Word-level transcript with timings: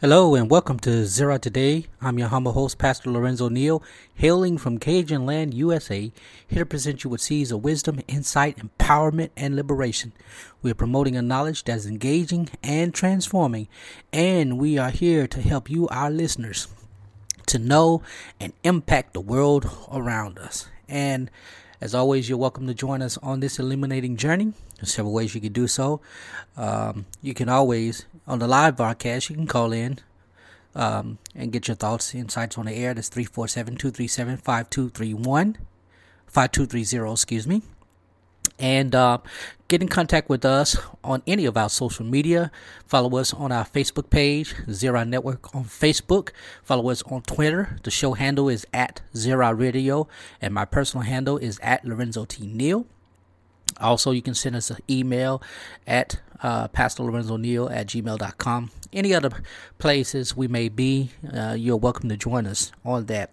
Hello 0.00 0.34
and 0.34 0.50
welcome 0.50 0.78
to 0.78 1.02
Zera 1.02 1.38
Today. 1.38 1.84
I'm 2.00 2.18
your 2.18 2.28
humble 2.28 2.52
host, 2.52 2.78
Pastor 2.78 3.10
Lorenzo 3.10 3.50
Neal, 3.50 3.82
hailing 4.14 4.56
from 4.56 4.78
Cajun 4.78 5.26
Land, 5.26 5.52
USA, 5.52 6.10
here 6.48 6.62
to 6.62 6.64
present 6.64 7.04
you 7.04 7.10
with 7.10 7.20
seeds 7.20 7.52
of 7.52 7.62
wisdom, 7.62 8.00
insight, 8.08 8.56
empowerment, 8.56 9.28
and 9.36 9.54
liberation. 9.54 10.14
We 10.62 10.70
are 10.70 10.74
promoting 10.74 11.16
a 11.16 11.20
knowledge 11.20 11.64
that 11.64 11.76
is 11.76 11.84
engaging 11.84 12.48
and 12.62 12.94
transforming, 12.94 13.68
and 14.10 14.58
we 14.58 14.78
are 14.78 14.88
here 14.88 15.26
to 15.26 15.42
help 15.42 15.68
you, 15.68 15.86
our 15.88 16.10
listeners, 16.10 16.68
to 17.48 17.58
know 17.58 18.02
and 18.40 18.54
impact 18.64 19.12
the 19.12 19.20
world 19.20 19.68
around 19.92 20.38
us. 20.38 20.66
And 20.88 21.30
as 21.78 21.94
always, 21.94 22.26
you're 22.26 22.38
welcome 22.38 22.66
to 22.68 22.74
join 22.74 23.02
us 23.02 23.18
on 23.18 23.40
this 23.40 23.58
illuminating 23.58 24.16
journey. 24.16 24.54
There's 24.76 24.94
several 24.94 25.12
ways 25.12 25.34
you 25.34 25.42
can 25.42 25.52
do 25.52 25.66
so. 25.66 26.00
Um, 26.56 27.04
you 27.20 27.34
can 27.34 27.50
always, 27.50 28.06
on 28.26 28.38
the 28.38 28.48
live 28.48 28.76
broadcast, 28.76 29.30
you 29.30 29.36
can 29.36 29.46
call 29.46 29.72
in 29.72 29.98
um, 30.74 31.18
and 31.34 31.52
get 31.52 31.68
your 31.68 31.74
thoughts, 31.74 32.14
insights 32.14 32.56
on 32.58 32.66
the 32.66 32.72
air. 32.72 32.94
That's 32.94 33.08
347 33.08 33.76
237 33.76 34.36
5231. 34.38 35.58
5230, 36.26 37.12
excuse 37.12 37.46
me 37.46 37.62
and 38.60 38.94
uh, 38.94 39.18
get 39.68 39.82
in 39.82 39.88
contact 39.88 40.28
with 40.28 40.44
us 40.44 40.76
on 41.02 41.22
any 41.26 41.46
of 41.46 41.56
our 41.56 41.68
social 41.68 42.04
media. 42.04 42.52
Follow 42.86 43.18
us 43.18 43.32
on 43.32 43.50
our 43.50 43.64
Facebook 43.64 44.10
page, 44.10 44.54
Zera 44.68 45.08
Network 45.08 45.54
on 45.54 45.64
Facebook. 45.64 46.30
Follow 46.62 46.90
us 46.90 47.02
on 47.04 47.22
Twitter. 47.22 47.78
The 47.82 47.90
show 47.90 48.12
handle 48.12 48.48
is 48.48 48.66
at 48.72 49.00
Zera 49.14 49.58
Radio, 49.58 50.06
and 50.40 50.52
my 50.54 50.64
personal 50.66 51.04
handle 51.04 51.38
is 51.38 51.58
at 51.62 51.84
Lorenzo 51.84 52.24
T. 52.26 52.46
Neal. 52.46 52.86
Also, 53.78 54.10
you 54.10 54.22
can 54.22 54.34
send 54.34 54.56
us 54.56 54.70
an 54.70 54.78
email 54.88 55.42
at 55.86 56.20
uh, 56.42 56.68
Pastor 56.68 57.02
Lorenzo 57.02 57.36
Neal 57.36 57.68
at 57.68 57.88
gmail.com. 57.88 58.70
Any 58.92 59.14
other 59.14 59.30
places 59.78 60.36
we 60.36 60.48
may 60.48 60.68
be, 60.68 61.10
uh, 61.32 61.54
you're 61.58 61.76
welcome 61.76 62.08
to 62.08 62.16
join 62.16 62.46
us 62.46 62.72
on 62.84 63.06
that. 63.06 63.30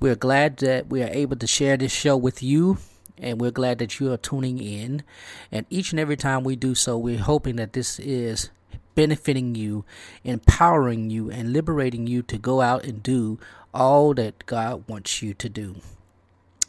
We're 0.00 0.16
glad 0.16 0.58
that 0.58 0.88
we 0.88 1.02
are 1.02 1.08
able 1.08 1.36
to 1.36 1.46
share 1.46 1.76
this 1.76 1.92
show 1.92 2.16
with 2.16 2.42
you 2.42 2.78
and 3.18 3.40
we're 3.40 3.52
glad 3.52 3.78
that 3.78 4.00
you 4.00 4.12
are 4.12 4.16
tuning 4.16 4.58
in. 4.58 5.02
And 5.50 5.64
each 5.70 5.92
and 5.92 6.00
every 6.00 6.16
time 6.16 6.42
we 6.42 6.56
do 6.56 6.74
so, 6.74 6.98
we're 6.98 7.18
hoping 7.18 7.56
that 7.56 7.72
this 7.72 7.98
is 8.00 8.50
benefiting 8.94 9.54
you, 9.54 9.84
empowering 10.24 11.08
you, 11.08 11.30
and 11.30 11.52
liberating 11.52 12.06
you 12.06 12.22
to 12.22 12.36
go 12.38 12.60
out 12.60 12.84
and 12.84 13.02
do 13.02 13.38
all 13.72 14.12
that 14.14 14.44
God 14.46 14.84
wants 14.88 15.22
you 15.22 15.34
to 15.34 15.48
do. 15.48 15.76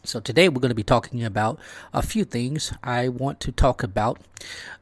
So, 0.05 0.19
today 0.19 0.49
we're 0.49 0.59
going 0.59 0.67
to 0.67 0.75
be 0.75 0.83
talking 0.83 1.23
about 1.23 1.57
a 1.93 2.01
few 2.01 2.25
things. 2.25 2.73
I 2.83 3.07
want 3.07 3.39
to 3.39 3.53
talk 3.53 3.83
about 3.83 4.19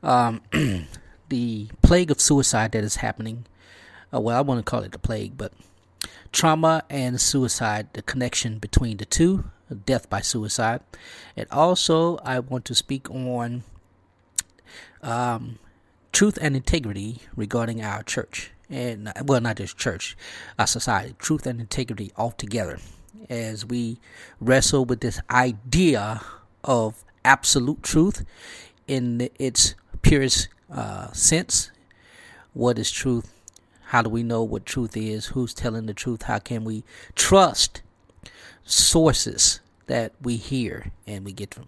um, 0.01 0.41
the 1.29 1.69
plague 1.83 2.09
of 2.09 2.19
suicide 2.19 2.71
that 2.71 2.83
is 2.83 2.95
happening. 2.97 3.45
Uh, 4.11 4.19
well, 4.19 4.35
I 4.35 4.41
want 4.41 4.65
to 4.65 4.67
call 4.67 4.81
it 4.81 4.93
the 4.93 4.97
plague, 4.97 5.37
but 5.37 5.53
trauma 6.31 6.83
and 6.89 7.21
suicide, 7.21 7.89
the 7.93 8.01
connection 8.01 8.57
between 8.57 8.97
the 8.97 9.05
two 9.05 9.51
death 9.85 10.09
by 10.09 10.21
suicide. 10.21 10.81
And 11.37 11.45
also, 11.51 12.17
I 12.25 12.39
want 12.39 12.65
to 12.65 12.73
speak 12.73 13.07
on 13.11 13.63
um, 15.03 15.59
truth 16.11 16.39
and 16.41 16.55
integrity 16.55 17.19
regarding 17.35 17.83
our 17.83 18.01
church. 18.01 18.53
And, 18.71 19.13
well, 19.23 19.39
not 19.39 19.57
just 19.57 19.77
church, 19.77 20.17
our 20.57 20.65
society, 20.65 21.13
truth 21.19 21.45
and 21.45 21.59
integrity 21.59 22.11
altogether. 22.17 22.79
As 23.29 23.65
we 23.65 23.99
wrestle 24.39 24.85
with 24.85 25.01
this 25.01 25.21
idea 25.29 26.21
of 26.63 27.03
absolute 27.23 27.83
truth 27.83 28.25
in 28.87 29.29
its 29.39 29.75
purest 30.01 30.47
uh, 30.71 31.11
sense. 31.11 31.71
What 32.53 32.77
is 32.77 32.91
truth? 32.91 33.33
How 33.85 34.01
do 34.01 34.09
we 34.09 34.23
know 34.23 34.43
what 34.43 34.65
truth 34.65 34.95
is? 34.95 35.27
Who's 35.27 35.53
telling 35.53 35.85
the 35.85 35.93
truth? 35.93 36.23
How 36.23 36.39
can 36.39 36.63
we 36.63 36.83
trust 37.15 37.81
sources 38.63 39.59
that 39.87 40.13
we 40.21 40.37
hear 40.37 40.91
and 41.05 41.25
we 41.25 41.33
get 41.33 41.53
from. 41.53 41.67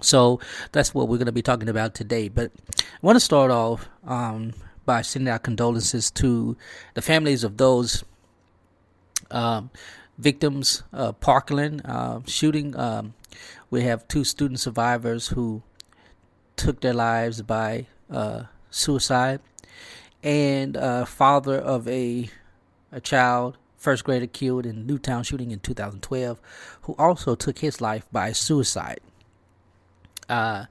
So 0.00 0.40
that's 0.72 0.92
what 0.92 1.08
we're 1.08 1.16
going 1.16 1.26
to 1.26 1.32
be 1.32 1.42
talking 1.42 1.68
about 1.68 1.94
today. 1.94 2.28
But 2.28 2.50
I 2.78 2.82
want 3.00 3.16
to 3.16 3.20
start 3.20 3.50
off 3.50 3.88
um, 4.06 4.52
by 4.84 5.02
sending 5.02 5.32
our 5.32 5.38
condolences 5.38 6.10
to 6.12 6.56
the 6.94 7.02
families 7.02 7.44
of 7.44 7.56
those 7.56 8.04
um, 9.30 9.70
victims 10.22 10.82
of 10.92 11.20
Parkland 11.20 11.82
uh, 11.84 12.20
shooting. 12.26 12.76
Um, 12.76 13.14
we 13.70 13.82
have 13.82 14.06
two 14.08 14.24
student 14.24 14.60
survivors 14.60 15.28
who 15.28 15.62
took 16.56 16.80
their 16.80 16.94
lives 16.94 17.42
by 17.42 17.86
uh, 18.10 18.44
suicide, 18.70 19.40
and 20.22 20.76
a 20.76 21.04
father 21.04 21.58
of 21.58 21.88
a 21.88 22.30
a 22.92 23.00
child 23.00 23.56
first 23.76 24.04
grader 24.04 24.28
killed 24.28 24.64
in 24.64 24.86
Newtown 24.86 25.24
shooting 25.24 25.50
in 25.50 25.58
2012, 25.58 26.40
who 26.82 26.94
also 26.98 27.34
took 27.34 27.58
his 27.58 27.80
life 27.80 28.06
by 28.12 28.30
suicide. 28.30 29.00
Uh, 30.28 30.66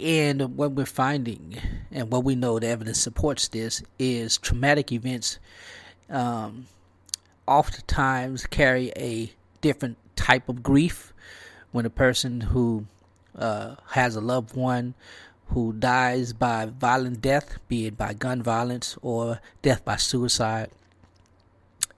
and 0.00 0.56
what 0.56 0.72
we're 0.72 0.86
finding, 0.86 1.56
and 1.92 2.10
what 2.10 2.24
we 2.24 2.34
know 2.34 2.58
the 2.58 2.66
evidence 2.66 2.98
supports 2.98 3.46
this, 3.48 3.82
is 3.98 4.38
traumatic 4.38 4.90
events 4.90 5.38
um, 6.10 6.66
oftentimes 7.46 8.46
carry 8.46 8.92
a 8.96 9.32
different 9.60 9.96
type 10.16 10.48
of 10.48 10.62
grief 10.62 11.12
when 11.72 11.86
a 11.86 11.90
person 11.90 12.40
who 12.40 12.86
uh, 13.36 13.76
has 13.90 14.14
a 14.16 14.20
loved 14.20 14.54
one 14.56 14.94
who 15.48 15.72
dies 15.72 16.32
by 16.32 16.66
violent 16.66 17.20
death, 17.20 17.58
be 17.68 17.86
it 17.86 17.96
by 17.96 18.14
gun 18.14 18.42
violence 18.42 18.96
or 19.02 19.40
death 19.60 19.84
by 19.84 19.96
suicide, 19.96 20.70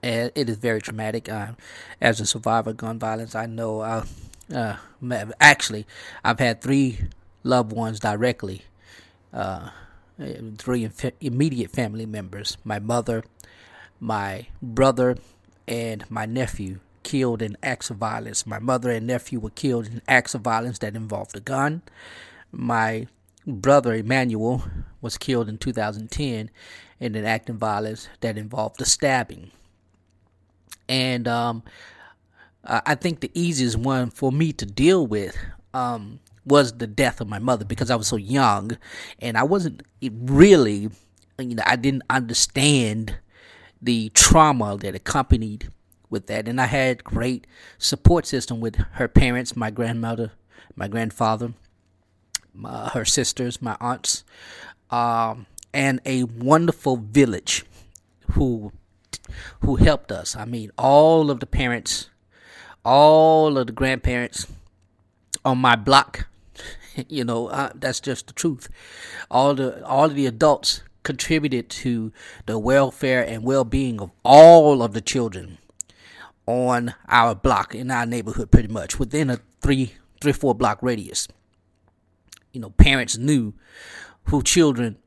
and 0.03 0.31
it 0.35 0.49
is 0.49 0.57
very 0.57 0.81
traumatic. 0.81 1.29
Uh, 1.29 1.53
as 2.01 2.19
a 2.19 2.25
survivor 2.25 2.71
of 2.71 2.77
gun 2.77 2.99
violence, 2.99 3.33
I 3.33 3.45
know. 3.45 3.79
Uh, 3.81 4.05
uh, 4.53 4.75
actually, 5.39 5.87
I've 6.23 6.39
had 6.39 6.61
three 6.61 6.99
loved 7.43 7.71
ones 7.71 7.99
directly, 7.99 8.63
uh, 9.33 9.69
three 10.57 10.89
immediate 11.21 11.71
family 11.71 12.05
members: 12.05 12.57
my 12.65 12.79
mother, 12.79 13.23
my 13.99 14.47
brother, 14.61 15.17
and 15.67 16.09
my 16.09 16.25
nephew 16.25 16.79
killed 17.03 17.41
in 17.41 17.57
acts 17.61 17.89
of 17.89 17.97
violence. 17.97 18.45
My 18.45 18.59
mother 18.59 18.89
and 18.89 19.05
nephew 19.05 19.39
were 19.39 19.51
killed 19.51 19.87
in 19.87 20.01
acts 20.07 20.33
of 20.33 20.41
violence 20.41 20.79
that 20.79 20.95
involved 20.95 21.35
a 21.35 21.39
gun. 21.39 21.81
My 22.51 23.07
brother 23.45 23.93
Emmanuel 23.93 24.63
was 25.01 25.17
killed 25.17 25.49
in 25.49 25.57
2010 25.57 26.49
in 26.99 27.15
an 27.15 27.25
act 27.25 27.49
of 27.49 27.57
violence 27.57 28.07
that 28.21 28.37
involved 28.37 28.81
a 28.81 28.85
stabbing 28.85 29.51
and 30.87 31.27
um, 31.27 31.63
I 32.63 32.95
think 32.95 33.19
the 33.19 33.31
easiest 33.33 33.77
one 33.77 34.09
for 34.09 34.31
me 34.31 34.51
to 34.53 34.65
deal 34.65 35.05
with 35.05 35.37
um, 35.73 36.19
was 36.45 36.73
the 36.77 36.87
death 36.87 37.21
of 37.21 37.27
my 37.27 37.39
mother 37.39 37.65
because 37.65 37.91
I 37.91 37.95
was 37.95 38.07
so 38.07 38.15
young, 38.15 38.77
and 39.19 39.37
I 39.37 39.43
wasn't 39.43 39.83
really, 40.01 40.89
you 41.39 41.55
know, 41.55 41.63
I 41.65 41.75
didn't 41.75 42.03
understand 42.09 43.17
the 43.81 44.09
trauma 44.09 44.77
that 44.77 44.95
accompanied 44.95 45.69
with 46.09 46.27
that, 46.27 46.47
and 46.47 46.61
I 46.61 46.65
had 46.65 47.03
great 47.03 47.47
support 47.77 48.25
system 48.25 48.59
with 48.59 48.75
her 48.93 49.07
parents, 49.07 49.55
my 49.55 49.71
grandmother, 49.71 50.31
my 50.75 50.87
grandfather, 50.87 51.53
my, 52.53 52.89
her 52.89 53.05
sisters, 53.05 53.61
my 53.61 53.77
aunts, 53.79 54.23
um, 54.89 55.45
and 55.73 55.99
a 56.05 56.23
wonderful 56.23 56.97
village 56.97 57.65
who 58.31 58.71
who 59.61 59.75
helped 59.75 60.11
us. 60.11 60.35
I 60.35 60.45
mean, 60.45 60.71
all 60.77 61.31
of 61.31 61.39
the 61.39 61.45
parents, 61.45 62.09
all 62.83 63.57
of 63.57 63.67
the 63.67 63.73
grandparents 63.73 64.47
on 65.43 65.57
my 65.57 65.75
block. 65.75 66.27
You 67.09 67.25
know, 67.25 67.47
uh, 67.47 67.71
that's 67.75 67.99
just 67.99 68.27
the 68.27 68.33
truth. 68.33 68.69
All 69.29 69.53
the 69.53 69.85
all 69.85 70.07
the 70.07 70.27
adults 70.27 70.81
contributed 71.05 71.69
to 71.69 72.11
the 72.45 72.59
welfare 72.59 73.25
and 73.25 73.43
well-being 73.43 74.01
of 74.01 74.11
all 74.23 74.83
of 74.83 74.91
the 74.91 75.01
children 75.01 75.57
on 76.45 76.93
our 77.07 77.33
block 77.33 77.73
in 77.73 77.89
our 77.89 78.05
neighborhood 78.05 78.51
pretty 78.51 78.67
much 78.67 78.99
within 78.99 79.29
a 79.29 79.39
three 79.61 79.93
three 80.19 80.33
four 80.33 80.53
block 80.53 80.77
radius 80.81 81.27
you 82.51 82.59
know 82.59 82.71
parents 82.71 83.17
knew 83.17 83.53
who 84.25 84.43
children 84.43 84.97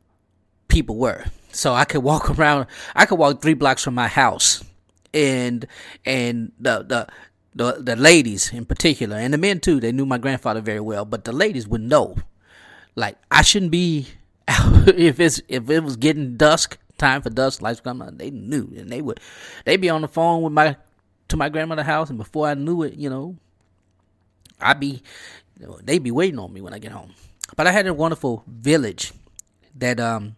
people 0.69 0.97
were 0.97 1.27
so 1.53 1.75
I 1.75 1.85
could 1.85 2.03
walk 2.03 2.31
around. 2.39 2.67
I 2.95 3.07
could 3.07 3.19
walk 3.19 3.43
three 3.43 3.55
blocks 3.55 3.83
from 3.83 3.95
my 3.95 4.09
house, 4.09 4.65
and 5.13 5.67
and 6.05 6.53
the 6.59 6.83
the 6.83 7.09
the 7.55 7.83
the 7.83 7.97
ladies 7.97 8.53
in 8.53 8.65
particular, 8.65 9.17
and 9.17 9.33
the 9.33 9.39
men 9.39 9.61
too. 9.61 9.81
They 9.81 9.93
knew 9.93 10.07
my 10.07 10.19
grandfather 10.19 10.61
very 10.61 10.81
well, 10.81 11.05
but 11.05 11.25
the 11.25 11.33
ladies 11.33 11.67
would 11.67 11.83
know, 11.83 12.17
like 12.95 13.17
I 13.31 13.43
shouldn't 13.43 13.73
be 13.73 14.09
if 14.97 15.21
it's 15.21 15.43
if 15.49 15.69
it 15.69 15.81
was 15.81 15.97
getting 15.97 16.37
dusk, 16.37 16.79
time 16.97 17.21
for 17.23 17.31
dusk, 17.31 17.61
lights 17.61 17.81
come 17.81 18.01
on. 18.01 18.17
They 18.17 18.31
knew, 18.31 18.73
and 18.77 18.91
they 18.91 19.03
would 19.03 19.21
they'd 19.65 19.77
be 19.77 19.91
on 19.91 20.01
the 20.01 20.09
phone 20.09 20.43
with 20.43 20.53
my 20.53 20.77
to 21.29 21.37
my 21.37 21.49
grandmother's 21.49 21.87
house, 21.87 22.09
and 22.09 22.19
before 22.19 22.49
I 22.49 22.55
knew 22.55 22.83
it, 22.83 22.95
you 22.95 23.11
know, 23.11 23.37
I'd 24.61 24.81
be 24.81 25.03
they'd 25.83 26.03
be 26.03 26.11
waiting 26.11 26.39
on 26.39 26.53
me 26.53 26.61
when 26.61 26.73
I 26.73 26.79
get 26.79 26.93
home. 26.93 27.15
But 27.57 27.67
I 27.67 27.73
had 27.73 27.87
a 27.87 27.95
wonderful 27.95 28.43
village 28.47 29.13
that 29.77 30.01
um 30.01 30.37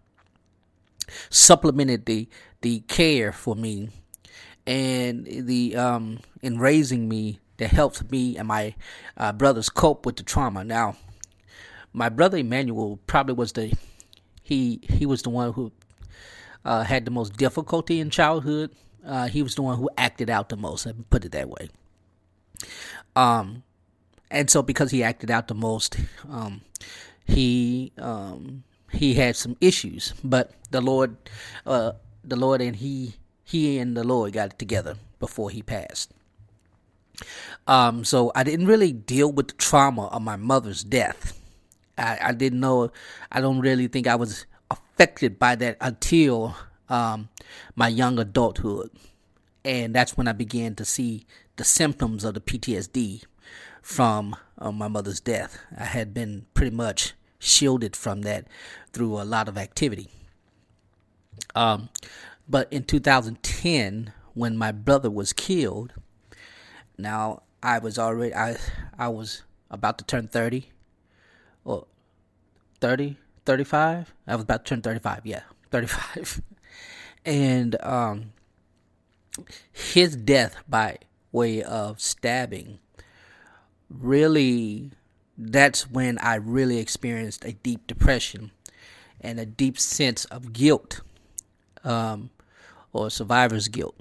supplemented 1.28 2.06
the 2.06 2.28
the 2.62 2.80
care 2.80 3.32
for 3.32 3.54
me 3.54 3.90
and 4.66 5.26
the 5.26 5.76
um 5.76 6.18
in 6.42 6.58
raising 6.58 7.08
me 7.08 7.38
that 7.58 7.70
helped 7.70 8.10
me 8.10 8.36
and 8.36 8.48
my 8.48 8.74
uh, 9.16 9.32
brothers 9.32 9.68
cope 9.68 10.06
with 10.06 10.16
the 10.16 10.22
trauma. 10.22 10.64
Now, 10.64 10.96
my 11.92 12.08
brother 12.08 12.38
Emmanuel 12.38 12.98
probably 13.06 13.34
was 13.34 13.52
the 13.52 13.72
he 14.50 14.81
he 14.82 15.06
was 15.06 15.23
the 15.23 15.31
one 15.31 15.52
who 15.52 15.70
uh, 16.64 16.82
had 16.82 17.05
the 17.05 17.11
most 17.11 17.37
difficulty 17.37 18.00
in 18.00 18.11
childhood. 18.11 18.70
Uh, 19.06 19.29
he 19.29 19.43
was 19.43 19.55
the 19.55 19.62
one 19.62 19.79
who 19.79 19.88
acted 19.97 20.29
out 20.29 20.49
the 20.50 20.56
most. 20.56 20.87
Put 21.08 21.25
it 21.25 21.32
that 21.32 21.49
way. 21.49 21.70
Um, 23.14 23.62
and 24.31 24.50
so 24.50 24.61
because 24.61 24.91
he 24.91 25.02
acted 25.02 25.31
out 25.31 25.47
the 25.47 25.55
most, 25.55 25.97
um, 26.29 26.62
he 27.25 27.93
um 27.97 28.64
he 28.93 29.14
had 29.14 29.37
some 29.37 29.56
issues. 29.61 30.14
But 30.25 30.50
the 30.73 30.81
Lord, 30.81 31.17
uh, 31.64 31.93
the 32.25 32.37
Lord 32.37 32.61
and 32.61 32.75
he 32.75 33.14
he 33.44 33.79
and 33.79 33.97
the 33.97 34.05
Lord 34.05 34.32
got 34.32 34.52
it 34.52 34.58
together 34.58 34.97
before 35.20 35.50
he 35.50 35.62
passed. 35.62 36.12
Um, 37.69 38.05
so 38.05 38.32
I 38.35 38.43
didn't 38.43 38.67
really 38.67 38.93
deal 38.93 39.31
with 39.31 39.49
the 39.49 39.55
trauma 39.55 40.06
of 40.06 40.23
my 40.23 40.37
mother's 40.37 40.82
death. 40.82 41.39
I, 42.00 42.19
I 42.29 42.32
didn't 42.32 42.61
know. 42.61 42.91
I 43.31 43.41
don't 43.41 43.61
really 43.61 43.87
think 43.87 44.06
I 44.06 44.17
was 44.17 44.47
affected 44.70 45.38
by 45.38 45.55
that 45.56 45.76
until 45.81 46.56
um, 46.88 47.29
my 47.76 47.88
young 47.88 48.19
adulthood, 48.19 48.91
and 49.64 49.94
that's 49.94 50.17
when 50.17 50.26
I 50.26 50.32
began 50.32 50.75
to 50.76 50.85
see 50.85 51.26
the 51.56 51.64
symptoms 51.64 52.25
of 52.25 52.35
the 52.35 52.41
PTSD 52.41 53.25
from 53.82 54.35
uh, 54.58 54.73
my 54.73 54.88
mother's 54.88 55.20
death. 55.20 55.58
I 55.76 55.85
had 55.85 56.14
been 56.14 56.47
pretty 56.55 56.75
much 56.75 57.14
shielded 57.38 57.94
from 57.94 58.23
that 58.23 58.47
through 58.93 59.20
a 59.20 59.25
lot 59.25 59.49
of 59.49 59.58
activity. 59.58 60.08
Um, 61.55 61.91
but 62.49 62.73
in 62.73 62.85
2010, 62.85 64.12
when 64.35 64.56
my 64.56 64.73
brother 64.73 65.11
was 65.11 65.32
killed, 65.32 65.93
now 66.97 67.43
I 67.62 67.79
was 67.79 67.99
already 67.99 68.35
I 68.35 68.56
I 68.99 69.08
was 69.08 69.43
about 69.70 69.99
to 69.99 70.05
turn 70.05 70.29
30 70.29 70.70
or 71.64 71.86
30 72.80 73.16
35 73.44 74.14
I 74.26 74.34
was 74.34 74.42
about 74.42 74.64
to 74.64 74.70
turn 74.70 74.82
35 74.82 75.22
yeah. 75.24 75.42
35 75.70 76.42
and 77.24 77.76
um 77.82 78.32
his 79.72 80.16
death 80.16 80.56
by 80.68 80.98
way 81.32 81.62
of 81.62 82.00
stabbing 82.00 82.78
really 83.88 84.90
that's 85.40 85.90
when 85.90 86.18
I 86.18 86.34
really 86.34 86.78
experienced 86.78 87.44
a 87.44 87.52
deep 87.52 87.86
depression 87.86 88.50
and 89.20 89.40
a 89.40 89.46
deep 89.46 89.78
sense 89.78 90.26
of 90.26 90.52
guilt 90.52 91.00
um, 91.82 92.30
or 92.92 93.10
survivor's 93.10 93.68
guilt 93.68 93.96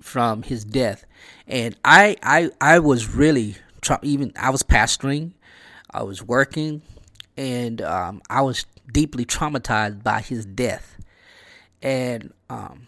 from 0.00 0.42
his 0.42 0.64
death. 0.64 1.06
And 1.46 1.76
I 1.84 2.16
I 2.22 2.50
I 2.60 2.78
was 2.78 3.14
really 3.14 3.56
even 4.02 4.32
I 4.36 4.50
was 4.50 4.62
pastoring, 4.62 5.32
I 5.92 6.02
was 6.02 6.22
working, 6.22 6.82
and 7.36 7.80
um, 7.82 8.22
I 8.30 8.42
was 8.42 8.66
deeply 8.90 9.24
traumatized 9.24 10.02
by 10.02 10.20
his 10.20 10.44
death, 10.44 10.96
and 11.80 12.32
um, 12.48 12.86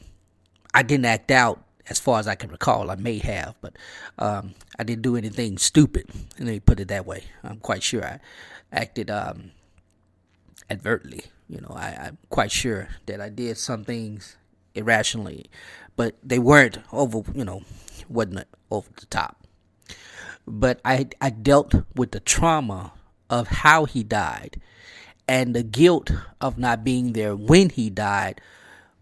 I 0.72 0.82
didn't 0.82 1.06
act 1.06 1.30
out 1.30 1.62
as 1.88 1.98
far 1.98 2.18
as 2.18 2.26
I 2.26 2.34
can 2.34 2.50
recall. 2.50 2.90
I 2.90 2.96
may 2.96 3.18
have, 3.18 3.54
but 3.60 3.76
um, 4.18 4.54
I 4.78 4.84
didn't 4.84 5.02
do 5.02 5.16
anything 5.16 5.58
stupid. 5.58 6.08
Let 6.38 6.48
me 6.48 6.60
put 6.60 6.80
it 6.80 6.88
that 6.88 7.06
way. 7.06 7.24
I'm 7.42 7.58
quite 7.58 7.82
sure 7.82 8.04
I 8.04 8.20
acted 8.72 9.10
um, 9.10 9.50
advertently. 10.70 11.24
You 11.48 11.60
know, 11.60 11.74
I, 11.76 12.06
I'm 12.06 12.18
quite 12.30 12.50
sure 12.50 12.88
that 13.06 13.20
I 13.20 13.28
did 13.28 13.58
some 13.58 13.84
things 13.84 14.36
irrationally, 14.74 15.50
but 15.94 16.16
they 16.22 16.38
weren't 16.38 16.78
over. 16.92 17.22
You 17.34 17.44
know, 17.44 17.62
wasn't 18.08 18.46
over 18.70 18.88
the 18.98 19.06
top. 19.06 19.43
But 20.46 20.80
I 20.84 21.08
I 21.20 21.30
dealt 21.30 21.74
with 21.94 22.12
the 22.12 22.20
trauma 22.20 22.92
of 23.30 23.48
how 23.48 23.84
he 23.86 24.02
died 24.02 24.60
and 25.26 25.54
the 25.54 25.62
guilt 25.62 26.10
of 26.40 26.58
not 26.58 26.84
being 26.84 27.12
there 27.14 27.34
when 27.34 27.70
he 27.70 27.88
died 27.90 28.40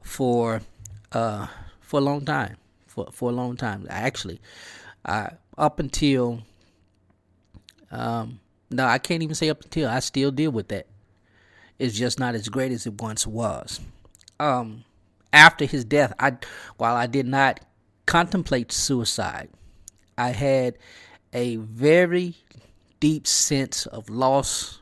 for 0.02 0.62
uh 1.10 1.48
for 1.80 1.98
a 1.98 2.02
long 2.02 2.24
time 2.24 2.56
for 2.86 3.08
for 3.12 3.30
a 3.30 3.32
long 3.32 3.56
time 3.56 3.86
actually. 3.90 4.40
Up 5.58 5.80
until 5.80 6.42
um 7.90 8.40
no 8.70 8.86
I 8.86 8.98
can't 8.98 9.22
even 9.22 9.34
say 9.34 9.50
up 9.50 9.62
until 9.62 9.88
I 9.88 9.98
still 10.00 10.30
deal 10.30 10.50
with 10.50 10.68
that. 10.68 10.86
It's 11.78 11.96
just 11.98 12.20
not 12.20 12.34
as 12.34 12.48
great 12.48 12.70
as 12.72 12.86
it 12.86 13.00
once 13.00 13.26
was. 13.26 13.80
Um 14.38 14.84
after 15.32 15.64
his 15.64 15.84
death 15.84 16.12
I 16.20 16.36
while 16.76 16.94
I 16.94 17.06
did 17.06 17.26
not 17.26 17.60
contemplate 18.06 18.70
suicide 18.70 19.48
I 20.16 20.28
had 20.30 20.78
a 21.32 21.56
very 21.56 22.36
deep 23.00 23.26
sense 23.26 23.86
of 23.86 24.08
loss 24.08 24.80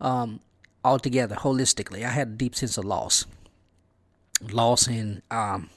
um, 0.00 0.40
altogether, 0.84 1.34
holistically. 1.34 2.04
I 2.04 2.10
had 2.10 2.28
a 2.28 2.32
deep 2.32 2.54
sense 2.54 2.78
of 2.78 2.84
loss. 2.84 3.26
Loss 4.52 4.86
in 4.86 5.22
um, 5.30 5.70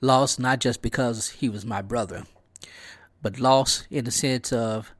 loss 0.00 0.38
not 0.38 0.58
just 0.58 0.82
because 0.82 1.28
he 1.30 1.48
was 1.48 1.64
my 1.64 1.80
brother, 1.80 2.24
but 3.22 3.38
loss 3.38 3.84
in 3.90 4.04
the 4.04 4.10
sense 4.10 4.52
of 4.52 4.92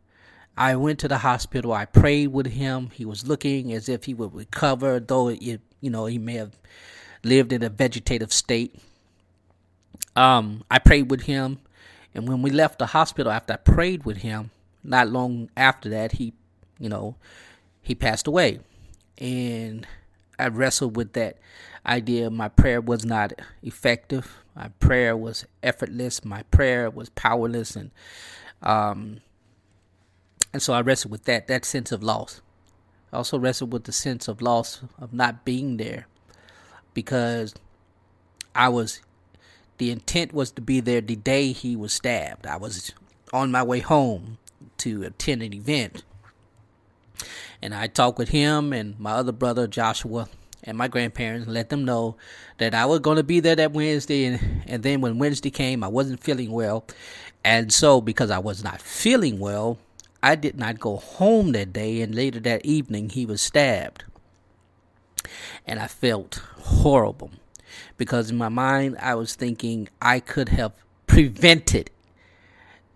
I 0.57 0.77
went 0.77 0.99
to 1.01 1.09
the 1.09 1.19
hospital. 1.19 1.73
I 1.73 1.87
prayed 1.87 2.29
with 2.29 2.47
him. 2.47 2.91
He 2.93 3.05
was 3.05 3.27
looking 3.27 3.73
as 3.73 3.89
if 3.89 4.05
he 4.05 4.15
would 4.15 4.35
recover, 4.35 5.01
though 5.01 5.29
it, 5.29 5.43
you 5.43 5.91
know 5.91 6.07
he 6.07 6.19
may 6.19 6.35
have 6.35 6.57
lived 7.25 7.53
in 7.53 7.63
a 7.63 7.69
vegetative 7.69 8.33
state. 8.33 8.77
Um, 10.15 10.65
I 10.71 10.79
prayed 10.79 11.11
with 11.11 11.23
him. 11.23 11.59
And 12.15 12.29
when 12.29 12.43
we 12.43 12.51
left 12.51 12.79
the 12.79 12.87
hospital 12.87 13.33
after 13.33 13.55
I 13.55 13.57
prayed 13.57 14.05
with 14.05 14.19
him, 14.19 14.51
not 14.83 15.09
long 15.09 15.51
after 15.57 15.89
that, 15.91 16.13
he, 16.13 16.33
you 16.79 16.89
know, 16.89 17.17
he 17.83 17.95
passed 17.95 18.27
away. 18.27 18.61
And 19.19 19.87
I 20.39 20.49
wrestled 20.49 20.97
with 20.97 21.13
that 21.13 21.39
idea. 21.87 22.31
My 22.31 22.49
prayer 22.49 22.81
was 22.81 23.05
not 23.05 23.33
effective. 23.63 24.39
My 24.57 24.69
prayer 24.81 25.17
was 25.17 25.47
effortless. 25.63 26.25
My 26.25 26.43
prayer 26.45 26.91
was 26.91 27.09
powerless, 27.11 27.77
and 27.77 27.91
um, 28.63 29.21
and 30.53 30.61
so 30.61 30.73
I 30.73 30.81
wrestled 30.81 31.13
with 31.13 31.25
that 31.25 31.47
that 31.47 31.65
sense 31.65 31.93
of 31.93 32.03
loss. 32.03 32.41
I 33.13 33.17
also 33.19 33.39
wrestled 33.39 33.73
with 33.73 33.85
the 33.85 33.93
sense 33.93 34.29
of 34.29 34.43
loss 34.43 34.83
of 34.99 35.13
not 35.13 35.45
being 35.45 35.77
there, 35.77 36.07
because 36.95 37.55
I 38.55 38.69
was 38.69 39.01
the 39.81 39.91
intent 39.91 40.35
was 40.35 40.51
to 40.53 40.61
be 40.61 40.79
there 40.81 41.01
the 41.01 41.17
day 41.17 41.53
he 41.53 41.75
was 41.75 41.95
stabbed. 41.95 42.47
I 42.47 42.59
was 42.59 42.93
on 43.33 43.51
my 43.51 43.63
way 43.63 43.81
home 43.81 44.37
to 44.77 45.05
attend 45.05 45.43
an 45.43 45.55
event. 45.55 46.05
And 47.63 47.75
I 47.75 47.87
talked 47.87 48.19
with 48.19 48.29
him 48.29 48.75
and 48.75 49.01
my 49.01 49.13
other 49.13 49.33
brother, 49.33 49.67
Joshua, 49.67 50.29
and 50.65 50.77
my 50.77 50.87
grandparents, 50.87 51.47
and 51.47 51.55
let 51.55 51.71
them 51.71 51.87
know 51.87 52.17
that 52.59 52.75
I 52.75 52.85
was 52.85 53.01
going 53.01 53.17
to 53.17 53.23
be 53.23 53.41
there 53.41 53.57
that 53.57 53.73
Wednesday. 53.73 54.27
And, 54.27 54.63
and 54.67 54.83
then 54.83 55.01
when 55.01 55.19
Wednesday 55.19 55.51
came, 55.51 55.83
I 55.83 55.89
wasn't 55.89 56.23
feeling 56.23 56.53
well. 56.53 56.85
And 57.43 57.73
so, 57.73 58.03
because 58.03 58.31
I 58.31 58.39
was 58.39 58.63
not 58.63 58.83
feeling 58.83 59.39
well, 59.39 59.79
I 60.23 60.35
did 60.35 60.59
not 60.59 60.79
go 60.79 60.97
home 60.97 61.53
that 61.53 61.73
day. 61.73 62.03
And 62.03 62.15
later 62.15 62.41
that 62.41 62.67
evening, 62.67 63.09
he 63.09 63.25
was 63.25 63.41
stabbed. 63.41 64.05
And 65.67 65.81
I 65.81 65.87
felt 65.87 66.43
horrible 66.59 67.31
because 68.01 68.31
in 68.31 68.39
my 68.39 68.49
mind 68.49 68.97
I 68.99 69.15
was 69.15 69.35
thinking 69.35 69.87
I 70.01 70.21
could 70.21 70.49
have 70.49 70.73
prevented 71.07 71.91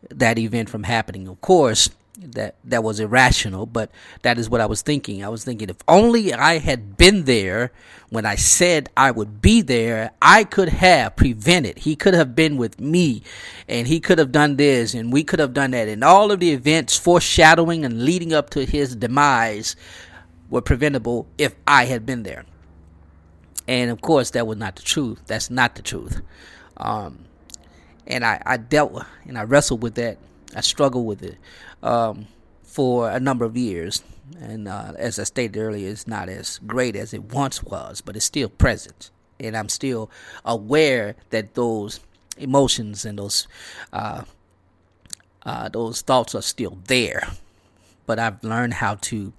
that 0.09 0.39
event 0.39 0.71
from 0.71 0.85
happening. 0.85 1.29
Of 1.29 1.43
course, 1.43 1.91
that 2.17 2.55
that 2.65 2.83
was 2.83 3.01
irrational, 3.01 3.67
but 3.67 3.91
that 4.23 4.39
is 4.39 4.49
what 4.49 4.63
I 4.63 4.67
was 4.67 4.81
thinking. 4.81 5.23
I 5.23 5.29
was 5.29 5.45
thinking 5.45 5.69
if 5.69 5.77
only 5.87 6.33
I 6.33 6.57
had 6.57 6.97
been 6.97 7.25
there 7.25 7.71
when 8.09 8.25
I 8.25 8.37
said 8.37 8.89
I 8.97 9.11
would 9.11 9.43
be 9.43 9.61
there, 9.61 10.13
I 10.23 10.43
could 10.45 10.71
have 10.71 11.17
prevented. 11.17 11.81
He 11.81 11.97
could 11.97 12.15
have 12.15 12.35
been 12.35 12.57
with 12.57 12.81
me 12.81 13.23
and 13.69 13.87
he 13.87 14.01
could 14.01 14.19
have 14.19 14.33
done 14.33 14.57
this 14.57 14.95
and 14.95 15.13
we 15.13 15.23
could 15.23 15.39
have 15.39 15.53
done 15.53 15.73
that. 15.73 15.87
And 15.87 16.03
all 16.03 16.33
of 16.33 16.41
the 16.41 16.53
events 16.53 16.97
foreshadowing 16.97 17.85
and 17.85 18.07
leading 18.07 18.33
up 18.33 18.49
to 18.51 18.65
his 18.65 18.97
demise 18.97 19.77
were 20.49 20.63
preventable 20.63 21.27
if 21.37 21.55
I 21.67 21.85
had 21.85 22.07
been 22.07 22.23
there. 22.23 22.47
And 23.67 23.91
of 23.91 24.01
course, 24.01 24.31
that 24.31 24.47
was 24.47 24.59
not 24.59 24.77
the 24.77 24.83
truth. 24.83 25.23
That's 25.27 25.51
not 25.51 25.75
the 25.75 25.83
truth. 25.83 26.21
Um, 26.77 27.25
and 28.07 28.25
I, 28.25 28.43
I 28.45 28.57
dealt 28.57 28.93
with, 28.93 29.07
and 29.27 29.39
I 29.39 29.45
wrestled 29.45 29.83
with 29.83 29.95
that. 29.95 30.19
I 30.55 30.61
struggled 30.61 31.07
with 31.07 31.23
it 31.23 31.37
um, 31.83 32.27
for 32.63 33.11
a 33.11 33.19
number 33.19 33.45
of 33.45 33.57
years. 33.57 34.03
And 34.41 34.69
uh, 34.69 34.93
as 34.97 35.19
I 35.19 35.25
stated 35.25 35.59
earlier, 35.59 35.91
it's 35.91 36.07
not 36.07 36.29
as 36.29 36.59
great 36.67 36.97
as 36.97 37.15
it 37.15 37.33
once 37.33 37.63
was, 37.63 38.01
but 38.01 38.17
it's 38.17 38.25
still 38.25 38.49
present. 38.49 39.11
And 39.41 39.57
I'm 39.57 39.69
still 39.69 40.11
aware 40.45 41.17
that 41.31 41.55
those 41.55 42.01
emotions 42.39 43.05
and 43.05 43.19
those 43.19 43.47
uh, 43.93 44.23
uh, 45.45 45.69
those 45.69 46.01
thoughts 46.01 46.35
are 46.35 46.43
still 46.43 46.79
there. 46.87 47.29
But 48.07 48.19
I've 48.19 48.43
learned 48.43 48.75
how 48.75 48.97
to 48.97 49.33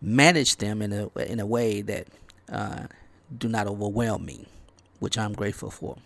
manage 0.00 0.56
them 0.56 0.82
in 0.82 0.92
a 0.92 1.08
in 1.20 1.40
a 1.40 1.46
way 1.46 1.82
that 1.82 2.08
uh, 2.50 2.86
do 3.36 3.48
not 3.48 3.66
overwhelm 3.66 4.24
me, 4.24 4.46
which 4.98 5.18
I'm 5.18 5.32
grateful 5.32 5.70
for. 5.70 5.96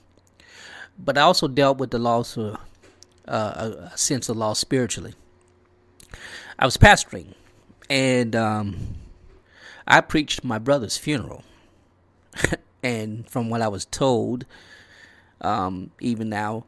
But 0.99 1.17
I 1.17 1.23
also 1.23 1.49
dealt 1.49 1.79
with 1.79 1.91
the 1.91 1.99
loss 1.99 2.37
of 2.37 2.57
uh, 3.27 3.89
a 3.93 3.99
sense 3.99 4.29
of 4.29 4.37
loss 4.37 4.59
spiritually. 4.59 5.15
I 6.59 6.65
was 6.65 6.77
pastoring, 6.77 7.35
and 7.89 8.35
um, 8.37 8.97
I 9.87 10.00
preached 10.00 10.45
my 10.45 10.59
brother's 10.59 10.97
funeral. 10.97 11.45
and 12.83 13.29
from 13.29 13.50
what 13.50 13.62
I 13.62 13.69
was 13.69 13.85
told, 13.87 14.45
um, 15.41 15.91
even 16.00 16.29
now, 16.29 16.65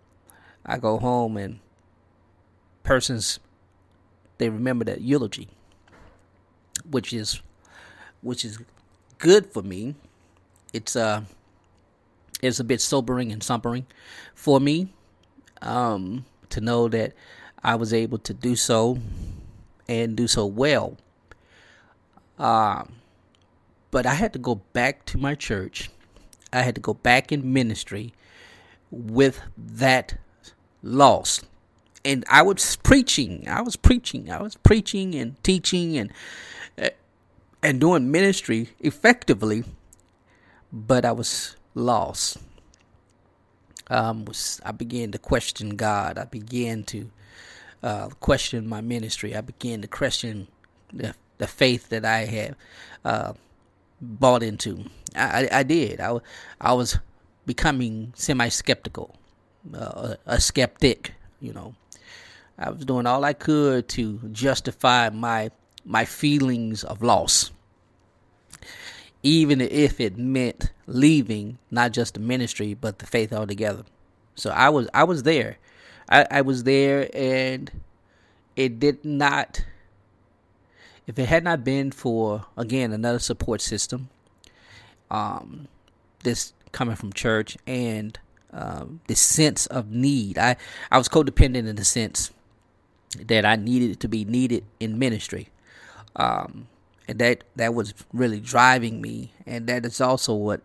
I 0.64 0.78
go 0.78 0.98
home 0.98 1.36
and 1.36 1.58
persons 2.82 3.38
they 4.38 4.48
remember 4.48 4.84
that 4.84 5.00
eulogy, 5.00 5.48
which 6.88 7.12
is 7.12 7.40
which 8.22 8.44
is 8.44 8.58
good 9.18 9.46
for 9.46 9.62
me. 9.62 9.94
It's 10.72 10.96
uh 10.96 11.22
it's 12.42 12.58
a 12.58 12.64
bit 12.64 12.80
sobering 12.80 13.30
and 13.30 13.40
sombering 13.40 13.84
for 14.34 14.58
me 14.60 14.92
um, 15.62 16.24
to 16.50 16.60
know 16.60 16.88
that 16.88 17.12
I 17.62 17.76
was 17.76 17.94
able 17.94 18.18
to 18.18 18.34
do 18.34 18.56
so 18.56 18.98
and 19.88 20.16
do 20.16 20.26
so 20.26 20.44
well. 20.44 20.96
Um, 22.38 22.94
but 23.92 24.06
I 24.06 24.14
had 24.14 24.32
to 24.32 24.38
go 24.38 24.56
back 24.72 25.04
to 25.06 25.18
my 25.18 25.34
church. 25.34 25.90
I 26.52 26.62
had 26.62 26.74
to 26.74 26.80
go 26.80 26.94
back 26.94 27.30
in 27.30 27.52
ministry 27.52 28.12
with 28.90 29.40
that 29.56 30.18
loss. 30.82 31.42
And 32.04 32.24
I 32.28 32.42
was 32.42 32.76
preaching. 32.76 33.46
I 33.48 33.60
was 33.60 33.76
preaching. 33.76 34.30
I 34.30 34.42
was 34.42 34.56
preaching 34.56 35.14
and 35.14 35.40
teaching 35.44 35.96
and 35.96 36.12
uh, 36.76 36.90
and 37.62 37.80
doing 37.80 38.10
ministry 38.10 38.70
effectively, 38.80 39.62
but 40.72 41.04
I 41.04 41.12
was 41.12 41.56
lost. 41.74 42.38
Um, 43.88 44.24
was 44.24 44.60
I 44.64 44.72
began 44.72 45.12
to 45.12 45.18
question 45.18 45.70
God. 45.70 46.16
I 46.16 46.24
began 46.24 46.84
to 46.84 47.10
uh, 47.82 48.08
question 48.20 48.66
my 48.66 48.80
ministry. 48.80 49.36
I 49.36 49.42
began 49.42 49.82
to 49.82 49.88
question 49.88 50.48
the, 50.92 51.14
the 51.38 51.46
faith 51.46 51.88
that 51.90 52.04
I 52.04 52.24
had 52.24 52.56
uh, 53.04 53.34
bought 54.00 54.42
into. 54.42 54.84
I, 55.14 55.44
I, 55.44 55.58
I 55.58 55.62
did. 55.62 56.00
I, 56.00 56.18
I 56.60 56.72
was 56.72 56.98
becoming 57.44 58.12
semi 58.16 58.48
skeptical, 58.48 59.14
uh, 59.74 60.14
a 60.26 60.40
skeptic, 60.40 61.14
you 61.40 61.52
know. 61.52 61.74
I 62.58 62.70
was 62.70 62.84
doing 62.84 63.06
all 63.06 63.24
I 63.24 63.32
could 63.32 63.88
to 63.90 64.20
justify 64.30 65.10
my 65.10 65.50
my 65.84 66.04
feelings 66.04 66.84
of 66.84 67.02
loss, 67.02 67.50
even 69.22 69.60
if 69.60 70.00
it 70.00 70.16
meant 70.16 70.72
leaving 70.86 71.58
not 71.70 71.92
just 71.92 72.14
the 72.14 72.20
ministry 72.20 72.74
but 72.74 72.98
the 72.98 73.06
faith 73.06 73.32
altogether. 73.32 73.84
So 74.34 74.50
I 74.50 74.68
was 74.68 74.88
I 74.94 75.04
was 75.04 75.22
there, 75.22 75.58
I, 76.08 76.26
I 76.30 76.40
was 76.42 76.64
there, 76.64 77.08
and 77.14 77.70
it 78.56 78.78
did 78.78 79.04
not. 79.04 79.64
If 81.06 81.18
it 81.18 81.26
had 81.26 81.44
not 81.44 81.64
been 81.64 81.90
for 81.90 82.46
again 82.56 82.92
another 82.92 83.18
support 83.18 83.60
system, 83.60 84.08
um, 85.10 85.68
this 86.22 86.52
coming 86.72 86.96
from 86.96 87.12
church 87.12 87.56
and 87.66 88.18
um, 88.52 89.00
the 89.06 89.14
sense 89.14 89.66
of 89.66 89.90
need. 89.90 90.38
I, 90.38 90.56
I 90.90 90.98
was 90.98 91.08
codependent 91.08 91.68
in 91.68 91.76
the 91.76 91.84
sense 91.84 92.30
that 93.18 93.44
I 93.44 93.56
needed 93.56 94.00
to 94.00 94.08
be 94.08 94.24
needed 94.24 94.64
in 94.80 94.98
ministry. 94.98 95.48
Um, 96.16 96.68
and 97.08 97.18
that, 97.18 97.44
that 97.56 97.74
was 97.74 97.94
really 98.12 98.40
driving 98.40 99.00
me. 99.00 99.32
And 99.46 99.66
that 99.66 99.84
is 99.84 100.00
also 100.00 100.34
what 100.34 100.62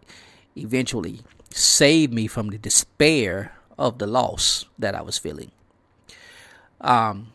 eventually 0.55 1.21
saved 1.49 2.13
me 2.13 2.27
from 2.27 2.49
the 2.49 2.57
despair 2.57 3.53
of 3.77 3.97
the 3.97 4.07
loss 4.07 4.65
that 4.77 4.95
I 4.95 5.01
was 5.01 5.17
feeling. 5.17 5.51
Um, 6.81 7.33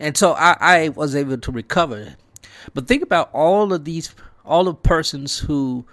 and 0.00 0.16
so 0.16 0.32
I, 0.32 0.56
I 0.60 0.88
was 0.90 1.16
able 1.16 1.38
to 1.38 1.52
recover. 1.52 2.16
But 2.74 2.86
think 2.86 3.02
about 3.02 3.30
all 3.32 3.72
of 3.72 3.84
these, 3.84 4.14
all 4.44 4.64
the 4.64 4.74
persons 4.74 5.38
who 5.38 5.84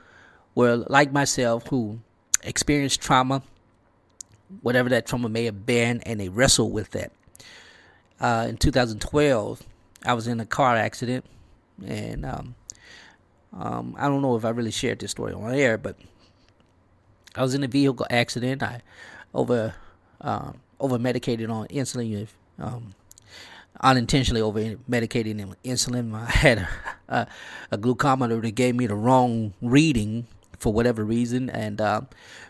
were 0.54 0.78
like 0.88 1.12
myself, 1.12 1.68
who 1.68 2.00
experienced 2.44 3.02
trauma, 3.02 3.42
whatever 4.62 4.90
that 4.90 5.06
trauma 5.06 5.30
may 5.30 5.46
have 5.46 5.66
been, 5.66 6.02
and 6.02 6.20
they 6.20 6.30
wrestled 6.30 6.72
with 6.72 6.92
that. 6.92 7.12
Uh, 8.20 8.48
in 8.50 8.58
2012, 8.58 9.64
I 10.06 10.14
was 10.14 10.28
in 10.28 10.40
a 10.40 10.46
car 10.46 10.76
accident, 10.76 11.26
and 11.86 12.26
um, 12.26 12.56
um, 13.54 13.96
I 13.98 14.08
don't 14.08 14.22
know 14.22 14.36
if 14.36 14.46
I 14.46 14.50
really 14.50 14.72
shared 14.72 15.00
this 15.00 15.12
story 15.12 15.34
on 15.34 15.54
air, 15.54 15.78
but 15.78 15.98
I 17.36 17.42
was 17.42 17.54
in 17.54 17.64
a 17.64 17.68
vehicle 17.68 18.06
accident. 18.10 18.64
I 18.64 18.82
over 19.34 19.76
uh, 20.22 20.52
over 20.80 21.00
medicated 21.00 21.50
on 21.50 21.68
insulin, 21.68 22.28
um, 22.60 22.96
unintentionally 23.82 24.42
over 24.42 24.76
medicated 24.88 25.40
on 25.42 25.56
insulin. 25.64 26.14
I 26.14 26.26
had 26.26 26.58
a, 26.60 26.70
a, 27.10 27.28
a 27.72 27.78
glucometer 27.78 28.42
that 28.42 28.52
gave 28.52 28.76
me 28.76 28.88
the 28.88 28.96
wrong 28.96 29.54
reading 29.62 30.28
for 30.60 30.74
whatever 30.74 31.04
reason, 31.04 31.50
and 31.50 31.80
uh, 31.82 32.02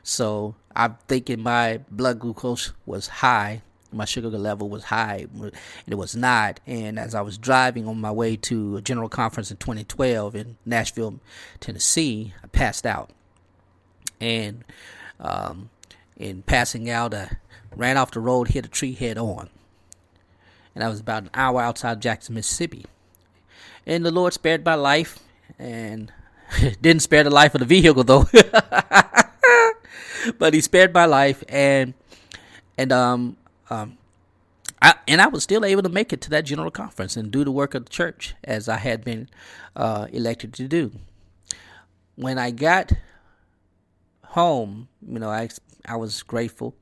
so 0.04 0.56
I'm 0.76 0.98
thinking 1.08 1.42
my 1.42 1.82
blood 1.90 2.20
glucose 2.20 2.74
was 2.86 3.08
high, 3.08 3.62
my 3.96 4.06
sugar 4.06 4.30
level 4.30 4.70
was 4.70 4.86
high, 4.86 5.28
and 5.34 5.54
it 5.88 5.96
was 5.96 6.16
not. 6.16 6.60
And 6.68 7.00
as 7.00 7.16
I 7.16 7.22
was 7.22 7.38
driving 7.38 7.88
on 7.88 8.00
my 8.00 8.12
way 8.12 8.36
to 8.38 8.78
a 8.78 8.82
general 8.82 9.10
conference 9.10 9.52
in 9.52 9.58
2012 9.58 10.36
in 10.36 10.58
Nashville, 10.66 11.20
Tennessee, 11.60 12.34
I 12.44 12.48
passed 12.48 12.86
out, 12.86 13.10
and 14.20 14.64
um, 15.20 15.70
in 16.18 16.44
passing 16.44 16.90
out, 16.90 17.14
I 17.14 17.38
ran 17.76 17.98
off 17.98 18.12
the 18.12 18.20
road, 18.20 18.50
hit 18.50 18.66
a 18.66 18.70
tree 18.70 18.94
head 18.94 19.18
on, 19.18 19.50
and 20.74 20.84
I 20.84 20.90
was 20.90 21.00
about 21.00 21.24
an 21.24 21.30
hour 21.34 21.62
outside 21.62 22.02
Jackson, 22.02 22.36
Mississippi. 22.36 22.86
And 23.88 24.06
the 24.06 24.12
Lord 24.12 24.34
spared 24.34 24.66
my 24.66 24.76
life, 24.76 25.20
and 25.60 26.12
Didn't 26.82 27.02
spare 27.02 27.24
the 27.24 27.30
life 27.30 27.54
of 27.56 27.60
the 27.60 27.66
vehicle 27.66 28.04
though. 28.04 28.26
but 30.38 30.54
he 30.54 30.62
spared 30.62 30.94
my 30.94 31.06
life 31.06 31.44
and 31.50 31.94
and 32.78 32.92
um 32.92 33.38
um 33.70 33.98
I, 34.82 34.96
and 35.08 35.22
I 35.22 35.28
was 35.28 35.44
still 35.44 35.64
able 35.66 35.84
to 35.84 35.90
make 35.90 36.12
it 36.14 36.22
to 36.22 36.30
that 36.32 36.46
general 36.46 36.72
conference 36.72 37.16
and 37.16 37.32
do 37.32 37.44
the 37.44 37.52
work 37.52 37.76
of 37.76 37.86
the 37.86 37.90
church 37.90 38.36
as 38.44 38.68
I 38.68 38.78
had 38.78 39.04
been 39.04 39.30
uh, 39.76 40.08
elected 40.12 40.54
to 40.56 40.68
do. 40.68 40.92
When 42.16 42.38
I 42.38 42.52
got 42.52 42.92
home, 44.24 44.88
you 45.08 45.20
know, 45.20 45.30
I 45.30 45.50
I 45.88 45.96
was 45.96 46.24
grateful, 46.24 46.76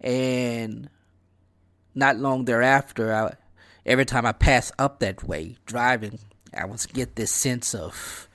and 0.00 0.88
not 1.94 2.16
long 2.16 2.44
thereafter, 2.44 3.12
I, 3.12 3.34
every 3.84 4.04
time 4.04 4.26
I 4.26 4.32
pass 4.32 4.72
up 4.78 5.00
that 5.00 5.24
way 5.24 5.56
driving, 5.66 6.18
I 6.56 6.66
was 6.66 6.86
get 6.86 7.16
this 7.16 7.30
sense 7.30 7.74
of 7.74 8.28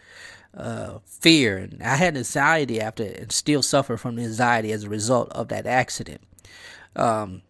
uh, 0.53 0.99
fear, 1.05 1.57
and 1.57 1.81
I 1.83 1.95
had 1.95 2.17
anxiety 2.17 2.81
after, 2.81 3.03
and 3.03 3.31
still 3.31 3.63
suffer 3.63 3.97
from 3.97 4.15
the 4.15 4.23
anxiety 4.23 4.71
as 4.71 4.83
a 4.83 4.89
result 4.89 5.29
of 5.31 5.47
that 5.49 5.65
accident. 5.65 6.21
Um, 6.95 7.41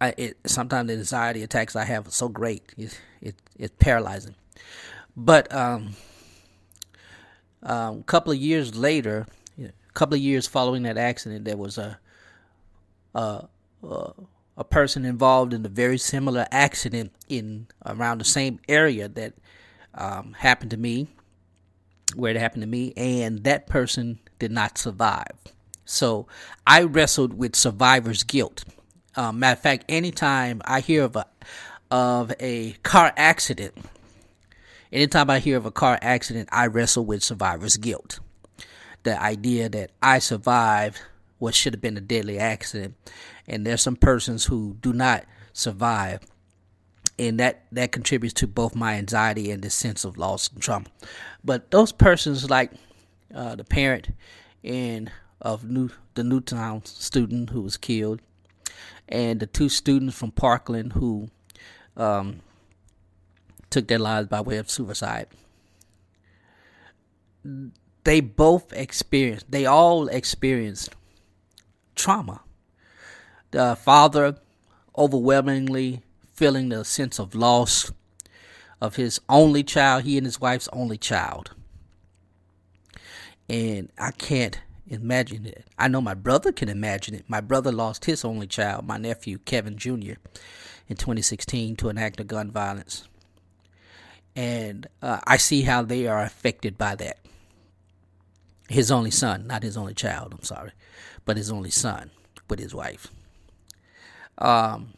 I, 0.00 0.14
it, 0.16 0.36
sometimes 0.46 0.88
the 0.88 0.94
anxiety 0.94 1.42
attacks 1.42 1.74
I 1.74 1.84
have 1.84 2.06
are 2.08 2.12
so 2.12 2.28
great, 2.28 2.62
it, 2.76 3.00
it 3.20 3.34
it's 3.58 3.74
paralyzing. 3.78 4.34
But 5.16 5.52
um, 5.52 5.94
um, 7.62 8.00
a 8.00 8.04
couple 8.04 8.32
of 8.32 8.38
years 8.38 8.76
later, 8.76 9.26
a 9.58 9.72
couple 9.94 10.14
of 10.14 10.20
years 10.20 10.46
following 10.46 10.84
that 10.84 10.96
accident, 10.96 11.44
there 11.44 11.56
was 11.56 11.78
a 11.78 11.98
a, 13.14 13.48
a, 13.82 14.12
a 14.56 14.64
person 14.64 15.04
involved 15.04 15.52
in 15.52 15.64
a 15.66 15.68
very 15.68 15.98
similar 15.98 16.46
accident 16.52 17.12
in 17.28 17.66
around 17.84 18.18
the 18.18 18.24
same 18.24 18.60
area 18.68 19.08
that 19.08 19.32
um, 19.94 20.34
happened 20.38 20.70
to 20.70 20.76
me 20.76 21.08
where 22.14 22.30
it 22.30 22.36
happened 22.38 22.62
to 22.62 22.68
me, 22.68 22.92
and 22.96 23.44
that 23.44 23.66
person 23.66 24.18
did 24.38 24.50
not 24.50 24.78
survive. 24.78 25.36
So 25.84 26.26
I 26.66 26.82
wrestled 26.82 27.34
with 27.34 27.56
survivor's 27.56 28.22
guilt. 28.22 28.64
Um, 29.18 29.40
matter 29.40 29.54
of 29.54 29.62
fact, 29.62 29.84
anytime 29.88 30.62
I 30.64 30.78
hear 30.78 31.02
of 31.02 31.16
a 31.16 31.26
of 31.90 32.32
a 32.38 32.74
car 32.84 33.12
accident, 33.16 33.74
anytime 34.92 35.28
I 35.28 35.40
hear 35.40 35.56
of 35.56 35.66
a 35.66 35.72
car 35.72 35.98
accident, 36.00 36.48
I 36.52 36.68
wrestle 36.68 37.04
with 37.04 37.24
survivor's 37.24 37.76
guilt. 37.78 38.20
the 39.02 39.20
idea 39.20 39.68
that 39.68 39.90
I 40.02 40.18
survived 40.18 41.00
what 41.38 41.54
should 41.54 41.72
have 41.72 41.80
been 41.80 41.96
a 41.96 42.00
deadly 42.00 42.38
accident, 42.38 42.94
and 43.46 43.66
there's 43.66 43.82
some 43.82 43.96
persons 43.96 44.44
who 44.44 44.76
do 44.80 44.92
not 44.92 45.24
survive, 45.52 46.20
and 47.18 47.40
that 47.40 47.64
that 47.72 47.90
contributes 47.90 48.34
to 48.34 48.46
both 48.46 48.74
my 48.74 48.94
anxiety 48.94 49.50
and 49.50 49.62
the 49.62 49.70
sense 49.70 50.04
of 50.04 50.16
loss 50.16 50.48
and 50.48 50.62
trauma. 50.62 50.86
But 51.44 51.70
those 51.72 51.90
persons, 51.90 52.48
like 52.48 52.70
uh, 53.34 53.56
the 53.56 53.64
parent 53.64 54.10
and 54.62 55.10
of 55.40 55.64
New 55.64 55.90
the 56.14 56.24
Newtown 56.24 56.84
student 56.84 57.50
who 57.50 57.62
was 57.62 57.76
killed, 57.76 58.20
and 59.08 59.40
the 59.40 59.46
two 59.46 59.68
students 59.68 60.16
from 60.16 60.30
Parkland 60.30 60.92
who 60.92 61.28
um, 61.96 62.40
took 63.70 63.88
their 63.88 63.98
lives 63.98 64.28
by 64.28 64.40
way 64.40 64.58
of 64.58 64.70
suicide 64.70 65.28
they 68.04 68.20
both 68.20 68.72
experienced, 68.72 69.50
they 69.50 69.66
all 69.66 70.08
experienced 70.08 70.94
trauma. 71.94 72.40
The 73.50 73.76
father 73.76 74.36
overwhelmingly 74.96 76.02
feeling 76.32 76.68
the 76.68 76.84
sense 76.84 77.18
of 77.18 77.34
loss 77.34 77.92
of 78.80 78.96
his 78.96 79.20
only 79.28 79.62
child, 79.62 80.04
he 80.04 80.16
and 80.16 80.26
his 80.26 80.40
wife's 80.40 80.68
only 80.72 80.96
child. 80.96 81.50
And 83.48 83.90
I 83.98 84.12
can't 84.12 84.58
imagine 84.88 85.46
it. 85.46 85.66
I 85.78 85.88
know 85.88 86.00
my 86.00 86.14
brother 86.14 86.52
can 86.52 86.68
imagine 86.68 87.14
it. 87.14 87.24
My 87.28 87.40
brother 87.40 87.72
lost 87.72 88.04
his 88.04 88.24
only 88.24 88.46
child, 88.46 88.86
my 88.86 88.98
nephew, 88.98 89.38
Kevin 89.38 89.76
Jr., 89.76 90.14
in 90.88 90.96
2016 90.96 91.76
to 91.76 91.88
an 91.88 91.98
act 91.98 92.20
of 92.20 92.26
gun 92.26 92.50
violence. 92.50 93.08
And 94.34 94.86
uh, 95.02 95.20
I 95.26 95.36
see 95.36 95.62
how 95.62 95.82
they 95.82 96.06
are 96.06 96.22
affected 96.22 96.78
by 96.78 96.94
that 96.96 97.18
his 98.68 98.90
only 98.90 99.10
son, 99.10 99.46
not 99.46 99.62
his 99.62 99.76
only 99.76 99.94
child, 99.94 100.34
I'm 100.34 100.44
sorry, 100.44 100.72
but 101.24 101.36
his 101.36 101.50
only 101.50 101.70
son 101.70 102.10
with 102.48 102.58
his 102.58 102.74
wife. 102.74 103.08
Um, 104.36 104.94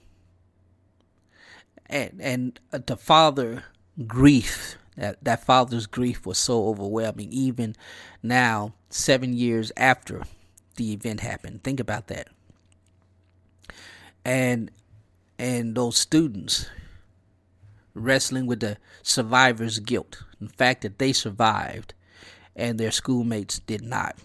and 1.86 2.20
and 2.20 2.60
the 2.70 2.96
father 2.96 3.64
grief 4.06 4.76
that 4.96 5.22
that 5.24 5.44
father's 5.44 5.86
grief 5.86 6.26
was 6.26 6.38
so 6.38 6.68
overwhelming 6.68 7.32
even 7.32 7.74
now 8.22 8.74
7 8.90 9.32
years 9.32 9.72
after 9.76 10.22
the 10.76 10.92
event 10.92 11.20
happened 11.20 11.62
think 11.62 11.80
about 11.80 12.08
that 12.08 12.28
and 14.24 14.70
and 15.38 15.74
those 15.74 15.96
students 15.96 16.66
wrestling 17.94 18.46
with 18.46 18.60
the 18.60 18.76
survivor's 19.02 19.78
guilt 19.78 20.22
the 20.40 20.48
fact 20.48 20.82
that 20.82 20.98
they 20.98 21.12
survived 21.12 21.94
and 22.56 22.78
their 22.78 22.90
schoolmates 22.90 23.58
did 23.60 23.82
not. 23.82 24.16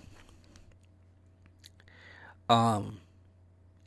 Um, 2.49 2.99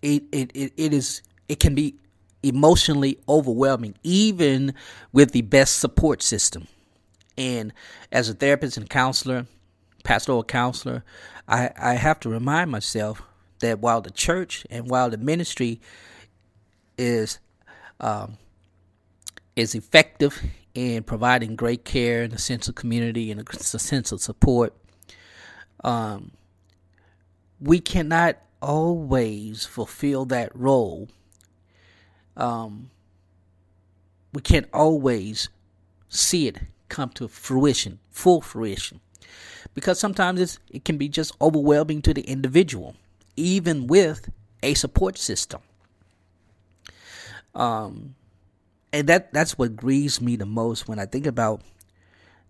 it, 0.03 0.25
it, 0.33 0.51
it, 0.55 0.73
it 0.77 0.93
is 0.93 1.23
it 1.49 1.61
can 1.61 1.75
be 1.75 1.97
emotionally 2.43 3.19
overwhelming 3.29 3.95
even 4.03 4.75
with 5.13 5.33
the 5.33 5.43
best 5.43 5.79
support 5.79 6.23
system. 6.23 6.67
And 7.37 7.73
as 8.11 8.29
a 8.29 8.35
therapist 8.35 8.77
and 8.77 8.89
counselor, 8.89 9.47
pastoral 10.09 10.43
counselor, 10.43 11.05
I, 11.47 11.69
I 11.79 11.93
have 11.93 12.19
to 12.21 12.31
remind 12.31 12.71
myself 12.71 13.21
that 13.59 13.81
while 13.81 14.01
the 14.01 14.11
church 14.11 14.67
and 14.71 14.89
while 14.89 15.11
the 15.11 15.19
ministry 15.19 15.83
is 16.97 17.39
um, 18.01 18.39
is 19.55 19.75
effective 19.75 20.43
in 20.73 21.03
providing 21.03 21.57
great 21.57 21.85
care 21.85 22.23
and 22.23 22.33
a 22.33 22.39
sense 22.39 22.69
of 22.69 22.75
community 22.75 23.31
and 23.31 23.47
a, 23.47 23.79
sense 23.79 24.11
of 24.11 24.23
support. 24.23 24.73
Um, 25.85 26.31
we 27.61 27.79
cannot 27.79 28.39
always 28.63 29.67
fulfill 29.67 30.25
that 30.27 30.57
role. 30.57 31.09
Um, 32.35 32.91
we 34.33 34.41
can't 34.41 34.69
always 34.73 35.51
see 36.09 36.49
it 36.49 36.61
come 36.89 37.11
to 37.11 37.29
fruition, 37.29 37.99
full 38.11 38.41
fruition, 38.41 39.01
because 39.75 39.99
sometimes 39.99 40.59
it 40.71 40.85
can 40.85 40.99
be 40.99 41.09
just 41.09 41.35
overwhelming 41.41 42.03
to 42.03 42.15
the 42.15 42.23
individual, 42.23 42.97
even 43.37 43.87
with 43.87 44.31
a 44.63 44.75
support 44.75 45.19
system. 45.19 45.61
Um, 47.55 48.15
and 48.93 49.09
that 49.09 49.33
that's 49.33 49.59
what 49.59 49.77
grieves 49.77 50.21
me 50.21 50.37
the 50.37 50.47
most 50.47 50.89
when 50.89 50.99
I 50.99 51.07
think 51.07 51.27
about 51.27 51.63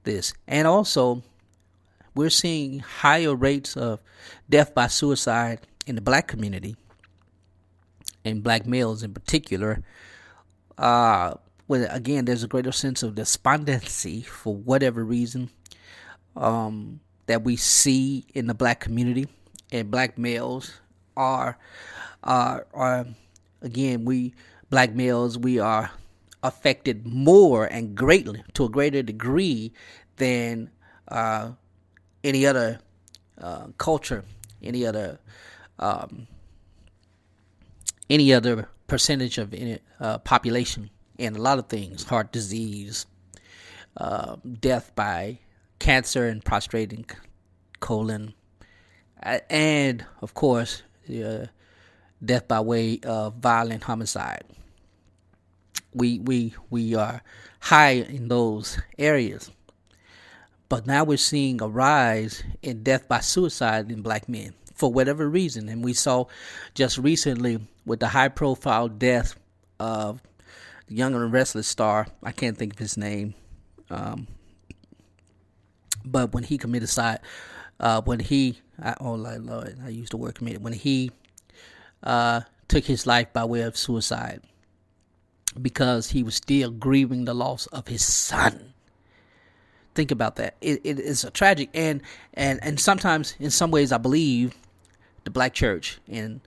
this. 0.04 0.32
And 0.46 0.66
also, 0.66 1.22
we're 2.14 2.30
seeing 2.30 2.80
higher 2.80 3.34
rates 3.34 3.76
of 3.76 4.00
death 4.48 4.74
by 4.74 4.86
suicide 4.86 5.60
in 5.86 5.94
the 5.94 6.00
black 6.00 6.28
community, 6.28 6.76
and 8.24 8.42
black 8.42 8.66
males 8.66 9.02
in 9.02 9.14
particular. 9.14 9.82
Uh, 10.76 11.34
when 11.66 11.82
again, 11.84 12.24
there's 12.24 12.42
a 12.42 12.48
greater 12.48 12.72
sense 12.72 13.02
of 13.02 13.14
despondency 13.14 14.22
for 14.22 14.54
whatever 14.54 15.04
reason 15.04 15.50
um, 16.38 17.00
that 17.26 17.44
we 17.44 17.56
see 17.56 18.24
in 18.32 18.46
the 18.46 18.54
black 18.54 18.80
community, 18.80 19.26
and 19.70 19.90
black 19.90 20.16
males 20.16 20.80
are 21.16 21.58
are 22.22 22.66
are 22.72 23.06
again 23.60 24.04
we 24.04 24.32
black 24.70 24.94
males 24.94 25.36
we 25.36 25.58
are 25.58 25.90
affected 26.42 27.04
more 27.04 27.66
and 27.66 27.94
greatly 27.94 28.42
to 28.54 28.64
a 28.64 28.68
greater 28.68 29.02
degree 29.02 29.72
than 30.16 30.70
uh, 31.08 31.50
any 32.22 32.46
other 32.46 32.78
uh, 33.40 33.66
culture, 33.76 34.24
any 34.62 34.86
other 34.86 35.18
um, 35.78 36.26
any 38.08 38.32
other 38.32 38.68
percentage 38.86 39.38
of 39.38 39.52
any, 39.52 39.78
uh, 40.00 40.18
population, 40.18 40.88
and 41.18 41.36
a 41.36 41.42
lot 41.42 41.58
of 41.58 41.66
things: 41.66 42.04
heart 42.04 42.32
disease, 42.32 43.06
uh, 43.96 44.36
death 44.60 44.92
by 44.94 45.38
cancer 45.78 46.26
and 46.26 46.44
prostrating 46.44 47.06
colon, 47.80 48.34
and 49.22 50.04
of 50.20 50.34
course, 50.34 50.82
death 52.24 52.48
by 52.48 52.60
way 52.60 53.00
of 53.04 53.34
violent 53.34 53.84
homicide 53.84 54.44
we 55.98 56.18
we 56.20 56.54
we 56.70 56.94
are 56.94 57.22
high 57.60 57.92
in 57.92 58.28
those 58.28 58.78
areas. 58.98 59.50
But 60.68 60.86
now 60.86 61.04
we're 61.04 61.16
seeing 61.16 61.62
a 61.62 61.68
rise 61.68 62.42
in 62.62 62.82
death 62.82 63.08
by 63.08 63.20
suicide 63.20 63.90
in 63.90 64.02
black 64.02 64.28
men 64.28 64.52
for 64.74 64.92
whatever 64.92 65.28
reason. 65.28 65.68
And 65.68 65.82
we 65.82 65.94
saw 65.94 66.26
just 66.74 66.98
recently 66.98 67.60
with 67.86 68.00
the 68.00 68.08
high 68.08 68.28
profile 68.28 68.88
death 68.88 69.34
of 69.80 70.20
the 70.86 70.94
young 70.94 71.14
and 71.14 71.32
restless 71.32 71.68
star, 71.68 72.06
I 72.22 72.32
can't 72.32 72.56
think 72.56 72.74
of 72.74 72.78
his 72.78 72.98
name. 72.98 73.34
Um, 73.90 74.26
but 76.10 76.32
when 76.32 76.44
he 76.44 76.58
committed 76.58 76.88
suicide, 76.88 77.20
uh, 77.80 78.00
when 78.02 78.20
he, 78.20 78.58
I, 78.82 78.94
oh 79.00 79.14
Lord, 79.14 79.78
I 79.84 79.88
used 79.88 80.12
the 80.12 80.16
word 80.16 80.34
committed, 80.34 80.62
when 80.62 80.72
he 80.72 81.10
uh, 82.02 82.42
took 82.68 82.84
his 82.84 83.06
life 83.06 83.32
by 83.32 83.44
way 83.44 83.62
of 83.62 83.76
suicide 83.76 84.42
because 85.60 86.10
he 86.10 86.22
was 86.22 86.34
still 86.34 86.70
grieving 86.70 87.24
the 87.24 87.34
loss 87.34 87.66
of 87.68 87.88
his 87.88 88.04
son. 88.04 88.74
Think 89.94 90.10
about 90.10 90.36
that. 90.36 90.56
It, 90.60 90.80
it 90.84 91.00
is 91.00 91.24
a 91.24 91.30
tragic 91.30 91.70
and 91.74 92.02
and 92.34 92.60
and 92.62 92.78
sometimes 92.78 93.34
in 93.40 93.50
some 93.50 93.70
ways 93.72 93.90
I 93.90 93.98
believe 93.98 94.54
the 95.24 95.30
black 95.30 95.54
church 95.54 95.98
and 96.08 96.40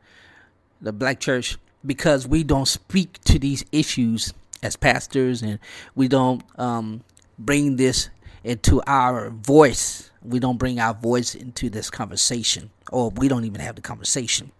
the 0.81 0.93
black 0.93 1.19
church 1.19 1.57
because 1.85 2.27
we 2.27 2.43
don't 2.43 2.67
speak 2.67 3.19
to 3.25 3.39
these 3.39 3.65
issues 3.71 4.33
as 4.63 4.77
pastors 4.77 5.41
and 5.41 5.59
we 5.95 6.07
don't 6.07 6.43
um, 6.57 7.01
bring 7.37 7.75
this 7.75 8.09
into 8.43 8.81
our 8.87 9.29
voice. 9.29 10.11
We 10.23 10.39
don't 10.39 10.57
bring 10.57 10.79
our 10.79 10.93
voice 10.93 11.35
into 11.35 11.69
this 11.69 11.89
conversation, 11.89 12.69
or 12.91 13.09
we 13.09 13.27
don't 13.27 13.45
even 13.45 13.61
have 13.61 13.75
the 13.75 13.81
conversation. 13.81 14.51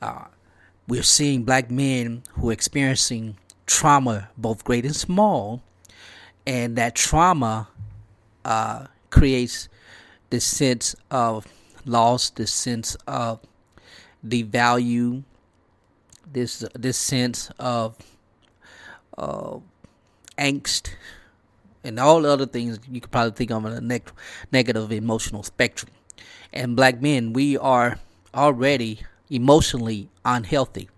Uh, 0.00 0.24
we're 0.88 1.02
seeing 1.02 1.44
black 1.44 1.70
men 1.70 2.22
who 2.32 2.50
are 2.50 2.52
experiencing 2.52 3.36
trauma, 3.66 4.28
both 4.36 4.64
great 4.64 4.84
and 4.84 4.94
small, 4.94 5.62
and 6.46 6.76
that 6.76 6.94
trauma 6.94 7.68
uh, 8.44 8.86
creates 9.10 9.68
this 10.30 10.44
sense 10.44 10.94
of 11.10 11.46
loss, 11.84 12.30
this 12.30 12.52
sense 12.52 12.96
of 13.06 13.40
devalue, 14.24 15.24
this 16.30 16.64
this 16.74 16.98
sense 16.98 17.50
of 17.58 17.96
uh, 19.16 19.58
angst, 20.38 20.90
and 21.86 22.00
all 22.00 22.20
the 22.20 22.28
other 22.28 22.46
things 22.46 22.78
you 22.90 23.00
could 23.00 23.10
probably 23.10 23.32
think 23.32 23.50
of 23.50 23.64
on 23.64 23.72
a 23.72 23.80
ne- 23.80 24.02
negative 24.52 24.90
emotional 24.92 25.42
spectrum. 25.42 25.92
And 26.52 26.76
black 26.76 27.00
men, 27.00 27.32
we 27.32 27.56
are 27.56 27.98
already 28.34 29.00
emotionally 29.30 30.08
unhealthy. 30.24 30.88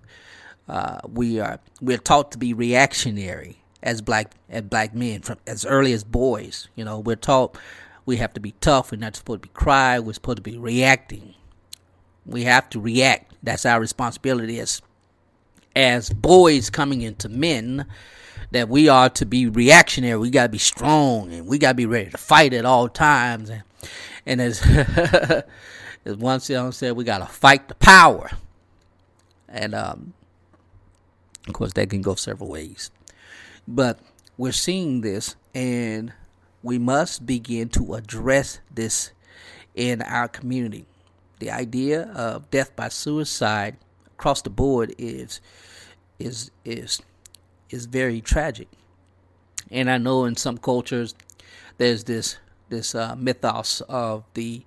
Uh, 0.69 0.99
we 1.09 1.41
are 1.41 1.61
we're 1.81 1.99
taught 1.99 2.33
to 2.33 2.39
be 2.39 2.53
reactionary 2.53 3.59
as 3.83 4.03
black 4.03 4.33
as 4.51 4.63
black 4.63 4.95
men 4.95 5.23
from 5.23 5.39
as 5.47 5.65
early 5.65 5.93
as 5.93 6.05
boys. 6.05 6.69
You 6.75 6.85
know, 6.85 6.99
we're 6.99 7.17
taught 7.17 7.57
we 8.05 8.17
have 8.17 8.35
to 8.35 8.41
be 8.41 8.53
tough. 8.61 8.93
We're 8.93 8.99
not 8.99 9.17
supposed 9.17 9.43
to 9.43 9.49
be 9.49 9.55
cry. 9.55 9.99
We're 9.99 10.13
supposed 10.13 10.37
to 10.37 10.43
be 10.43 10.59
reacting. 10.59 11.35
We 12.27 12.45
have 12.45 12.69
to 12.71 12.81
react. 12.81 13.35
That's 13.43 13.65
our 13.65 13.81
responsibility 13.81 14.61
as 14.61 14.83
as 15.75 16.11
boys 16.11 16.71
coming 16.71 17.03
into 17.03 17.29
men. 17.29 17.87
That 18.51 18.69
we 18.69 18.89
are 18.89 19.11
to 19.11 19.27
be 19.27 19.47
reactionary. 19.47 20.19
We 20.19 20.31
gotta 20.31 20.49
be 20.49 20.59
strong 20.59 21.33
and 21.33 21.47
we 21.47 21.59
gotta 21.59 21.75
be 21.75 21.87
ready 21.87 22.11
to 22.11 22.19
fight 22.19 22.55
at 22.55 22.65
all 22.65 22.89
times. 22.89 23.51
And, 23.51 23.63
and 24.25 24.41
as 24.41 24.63
as 26.05 26.17
one 26.17 26.41
song 26.41 26.73
said, 26.73 26.97
we 26.97 27.05
gotta 27.05 27.27
fight 27.27 27.69
the 27.69 27.75
power. 27.75 28.31
And 29.49 29.75
um, 29.75 30.15
of 31.47 31.55
course, 31.55 31.73
that 31.75 31.91
can 31.91 32.03
go 32.03 32.15
several 32.15 32.49
ways. 32.49 32.91
But 33.67 33.99
we're 34.37 34.53
seeing 34.53 35.01
this, 35.01 35.37
and 35.55 36.13
we 36.63 36.79
must 36.79 37.27
begin 37.27 37.69
to 37.71 37.95
address 37.95 38.61
this 38.73 39.13
in 39.75 40.03
our 40.03 40.29
community. 40.29 40.87
The 41.39 41.51
idea 41.51 42.11
of 42.15 42.51
death 42.51 42.75
by 42.75 42.89
suicide 42.89 43.77
across 44.07 44.43
the 44.43 44.51
board 44.51 44.95
is 44.99 45.41
is 46.19 46.51
is 46.65 47.01
is 47.71 47.87
very 47.87 48.21
tragic. 48.21 48.69
And 49.71 49.91
I 49.91 49.99
know 49.99 50.25
in 50.25 50.37
some 50.37 50.59
cultures 50.59 51.15
there's 51.77 52.05
this 52.05 52.37
this 52.69 52.95
uh, 52.95 53.15
mythos 53.17 53.81
of 53.89 54.25
the 54.35 54.63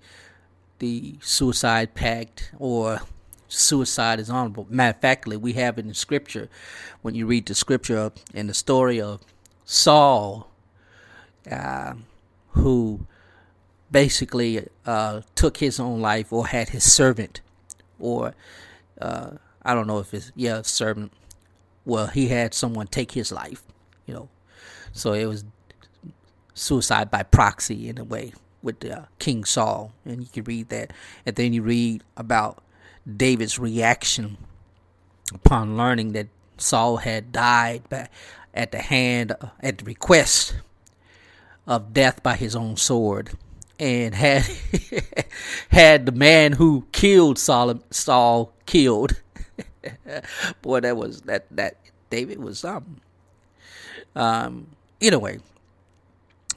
the 0.80 1.16
suicide 1.22 1.94
pact 1.94 2.52
or 2.58 3.02
suicide 3.48 4.20
is 4.20 4.30
honorable. 4.30 4.66
Matter 4.70 4.96
of 4.96 5.02
factly, 5.02 5.38
we 5.38 5.54
have 5.54 5.78
it 5.78 5.86
in 5.86 5.94
scripture. 5.94 6.50
When 7.02 7.16
you 7.16 7.28
read 7.28 7.46
the 7.46 7.56
scripture 7.56 8.12
in 8.34 8.48
the 8.48 8.54
story 8.54 9.00
of 9.00 9.22
Saul, 9.66 10.50
uh, 11.50 11.94
who 12.50 13.06
basically 13.92 14.68
uh, 14.86 15.22
took 15.36 15.58
his 15.58 15.80
own 15.80 16.02
life 16.02 16.32
or 16.32 16.48
had 16.48 16.70
his 16.70 16.92
servant, 16.92 17.42
or 18.00 18.34
uh, 19.00 19.32
I 19.64 19.74
don't 19.74 19.88
know 19.88 20.00
if 20.00 20.14
it's, 20.14 20.32
yeah, 20.36 20.62
servant. 20.64 21.12
Well, 21.86 22.08
he 22.08 22.28
had 22.28 22.54
someone 22.54 22.88
take 22.88 23.12
his 23.12 23.32
life, 23.32 23.64
you 24.06 24.14
know. 24.14 24.30
So 24.94 25.14
it 25.14 25.26
was 25.26 25.46
suicide 26.54 27.10
by 27.10 27.24
proxy 27.24 27.90
in 27.90 27.98
a 27.98 28.04
way 28.04 28.34
with 28.62 28.86
uh, 28.86 29.04
King 29.20 29.44
Saul. 29.44 29.94
And 30.06 30.22
you 30.22 30.28
can 30.32 30.44
read 30.44 30.70
that. 30.70 30.94
And 31.26 31.36
then 31.36 31.54
you 31.54 31.62
read 31.62 32.04
about 32.18 32.64
David's 33.18 33.58
reaction 33.58 34.38
upon 35.34 35.78
learning 35.78 36.14
that 36.14 36.28
Saul 36.58 36.98
had 36.98 37.32
died 37.32 37.90
by, 37.90 38.10
at 38.54 38.72
the 38.72 38.80
hand, 38.80 39.36
at 39.62 39.80
the 39.80 39.86
request 39.86 40.56
of 41.66 41.94
death 41.94 42.22
by 42.22 42.36
his 42.36 42.56
own 42.56 42.78
sword, 42.78 43.32
and 43.80 44.14
had 44.14 44.46
had 45.70 46.06
the 46.06 46.12
man 46.12 46.54
who 46.54 46.86
killed 46.92 47.40
Saul, 47.40 47.82
Saul 47.90 48.54
killed. 48.66 49.22
Boy, 50.62 50.80
that 50.82 50.98
was 50.98 51.22
that 51.22 51.46
that 51.52 51.78
David 52.10 52.40
was 52.40 52.60
something. 52.60 53.02
Um, 54.16 54.68
anyway, 55.00 55.40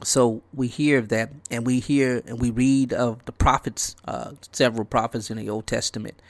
so 0.02 0.42
we 0.52 0.68
hear 0.68 0.98
of 0.98 1.08
that, 1.08 1.30
and 1.50 1.66
we 1.66 1.80
hear 1.80 2.22
and 2.26 2.40
we 2.40 2.50
read 2.50 2.92
of 2.92 3.24
the 3.24 3.32
prophets, 3.32 3.96
uh, 4.06 4.32
several 4.52 4.84
prophets 4.84 5.30
in 5.30 5.38
the 5.38 5.48
Old 5.48 5.66
Testament, 5.66 6.20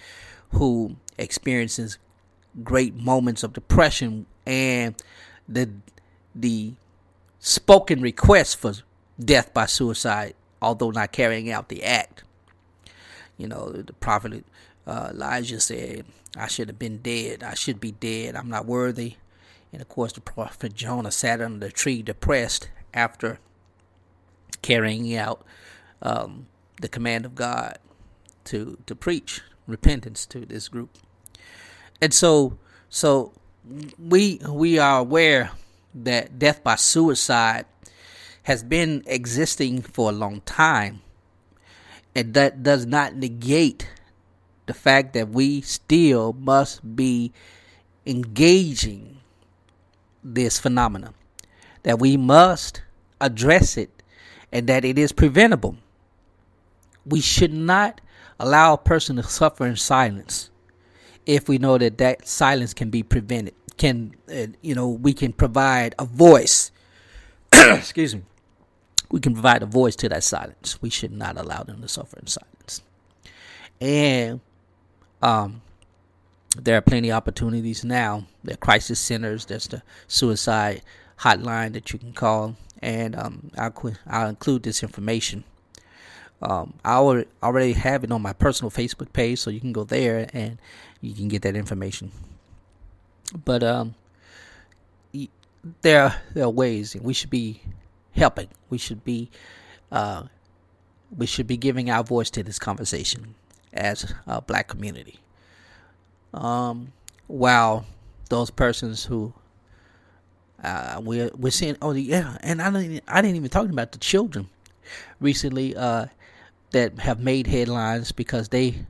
who 0.51 0.97
experiences 1.19 1.99
great 2.63 2.95
moments 2.95 3.43
of 3.43 3.53
depression 3.53 4.27
and 4.47 4.95
the 5.49 5.71
the 6.35 6.75
spoken 7.39 8.01
request 8.01 8.57
for 8.57 8.75
death 9.23 9.53
by 9.53 9.67
suicide, 9.67 10.35
although 10.61 10.91
not 10.91 11.13
carrying 11.13 11.51
out 11.51 11.69
the 11.69 11.83
act. 11.85 12.23
You 13.37 13.49
know, 13.49 13.71
the 13.71 13.93
prophet 13.95 14.45
uh, 14.87 15.09
Elijah 15.13 15.61
said, 15.61 16.05
"I 16.37 16.47
should 16.47 16.69
have 16.69 16.79
been 16.79 16.99
dead. 16.99 17.43
I 17.43 17.55
should 17.55 17.81
be 17.81 17.93
dead. 17.93 18.37
I'm 18.37 18.49
not 18.49 18.67
worthy." 18.67 19.17
And 19.73 19.83
of 19.83 19.89
course, 19.89 20.13
the 20.13 20.21
prophet 20.21 20.75
Jonah 20.75 21.11
sat 21.11 21.41
under 21.41 21.67
the 21.67 21.73
tree, 21.73 22.03
depressed 22.03 22.69
after 22.93 23.39
carrying 24.63 25.15
out 25.17 25.45
um, 26.01 26.47
the 26.81 26.89
command 26.89 27.27
of 27.27 27.35
God 27.35 27.79
to 28.45 28.79
to 28.87 28.95
preach 28.95 29.43
repentance 29.67 30.27
to 30.27 30.41
this 30.47 30.69
group. 30.69 30.91
And 32.01 32.13
so 32.13 32.59
so 32.89 33.33
we 33.99 34.41
we 34.49 34.79
are 34.79 35.01
aware 35.01 35.51
that 35.95 36.39
death 36.39 36.63
by 36.63 36.77
suicide 36.77 37.67
has 38.45 38.63
been 38.63 39.03
existing 39.07 39.83
for 39.83 40.11
a 40.11 40.13
long 40.13 40.41
time. 40.43 41.01
And 42.15 42.35
that 42.35 42.63
does 42.63 42.87
not 42.87 43.17
negate 43.17 43.89
the 44.67 44.75
fact 44.75 45.13
that 45.15 45.29
we 45.29 45.61
still 45.61 46.33
must 46.33 46.97
be 46.97 47.33
engaging 48.07 49.19
this 50.23 50.59
phenomenon. 50.59 51.15
That 51.83 51.99
we 51.99 52.17
must 52.17 52.83
address 53.21 53.77
it 53.77 54.03
and 54.51 54.67
that 54.69 54.85
it 54.85 54.99
is 54.99 55.13
preventable. 55.13 55.77
We 57.05 57.21
should 57.21 57.53
not 57.53 58.01
allow 58.39 58.75
a 58.75 58.79
person 58.79 59.17
to 59.17 59.23
suffer 59.23 59.67
in 59.67 59.77
silence 59.77 60.51
if 61.27 61.49
we 61.49 61.59
know 61.59 61.79
that 61.79 61.99
that 61.99 62.27
silence 62.27 62.75
can 62.75 62.91
be 62.91 63.03
prevented. 63.03 63.55
Can 63.77 64.15
uh, 64.33 64.47
you 64.63 64.75
know 64.75 64.89
we 64.89 65.13
can 65.13 65.33
provide 65.33 65.95
a 65.99 66.05
voice? 66.05 66.71
excuse 67.53 68.15
me. 68.15 68.23
We 69.11 69.21
can 69.21 69.35
provide 69.35 69.63
a 69.63 69.67
voice 69.67 69.97
to 69.97 70.09
that 70.09 70.25
silence. 70.25 70.81
We 70.81 70.91
should 70.91 71.13
not 71.13 71.37
allow 71.37 71.63
them 71.63 71.83
to 71.83 71.89
suffer 71.89 72.19
in 72.19 72.27
silence. 72.27 72.83
And 73.81 74.41
um, 75.25 75.63
there 76.57 76.77
are 76.77 76.83
plenty 76.83 77.11
of 77.11 77.17
opportunities 77.17 77.85
now. 77.85 78.27
There 78.45 78.55
are 78.55 78.59
crisis 78.59 79.01
centers. 79.01 79.47
There's 79.47 79.67
the 79.67 79.83
suicide 80.07 80.83
hotline 81.19 81.73
that 81.73 81.93
you 81.93 81.99
can 81.99 82.13
call 82.13 82.57
and 82.83 83.17
um, 83.17 83.51
I'll, 83.57 83.95
I'll 84.07 84.29
include 84.29 84.63
this 84.63 84.83
information. 84.83 85.45
Um, 86.43 86.75
I 86.85 86.97
already 87.43 87.73
have 87.73 88.05
it 88.05 88.13
on 88.13 88.21
my 88.21 88.35
personal 88.35 88.71
Facebook 88.71 89.13
page, 89.15 89.39
so 89.39 89.49
you 89.49 89.61
can 89.61 89.73
go 89.73 89.85
there 89.85 90.29
and 90.35 90.59
you 91.01 91.15
can 91.15 91.29
get 91.29 91.41
that 91.43 91.57
information. 91.57 92.13
But 93.45 93.63
um, 93.63 93.95
there, 95.81 96.03
are, 96.03 96.17
there 96.35 96.45
are 96.45 96.51
ways 96.51 96.95
we 97.01 97.15
should 97.15 97.31
be 97.31 97.63
helping. 98.13 98.49
We 98.69 98.77
should 98.77 99.03
be 99.05 99.31
uh, 99.91 100.25
we 101.17 101.27
should 101.27 101.47
be 101.47 101.57
giving 101.57 101.89
our 101.89 102.03
voice 102.03 102.29
to 102.31 102.43
this 102.43 102.59
conversation 102.59 103.37
as 103.75 104.13
a 104.27 104.41
black 104.41 104.69
community. 104.69 105.19
Um, 106.33 106.93
while 107.27 107.85
those 108.31 108.51
persons 108.51 109.05
who 109.05 109.35
uh, 110.63 111.01
we're 111.05 111.31
we're 111.37 111.51
seeing 111.51 111.77
oh 111.83 111.93
yeah, 111.93 112.39
and 112.41 112.63
I 112.63 112.71
didn't 112.71 113.05
I 113.07 113.21
didn't 113.21 113.37
even 113.37 113.51
talk 113.51 113.69
about 113.69 113.93
the 113.93 113.99
children 113.99 114.49
recently 115.21 115.77
uh, 115.77 116.07
that 116.71 116.99
have 117.01 117.21
made 117.21 117.47
headlines 117.47 118.13
because 118.13 118.49
they 118.49 118.87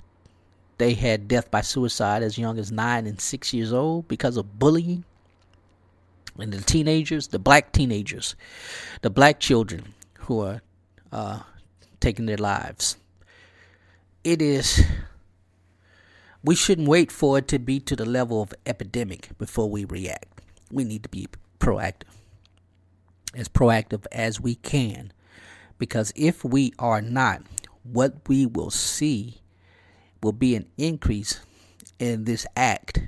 they 0.78 0.94
had 0.94 1.28
death 1.28 1.50
by 1.50 1.60
suicide 1.60 2.22
as 2.22 2.38
young 2.38 2.58
as 2.58 2.70
nine 2.70 3.06
and 3.06 3.20
six 3.20 3.52
years 3.52 3.72
old 3.72 4.08
because 4.08 4.36
of 4.36 4.58
bullying. 4.58 5.04
And 6.36 6.52
the 6.52 6.60
teenagers, 6.60 7.28
the 7.28 7.38
black 7.38 7.70
teenagers, 7.70 8.34
the 9.02 9.10
black 9.10 9.38
children 9.38 9.94
who 10.20 10.40
are 10.40 10.62
uh, 11.12 11.40
taking 12.00 12.26
their 12.26 12.38
lives. 12.38 12.96
It 14.24 14.40
is. 14.40 14.82
We 16.42 16.54
shouldn't 16.54 16.88
wait 16.88 17.12
for 17.12 17.38
it 17.38 17.48
to 17.48 17.58
be 17.58 17.78
to 17.80 17.94
the 17.94 18.06
level 18.06 18.40
of 18.40 18.54
epidemic 18.64 19.28
before 19.36 19.68
we 19.68 19.84
react. 19.84 20.40
We 20.72 20.84
need 20.84 21.02
to 21.02 21.10
be 21.10 21.28
proactive. 21.60 22.08
As 23.34 23.48
proactive 23.48 24.06
as 24.10 24.40
we 24.40 24.54
can. 24.54 25.12
Because 25.78 26.10
if 26.16 26.42
we 26.42 26.72
are 26.78 27.02
not, 27.02 27.42
what 27.82 28.26
we 28.26 28.46
will 28.46 28.70
see 28.70 29.42
will 30.22 30.32
be 30.32 30.56
an 30.56 30.66
increase 30.78 31.40
in 31.98 32.24
this 32.24 32.46
act, 32.56 33.00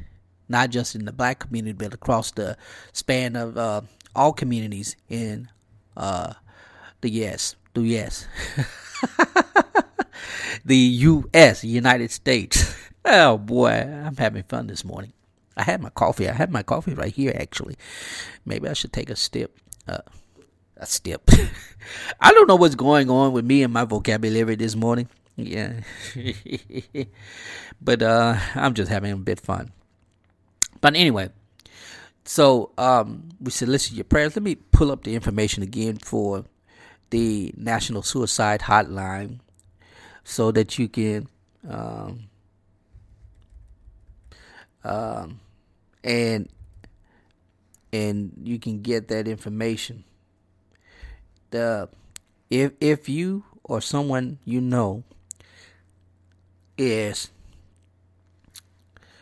not 0.48 0.70
just 0.70 0.94
in 0.94 1.06
the 1.06 1.12
black 1.12 1.38
community, 1.38 1.72
but 1.72 1.94
across 1.94 2.30
the 2.32 2.58
span 2.92 3.36
of 3.36 3.56
uh, 3.56 3.80
all 4.14 4.32
communities 4.34 4.96
in 5.08 5.48
uh, 5.96 6.34
the 7.00 7.10
yes, 7.10 7.56
the 7.72 7.82
yes, 7.82 8.26
the 10.64 10.76
U.S., 10.76 11.64
United 11.64 12.10
States. 12.10 12.74
Oh 13.08 13.38
boy, 13.38 13.70
I'm 13.70 14.16
having 14.16 14.42
fun 14.42 14.66
this 14.66 14.84
morning. 14.84 15.12
I 15.56 15.62
had 15.62 15.80
my 15.80 15.90
coffee. 15.90 16.28
I 16.28 16.32
had 16.32 16.50
my 16.50 16.64
coffee 16.64 16.92
right 16.92 17.14
here, 17.14 17.32
actually. 17.38 17.76
Maybe 18.44 18.68
I 18.68 18.72
should 18.72 18.92
take 18.92 19.10
a 19.10 19.14
step. 19.14 19.52
Uh, 19.86 19.98
a 20.76 20.86
step. 20.86 21.22
I 22.20 22.32
don't 22.32 22.48
know 22.48 22.56
what's 22.56 22.74
going 22.74 23.08
on 23.08 23.32
with 23.32 23.44
me 23.44 23.62
and 23.62 23.72
my 23.72 23.84
vocabulary 23.84 24.56
this 24.56 24.74
morning. 24.74 25.08
Yeah. 25.36 25.80
but 27.80 28.02
uh, 28.02 28.36
I'm 28.54 28.74
just 28.74 28.90
having 28.90 29.12
a 29.12 29.16
bit 29.16 29.40
fun. 29.40 29.70
But 30.80 30.96
anyway, 30.96 31.30
so 32.24 32.72
um, 32.76 33.28
we 33.40 33.50
solicit 33.50 33.94
your 33.94 34.04
prayers. 34.04 34.34
Let 34.36 34.42
me 34.42 34.56
pull 34.56 34.90
up 34.90 35.04
the 35.04 35.14
information 35.14 35.62
again 35.62 35.98
for 35.98 36.44
the 37.10 37.54
National 37.56 38.02
Suicide 38.02 38.62
Hotline 38.62 39.40
so 40.28 40.50
that 40.50 40.76
you 40.76 40.88
can 40.88 41.28
um, 41.68 42.24
um, 44.82 45.40
and 46.02 46.48
and 47.92 48.32
you 48.42 48.58
can 48.58 48.82
get 48.82 49.06
that 49.06 49.28
information. 49.28 50.02
The 51.50 51.88
if 52.50 52.72
if 52.80 53.08
you 53.08 53.44
or 53.62 53.80
someone 53.80 54.38
you 54.44 54.60
know 54.60 55.04
is 56.76 57.30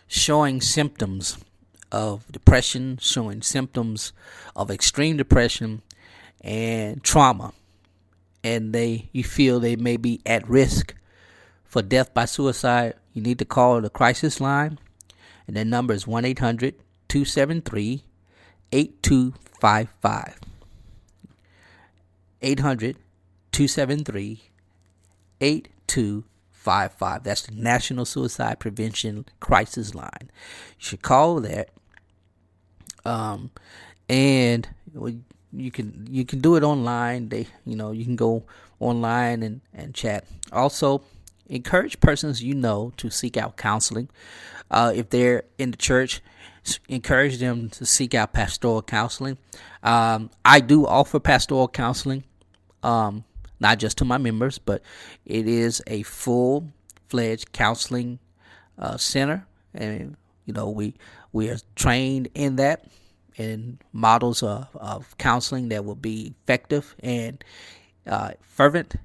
showing 0.06 0.62
symptoms 0.62 1.36
of 1.92 2.32
depression, 2.32 2.96
showing 2.98 3.42
symptoms 3.42 4.14
of 4.56 4.70
extreme 4.70 5.18
depression 5.18 5.82
and 6.40 7.04
trauma, 7.04 7.52
and 8.44 8.72
they 8.72 9.08
you 9.12 9.24
feel 9.24 9.58
they 9.58 9.74
may 9.74 9.96
be 9.96 10.20
at 10.24 10.48
risk 10.48 10.94
for 11.64 11.82
death 11.82 12.14
by 12.14 12.26
suicide, 12.26 12.94
you 13.12 13.20
need 13.20 13.40
to 13.40 13.44
call 13.44 13.80
the 13.80 13.90
crisis 13.90 14.40
line, 14.40 14.78
and 15.48 15.56
that 15.56 15.66
number 15.66 15.92
is 15.92 16.06
1 16.06 16.24
800 16.24 16.76
273 17.08 18.04
8255. 18.70 20.40
800 22.42 22.96
273 23.52 24.42
8255. 25.40 27.22
That's 27.24 27.42
the 27.42 27.54
National 27.54 28.04
Suicide 28.04 28.60
Prevention 28.60 29.26
Crisis 29.40 29.94
Line. 29.94 30.10
You 30.22 30.28
should 30.78 31.02
call 31.02 31.40
that. 31.40 31.70
Um, 33.04 33.50
and 34.08 34.68
you 35.56 35.70
can 35.70 36.06
you 36.10 36.24
can 36.24 36.40
do 36.40 36.56
it 36.56 36.62
online. 36.62 37.28
They 37.28 37.46
you 37.64 37.76
know 37.76 37.92
you 37.92 38.04
can 38.04 38.16
go 38.16 38.44
online 38.80 39.42
and 39.42 39.60
and 39.72 39.94
chat. 39.94 40.26
Also, 40.52 41.02
encourage 41.46 42.00
persons 42.00 42.42
you 42.42 42.54
know 42.54 42.92
to 42.96 43.10
seek 43.10 43.36
out 43.36 43.56
counseling. 43.56 44.08
Uh, 44.70 44.92
if 44.94 45.10
they're 45.10 45.44
in 45.58 45.70
the 45.70 45.76
church, 45.76 46.20
encourage 46.88 47.38
them 47.38 47.68
to 47.70 47.86
seek 47.86 48.14
out 48.14 48.32
pastoral 48.32 48.82
counseling. 48.82 49.38
Um, 49.82 50.30
I 50.44 50.60
do 50.60 50.86
offer 50.86 51.20
pastoral 51.20 51.68
counseling, 51.68 52.24
um, 52.82 53.24
not 53.60 53.78
just 53.78 53.98
to 53.98 54.04
my 54.04 54.18
members, 54.18 54.58
but 54.58 54.82
it 55.26 55.46
is 55.46 55.82
a 55.86 56.02
full 56.02 56.68
fledged 57.08 57.52
counseling 57.52 58.18
uh, 58.78 58.96
center, 58.96 59.46
and 59.74 60.16
you 60.46 60.54
know 60.54 60.70
we 60.70 60.94
we 61.32 61.50
are 61.50 61.58
trained 61.76 62.28
in 62.34 62.56
that 62.56 62.86
and 63.36 63.78
models 63.92 64.42
of, 64.42 64.68
of 64.74 65.16
counseling 65.18 65.68
that 65.70 65.84
will 65.84 65.94
be 65.94 66.34
effective 66.44 66.94
and 67.00 67.42
uh, 68.06 68.32
fervent, 68.42 68.96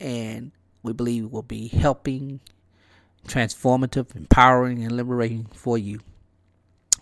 and 0.00 0.52
we 0.82 0.92
believe 0.92 1.30
will 1.30 1.42
be 1.42 1.68
helping, 1.68 2.40
transformative, 3.26 4.14
empowering, 4.14 4.82
and 4.84 4.92
liberating 4.92 5.46
for 5.54 5.78
you. 5.78 6.00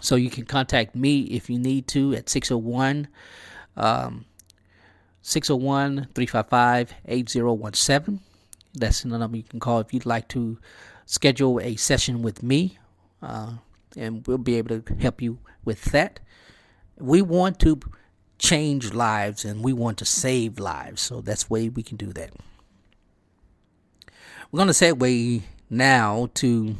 So 0.00 0.16
you 0.16 0.30
can 0.30 0.44
contact 0.46 0.94
me 0.96 1.22
if 1.22 1.50
you 1.50 1.58
need 1.58 1.86
to 1.88 2.14
at 2.14 2.28
601 2.28 3.08
um, 3.76 4.24
601 5.22 6.08
355 6.14 6.94
8017. 7.06 8.20
That's 8.74 9.02
the 9.02 9.18
number 9.18 9.36
you 9.36 9.42
can 9.42 9.60
call 9.60 9.80
if 9.80 9.92
you'd 9.94 10.06
like 10.06 10.28
to 10.28 10.58
schedule 11.06 11.60
a 11.60 11.76
session 11.76 12.22
with 12.22 12.42
me, 12.42 12.78
uh, 13.22 13.54
and 13.96 14.26
we'll 14.26 14.38
be 14.38 14.56
able 14.56 14.80
to 14.80 14.94
help 14.94 15.20
you 15.20 15.38
with 15.64 15.84
that. 15.92 16.20
We 17.02 17.22
want 17.22 17.58
to 17.60 17.80
change 18.38 18.92
lives 18.92 19.44
and 19.44 19.62
we 19.62 19.72
want 19.72 19.98
to 19.98 20.04
save 20.04 20.58
lives, 20.58 21.00
so 21.02 21.20
that's 21.20 21.50
way 21.50 21.68
we 21.68 21.82
can 21.82 21.96
do 21.96 22.12
that. 22.12 22.30
We're 24.50 24.58
going 24.58 24.68
to 24.68 24.74
segue 24.74 25.42
now 25.70 26.28
to 26.34 26.76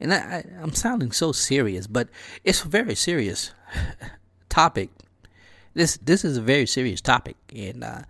and 0.00 0.14
I, 0.14 0.44
am 0.60 0.74
sounding 0.74 1.12
so 1.12 1.32
serious, 1.32 1.86
but 1.86 2.08
it's 2.44 2.64
a 2.64 2.68
very 2.68 2.94
serious 2.94 3.52
topic. 4.48 4.90
This 5.74 5.96
this 5.98 6.24
is 6.24 6.36
a 6.36 6.42
very 6.42 6.66
serious 6.66 7.00
topic, 7.00 7.36
and 7.54 7.84
uh, 7.84 8.02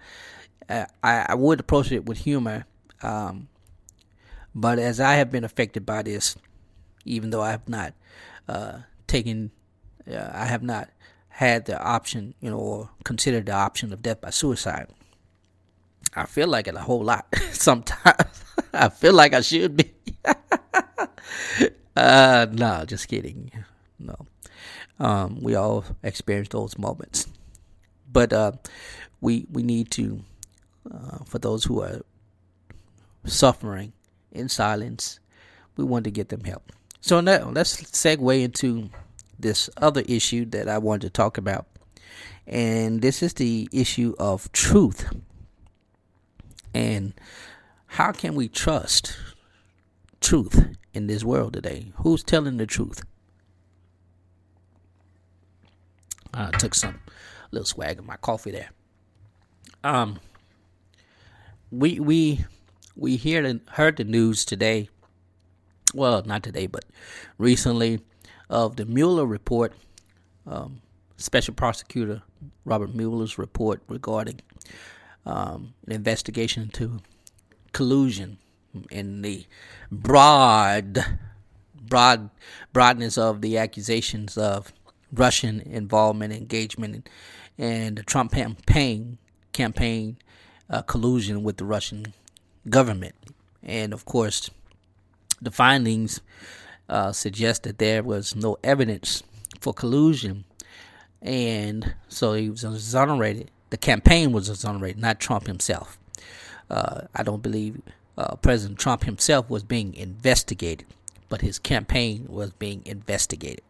I, 0.69 1.27
I 1.29 1.35
would 1.35 1.61
approach 1.61 1.93
it 1.93 2.07
with 2.07 2.19
humor. 2.19 2.67
Um, 3.03 3.49
but 4.55 4.79
as 4.79 5.01
I 5.01 5.15
have 5.15 5.31
been 5.31 5.45
affected 5.45 5.87
by 5.87 6.03
this, 6.03 6.37
even 7.05 7.31
though 7.31 7.43
I 7.43 7.51
have 7.53 7.69
not 7.69 7.95
uh, 8.49 8.81
taken, 9.07 9.51
uh, 10.11 10.31
I 10.33 10.47
have 10.47 10.63
not 10.63 10.91
had 11.29 11.67
the 11.67 11.81
option, 11.81 12.35
you 12.41 12.51
know, 12.51 12.59
or 12.59 12.91
considered 13.05 13.47
the 13.47 13.53
option 13.53 13.93
of 13.93 14.03
death 14.03 14.21
by 14.21 14.31
suicide. 14.31 14.89
I 16.15 16.25
feel 16.27 16.49
like 16.49 16.67
it 16.67 16.75
a 16.75 16.81
whole 16.81 17.05
lot 17.05 17.27
sometimes. 17.53 18.45
I 18.73 18.89
feel 18.89 19.15
like 19.15 19.35
I 19.35 19.41
should 19.41 19.77
be. 19.77 19.93
uh, 21.97 22.47
no, 22.51 22.85
just 22.87 23.09
kidding. 23.09 23.53
No. 23.99 24.17
Um, 24.99 25.41
we 25.41 25.55
all 25.55 25.85
experience 26.03 26.49
those 26.49 26.77
moments. 26.79 27.29
But 28.11 28.33
uh, 28.33 28.53
we 29.21 29.47
we 29.51 29.63
need 29.63 29.91
to, 29.93 30.25
uh, 30.93 31.19
for 31.25 31.39
those 31.39 31.65
who 31.65 31.83
are 31.83 32.01
suffering 33.25 33.93
in 34.33 34.49
silence, 34.49 35.21
we 35.77 35.85
want 35.85 36.05
to 36.05 36.11
get 36.11 36.31
them 36.31 36.45
help. 36.45 36.73
So 37.01 37.21
now 37.21 37.51
let's 37.51 37.81
segue 37.83 38.43
into 38.43 38.91
this 39.39 39.71
other 39.77 40.03
issue 40.03 40.45
that 40.47 40.69
I 40.69 40.79
wanted 40.79 41.03
to 41.03 41.11
talk 41.11 41.39
about. 41.39 41.67
And 42.47 43.03
this 43.03 43.23
is 43.23 43.35
the 43.35 43.69
issue 43.73 44.15
of 44.19 44.51
truth. 44.53 45.13
And 46.75 47.15
how 47.87 48.13
can 48.13 48.35
we 48.35 48.49
trust 48.49 49.17
truth 50.21 50.77
in 50.93 51.07
this 51.07 51.25
world 51.25 51.53
today? 51.53 51.93
Who's 51.97 52.23
telling 52.23 52.57
the 52.57 52.67
truth? 52.67 53.03
I 56.35 56.51
took 56.53 56.75
some 56.75 57.01
little 57.51 57.67
swag 57.67 57.99
of 57.99 58.07
my 58.07 58.17
coffee 58.17 58.51
there. 58.51 58.71
Um, 59.83 60.21
we 61.71 62.01
we 62.01 62.45
we 62.97 63.17
hear 63.17 63.43
the, 63.43 63.61
heard 63.73 63.97
the 63.97 64.05
news 64.05 64.45
today. 64.45 64.89
Well, 65.95 66.23
not 66.25 66.43
today, 66.43 66.67
but 66.67 66.85
recently, 67.39 68.01
of 68.49 68.77
the 68.77 68.85
Mueller 68.85 69.27
report. 69.27 69.73
Um, 70.47 70.81
Special 71.21 71.53
Prosecutor 71.53 72.23
Robert 72.65 72.95
Mueller's 72.95 73.39
report 73.39 73.83
regarding 73.89 74.41
um, 75.27 75.75
an 75.87 75.93
investigation 75.93 76.63
into 76.63 77.01
collusion 77.73 78.39
in 78.91 79.23
the 79.23 79.45
broad 79.91 81.05
broad 81.75 82.31
broadness 82.73 83.19
of 83.19 83.41
the 83.41 83.59
accusations 83.59 84.39
of 84.39 84.73
Russian 85.13 85.61
involvement, 85.61 86.33
engagement, 86.33 87.09
and 87.57 87.97
the 87.97 88.03
Trump 88.03 88.33
campaign 88.33 89.19
campaign 89.53 90.19
uh, 90.71 90.83
collusion 90.83 91.43
with 91.43 91.57
the 91.57 91.65
Russian 91.65 92.15
government, 92.69 93.15
and 93.63 93.93
of 93.93 94.05
course, 94.05 94.51
the 95.41 95.51
findings 95.51 96.21
uh, 96.89 97.13
suggest 97.13 97.65
that 97.65 97.79
there 97.79 98.03
was 98.03 98.35
no 98.35 98.57
evidence 98.65 99.23
for 99.61 99.73
collusion, 99.73 100.45
and 101.23 101.95
so 102.09 102.35
he 102.35 102.51
was 102.51 102.65
exonerated. 102.65 103.51
The 103.71 103.77
campaign 103.77 104.33
was 104.33 104.49
exonerated, 104.49 105.01
not 105.01 105.21
Trump 105.21 105.47
himself. 105.47 105.99
Uh, 106.71 107.03
I 107.15 107.23
don't 107.23 107.43
believe 107.43 107.81
uh, 108.17 108.37
President 108.37 108.79
Trump 108.79 109.05
himself 109.05 109.49
was 109.49 109.63
being 109.63 109.95
investigated, 109.95 110.87
but 111.29 111.41
his 111.41 111.59
campaign 111.59 112.27
was 112.29 112.51
being 112.53 112.83
investigated. 112.85 113.63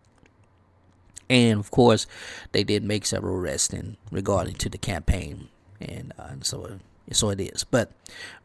And 1.31 1.61
of 1.61 1.71
course, 1.71 2.07
they 2.53 2.65
did 2.65 2.83
make 2.83 3.05
several 3.05 3.37
arrests 3.37 3.75
in 3.75 3.97
regarding 4.11 4.55
to 4.55 4.69
the 4.69 4.79
campaign, 4.79 5.49
and, 5.81 6.13
uh, 6.19 6.29
and 6.31 6.45
so 6.45 6.79
so 7.13 7.31
it 7.31 7.41
is. 7.41 7.65
But 7.65 7.93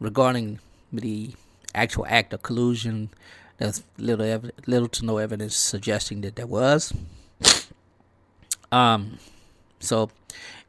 regarding 0.00 0.58
the 0.92 1.34
actual 1.74 2.06
act 2.08 2.32
of 2.32 2.42
collusion, 2.42 3.10
there's 3.58 3.82
little 3.98 4.24
ev- 4.24 4.50
little 4.66 4.88
to 4.88 5.04
no 5.04 5.18
evidence 5.18 5.56
suggesting 5.56 6.20
that 6.22 6.36
there 6.36 6.46
was. 6.46 6.92
Um, 8.72 9.18
so, 9.78 10.10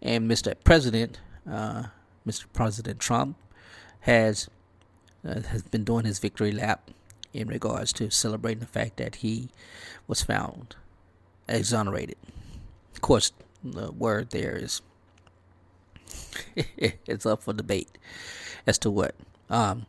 and 0.01 0.29
Mr. 0.29 0.53
President, 0.63 1.19
uh, 1.49 1.85
Mr. 2.27 2.45
President 2.53 2.99
Trump, 2.99 3.37
has 4.01 4.47
uh, 5.27 5.41
has 5.41 5.63
been 5.63 5.83
doing 5.83 6.05
his 6.05 6.19
victory 6.19 6.51
lap 6.51 6.91
in 7.33 7.47
regards 7.47 7.91
to 7.93 8.11
celebrating 8.11 8.59
the 8.59 8.67
fact 8.67 8.97
that 8.97 9.15
he 9.15 9.49
was 10.07 10.21
found 10.21 10.75
exonerated. 11.49 12.17
Of 12.93 13.01
course, 13.01 13.31
the 13.63 13.91
word 13.91 14.29
there 14.29 14.55
is 14.55 14.81
it's 16.55 17.25
up 17.25 17.43
for 17.43 17.53
debate 17.53 17.97
as 18.67 18.77
to 18.79 18.91
what. 18.91 19.15
Um, 19.49 19.85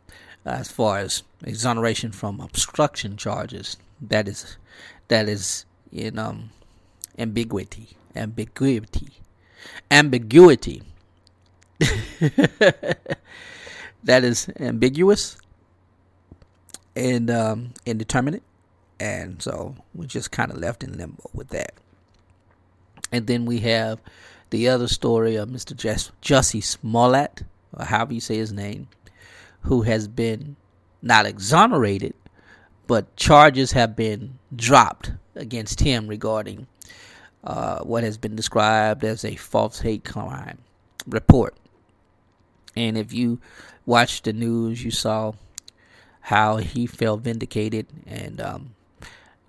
as 0.47 0.71
far 0.71 0.99
as 0.99 1.25
exoneration 1.45 2.13
from 2.13 2.41
obstruction 2.41 3.17
charges, 3.17 3.77
that 4.01 4.29
is 4.29 4.57
that 5.09 5.29
is 5.29 5.65
in 5.93 6.19
um, 6.19 6.51
ambiguity, 7.19 7.97
ambiguity, 8.15 9.15
ambiguity. 9.91 10.83
that 14.05 14.25
is 14.25 14.49
ambiguous 14.59 15.37
and 16.95 17.31
um, 17.31 17.75
indeterminate, 17.85 18.43
and 18.99 19.43
so 19.43 19.75
we're 19.95 20.07
just 20.07 20.31
kind 20.31 20.51
of 20.51 20.59
left 20.59 20.83
in 20.83 20.97
limbo 20.97 21.29
with 21.35 21.49
that. 21.49 21.75
And 23.13 23.27
then 23.27 23.45
we 23.45 23.59
have 23.61 24.01
the 24.51 24.69
other 24.69 24.89
story 24.89 25.37
of 25.37 25.49
Mr. 25.49 25.77
Jess, 25.77 26.11
Jussie 26.23 26.63
Smollett, 26.63 27.43
or 27.73 27.85
however 27.85 28.15
you 28.15 28.21
say 28.21 28.37
his 28.37 28.53
name, 28.53 28.89
who 29.67 29.83
has 29.83 30.07
been 30.07 30.57
not 31.03 31.27
exonerated, 31.27 32.15
but 32.87 33.17
charges 33.17 33.73
have 33.73 33.97
been 33.97 34.39
dropped 34.55 35.13
against 35.35 35.81
him 35.81 36.07
regarding 36.07 36.69
uh, 37.43 37.81
what 37.81 38.05
has 38.05 38.17
been 38.17 38.37
described 38.37 39.05
as 39.05 39.25
a 39.25 39.35
false 39.35 39.81
hate 39.81 40.05
crime 40.05 40.59
report. 41.07 41.57
And 42.77 42.97
if 42.97 43.13
you 43.13 43.41
watched 43.85 44.25
the 44.25 44.33
news, 44.33 44.85
you 44.85 44.93
saw 44.93 45.33
how 46.21 46.59
he 46.59 46.87
felt 46.87 47.23
vindicated, 47.23 47.87
and 48.07 48.41
um, 48.41 48.75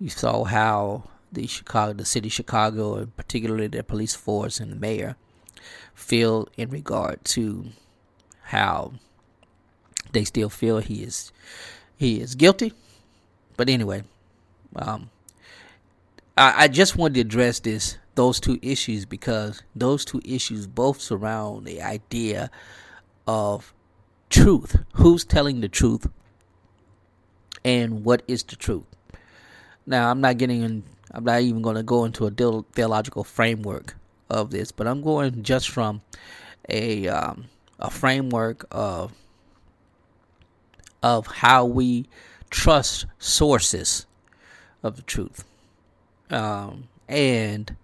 you 0.00 0.08
saw 0.08 0.44
how 0.44 1.04
the 1.30 1.46
Chicago, 1.46 1.92
the 1.92 2.04
city 2.04 2.28
of 2.28 2.32
Chicago, 2.32 2.96
and 2.96 3.16
particularly 3.16 3.68
their 3.68 3.82
police 3.84 4.14
force 4.14 4.58
and 4.58 4.72
the 4.72 4.76
mayor, 4.76 5.16
feel 5.94 6.48
in 6.56 6.70
regard 6.70 7.24
to 7.24 7.66
how 8.42 8.92
they 10.12 10.24
still 10.24 10.48
feel 10.48 10.78
he 10.78 11.02
is 11.02 11.32
he 11.96 12.20
is 12.20 12.34
guilty. 12.34 12.72
But 13.56 13.68
anyway, 13.68 14.04
um, 14.76 15.10
I, 16.36 16.64
I 16.64 16.68
just 16.68 16.96
wanted 16.96 17.14
to 17.14 17.20
address 17.20 17.60
this 17.60 17.98
those 18.14 18.40
two 18.40 18.58
issues 18.62 19.04
because 19.04 19.62
those 19.76 20.04
two 20.04 20.20
issues 20.24 20.66
both 20.66 21.00
surround 21.00 21.66
the 21.66 21.82
idea 21.82 22.50
of 23.26 23.72
truth. 24.30 24.76
Who's 24.94 25.24
telling 25.24 25.60
the 25.60 25.68
truth? 25.68 26.08
And 27.64 28.04
what 28.04 28.22
is 28.26 28.42
the 28.42 28.56
truth? 28.56 28.86
Now, 29.86 30.10
I'm 30.10 30.20
not 30.20 30.38
getting 30.38 30.62
in, 30.62 30.84
I'm 31.12 31.24
not 31.24 31.40
even 31.40 31.62
going 31.62 31.76
to 31.76 31.82
go 31.82 32.04
into 32.04 32.26
a 32.26 32.62
theological 32.72 33.24
framework 33.24 33.96
of 34.28 34.50
this, 34.50 34.70
but 34.72 34.86
I'm 34.86 35.02
going 35.02 35.42
just 35.42 35.70
from 35.70 36.02
a 36.68 37.08
um, 37.08 37.46
a 37.78 37.90
framework 37.90 38.66
of 38.70 39.12
of 41.02 41.26
how 41.26 41.64
we 41.64 42.06
trust 42.50 43.06
sources 43.18 44.06
of 44.82 44.96
the 44.96 45.02
truth, 45.02 45.44
um, 46.30 46.88
and 47.08 47.76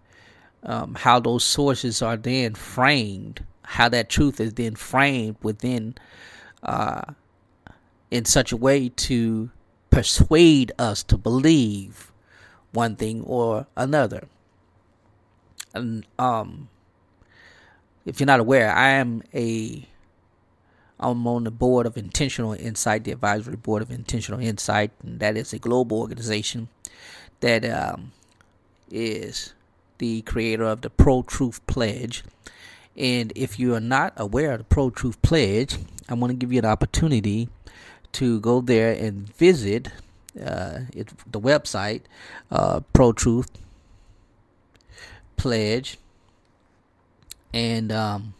um, 0.62 0.94
how 0.94 1.20
those 1.20 1.44
sources 1.44 2.03
are 2.03 2.16
then 2.16 2.55
framed, 2.55 3.44
how 3.62 3.88
that 3.88 4.09
truth 4.09 4.40
is 4.40 4.55
then 4.55 4.74
framed 4.74 5.37
within 5.42 5.94
uh, 6.62 7.03
in 8.11 8.24
such 8.24 8.53
a 8.53 8.57
way 8.57 8.88
to 8.88 9.50
persuade 9.90 10.72
us 10.79 11.03
to 11.03 11.16
believe 11.16 12.12
one 12.72 12.96
thing 12.96 13.22
or 13.22 13.66
another. 13.77 14.27
And 15.74 16.07
um, 16.18 16.68
if 18.05 18.20
you're 18.20 18.27
not 18.27 18.40
aware, 18.40 18.72
I 18.72 18.90
am 18.90 19.22
a 19.35 19.87
I'm 21.04 21.26
on 21.26 21.44
the 21.44 21.50
board 21.50 21.84
of 21.84 21.98
Intentional 21.98 22.54
Insight, 22.54 23.04
the 23.04 23.12
advisory 23.12 23.56
board 23.56 23.82
of 23.82 23.90
Intentional 23.90 24.40
Insight, 24.40 24.90
and 25.02 25.20
that 25.20 25.36
is 25.36 25.52
a 25.52 25.58
global 25.58 26.00
organization 26.00 26.68
that 27.40 27.62
um, 27.66 28.12
is 28.90 29.52
the 29.98 30.22
creator 30.22 30.64
of 30.64 30.80
the 30.80 30.88
Pro 30.88 31.22
Truth 31.22 31.66
Pledge. 31.66 32.24
And 32.96 33.32
if 33.36 33.58
you 33.58 33.74
are 33.74 33.80
not 33.80 34.14
aware 34.16 34.52
of 34.52 34.58
the 34.58 34.64
Pro 34.64 34.88
Truth 34.88 35.20
Pledge, 35.20 35.76
I 36.08 36.14
want 36.14 36.30
to 36.30 36.36
give 36.36 36.50
you 36.50 36.60
an 36.60 36.64
opportunity 36.64 37.50
to 38.12 38.40
go 38.40 38.62
there 38.62 38.92
and 38.92 39.28
visit 39.34 39.88
uh, 40.42 40.80
it, 40.94 41.12
the 41.30 41.40
website, 41.40 42.02
uh, 42.50 42.80
Pro 42.94 43.12
Truth 43.12 43.50
Pledge. 45.36 45.98
And 47.52 47.92
um, 47.92 48.34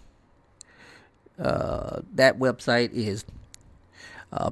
uh, 1.39 2.01
that 2.15 2.39
website 2.39 2.93
is 2.93 3.25
uh, 4.33 4.51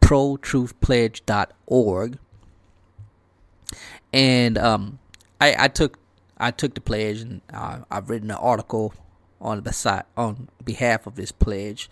protruthpledge.org. 0.00 2.18
And 4.12 4.58
um, 4.58 4.98
I, 5.40 5.64
I 5.64 5.68
took 5.68 5.98
I 6.36 6.50
took 6.50 6.74
the 6.74 6.80
pledge 6.80 7.20
and 7.20 7.40
uh, 7.52 7.80
I've 7.90 8.10
written 8.10 8.30
an 8.30 8.36
article 8.36 8.94
on 9.40 9.62
the 9.62 9.72
side 9.72 10.04
on 10.16 10.48
behalf 10.64 11.06
of 11.06 11.16
this 11.16 11.32
pledge, 11.32 11.90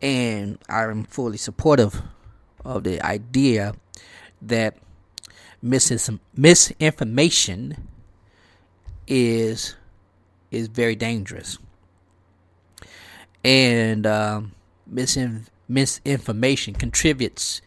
and 0.00 0.58
I'm 0.68 1.04
fully 1.04 1.38
supportive 1.38 2.02
of 2.64 2.84
the 2.84 3.00
idea 3.02 3.74
that 4.42 4.76
mis- 5.60 6.10
misinformation 6.36 7.88
is 9.06 9.76
is 10.50 10.68
very 10.68 10.94
dangerous, 10.94 11.58
and 13.44 14.06
um, 14.06 14.52
misin- 14.92 15.46
misinformation 15.68 16.74
contributes 16.74 17.62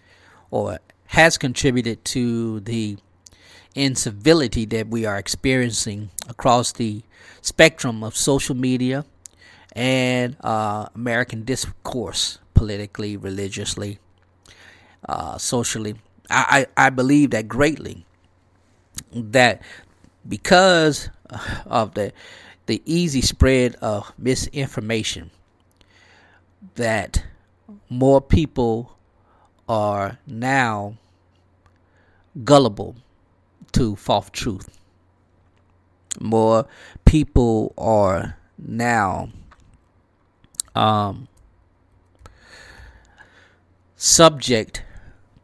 or 0.51 0.79
has 1.07 1.37
contributed 1.37 2.03
to 2.05 2.59
the 2.61 2.97
incivility 3.75 4.65
that 4.65 4.87
we 4.87 5.05
are 5.05 5.17
experiencing 5.17 6.09
across 6.29 6.71
the 6.73 7.03
spectrum 7.41 8.03
of 8.03 8.15
social 8.15 8.55
media 8.55 9.05
and 9.73 10.37
uh, 10.41 10.87
American 10.95 11.43
discourse, 11.43 12.39
politically, 12.53 13.17
religiously, 13.17 13.99
uh, 15.07 15.37
socially. 15.37 15.95
I, 16.29 16.67
I, 16.77 16.87
I 16.87 16.89
believe 16.89 17.31
that 17.31 17.47
greatly 17.47 18.05
that 19.11 19.61
because 20.27 21.09
of 21.65 21.93
the 21.95 22.13
the 22.65 22.81
easy 22.85 23.21
spread 23.21 23.75
of 23.75 24.11
misinformation 24.17 25.29
that 26.75 27.23
more 27.89 28.21
people 28.21 28.97
are 29.67 30.19
now 30.27 30.97
gullible 32.43 32.95
to 33.71 33.95
false 33.95 34.29
truth. 34.31 34.79
More 36.19 36.65
people 37.03 37.73
are 37.77 38.37
now 38.57 39.29
um, 40.73 41.27
subject 43.95 44.83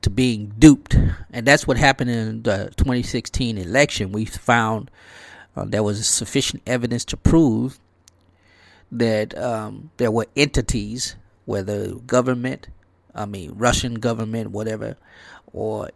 to 0.01 0.09
being 0.09 0.53
duped, 0.57 0.95
and 1.31 1.45
that's 1.45 1.67
what 1.67 1.77
happened 1.77 2.09
in 2.09 2.43
the 2.43 2.71
2016 2.77 3.57
election. 3.57 4.11
We 4.11 4.25
found 4.25 4.89
uh, 5.55 5.65
there 5.65 5.83
was 5.83 6.07
sufficient 6.07 6.63
evidence 6.65 7.05
to 7.05 7.17
prove 7.17 7.79
that 8.91 9.37
um, 9.37 9.91
there 9.97 10.11
were 10.11 10.27
entities, 10.35 11.15
whether 11.45 11.93
government, 11.95 12.67
I 13.15 13.25
mean 13.25 13.53
Russian 13.55 13.95
government, 13.95 14.51
whatever, 14.51 14.97
or 15.53 15.89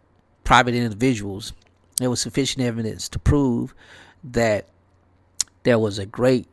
private 0.44 0.74
individuals 0.74 1.52
there 1.96 2.10
was 2.10 2.20
sufficient 2.20 2.64
evidence 2.64 3.08
to 3.08 3.18
prove 3.18 3.74
that 4.22 4.68
there 5.62 5.78
was 5.78 5.98
a 5.98 6.06
great 6.06 6.46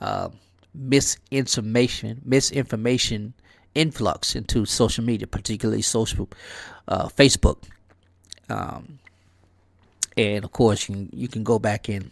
uh, 0.00 0.28
misinformation 0.74 2.20
misinformation 2.24 3.34
influx 3.74 4.34
into 4.34 4.64
social 4.64 5.04
media, 5.04 5.26
particularly 5.26 5.82
social 5.82 6.28
uh, 6.88 7.08
Facebook. 7.08 7.64
Um, 8.48 8.98
and 10.16 10.44
of 10.44 10.50
course, 10.52 10.88
you, 10.88 11.08
you 11.12 11.28
can 11.28 11.44
go 11.44 11.58
back 11.58 11.88
and 11.88 12.10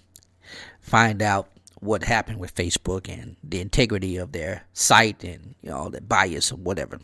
find 0.80 1.22
out 1.22 1.48
what 1.80 2.02
happened 2.04 2.38
with 2.38 2.54
Facebook 2.54 3.08
and 3.08 3.36
the 3.44 3.60
integrity 3.60 4.16
of 4.16 4.32
their 4.32 4.64
site 4.72 5.22
and 5.24 5.54
you 5.62 5.70
know 5.70 5.88
the 5.88 6.00
bias 6.00 6.52
or 6.52 6.56
whatever. 6.56 6.98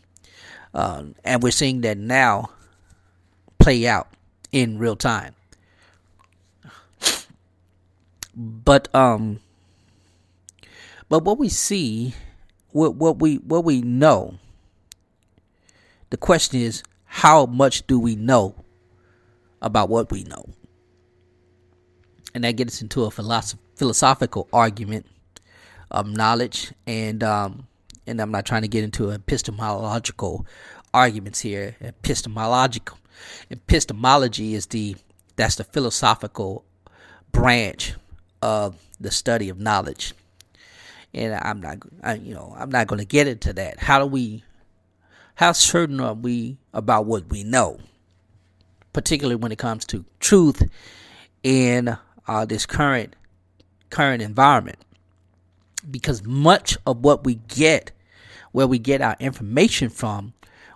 Um, 0.75 1.15
and 1.25 1.43
we're 1.43 1.51
seeing 1.51 1.83
that 1.83 1.99
now 1.99 2.51
play 3.59 3.87
out 3.87 4.09
in 4.51 4.79
real 4.79 4.97
time. 4.97 5.35
But 8.35 8.93
um 8.95 9.41
but 11.09 11.25
what 11.25 11.39
we 11.39 11.51
see 11.51 12.15
what 12.71 12.95
what 12.95 13.19
we 13.19 13.37
what 13.37 13.65
we 13.65 13.83
know 13.83 14.39
the 16.09 16.17
question 16.17 16.61
is 16.61 16.83
how 17.05 17.45
much 17.45 17.87
do 17.87 17.99
we 18.01 18.17
know 18.17 18.55
about 19.61 19.91
what 19.91 20.11
we 20.11 20.25
know? 20.25 20.47
And 22.35 22.45
that 22.45 22.57
gets 22.57 22.81
into 22.81 23.05
a 23.05 23.11
philosoph- 23.11 23.59
philosophical 23.83 24.47
argument 24.53 25.05
of 25.91 26.07
knowledge 26.07 26.73
and 26.87 27.25
um 27.25 27.67
and 28.07 28.21
I'm 28.21 28.31
not 28.31 28.47
trying 28.47 28.63
to 28.63 28.69
get 28.69 28.85
into 28.85 29.11
epistemological 29.11 30.47
arguments 30.95 31.41
here. 31.41 31.75
Epistemological 31.81 32.97
epistemology 33.51 34.55
is 34.55 34.67
the 34.67 34.95
that's 35.35 35.57
the 35.57 35.65
philosophical 35.65 36.65
branch 37.33 37.95
of 38.41 38.77
the 39.01 39.11
study 39.11 39.49
of 39.49 39.59
knowledge. 39.59 40.15
and 41.13 41.35
I'm 41.35 41.61
not, 41.61 41.79
I, 42.05 42.15
you 42.15 42.35
know, 42.35 42.55
I'm 42.57 42.71
not 42.71 42.87
going 42.87 43.01
to 43.01 43.05
get 43.05 43.27
into 43.27 43.53
that. 43.55 43.81
How 43.81 43.99
do 43.99 44.07
we, 44.07 44.45
how 45.35 45.51
certain 45.51 46.01
are 46.01 46.15
we 46.15 46.57
about 46.73 47.07
what 47.07 47.29
we 47.31 47.43
know, 47.43 47.81
particularly 48.93 49.37
when 49.37 49.51
it 49.51 49.59
comes 49.59 49.85
to 49.87 50.05
truth 50.21 50.63
in 51.43 51.97
uh, 52.29 52.45
this 52.45 52.67
current 52.67 53.17
current 53.93 54.23
environment? 54.23 54.79
Because 55.89 56.25
much 56.25 56.77
of 56.87 57.05
what 57.05 57.25
we 57.25 57.37
get, 57.37 57.93
where 58.51 58.67
we 58.67 58.79
get 58.79 59.01
our 59.01 59.17
information 59.21 59.89
from, 59.89 60.33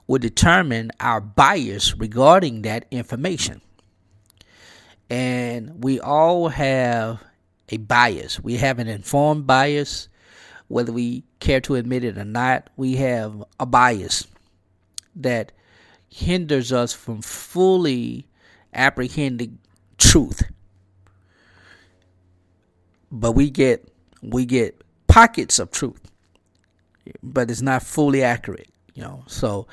will 0.06 0.18
determine 0.18 0.92
our 1.00 1.20
bias 1.20 1.96
regarding 1.96 2.62
that 2.62 2.86
information. 2.90 3.60
And 5.10 5.82
we 5.82 5.98
all 6.00 6.48
have 6.48 7.22
a 7.68 7.76
bias. 7.78 8.40
We 8.40 8.56
have 8.56 8.78
an 8.78 8.88
informed 8.88 9.46
bias, 9.46 10.08
whether 10.68 10.92
we 10.92 11.24
care 11.40 11.60
to 11.62 11.74
admit 11.76 12.04
it 12.04 12.18
or 12.18 12.24
not. 12.24 12.70
We 12.76 12.96
have 12.96 13.42
a 13.58 13.66
bias 13.66 14.26
that 15.16 15.52
hinders 16.08 16.72
us 16.72 16.92
from 16.92 17.22
fully 17.22 18.26
apprehending 18.74 19.58
truth. 19.98 20.42
But 23.18 23.32
we 23.32 23.48
get 23.48 23.88
we 24.22 24.44
get 24.44 24.78
pockets 25.06 25.58
of 25.58 25.70
truth, 25.70 26.12
but 27.22 27.50
it's 27.50 27.62
not 27.62 27.82
fully 27.82 28.22
accurate. 28.22 28.68
You 28.94 29.04
know, 29.04 29.24
so 29.26 29.66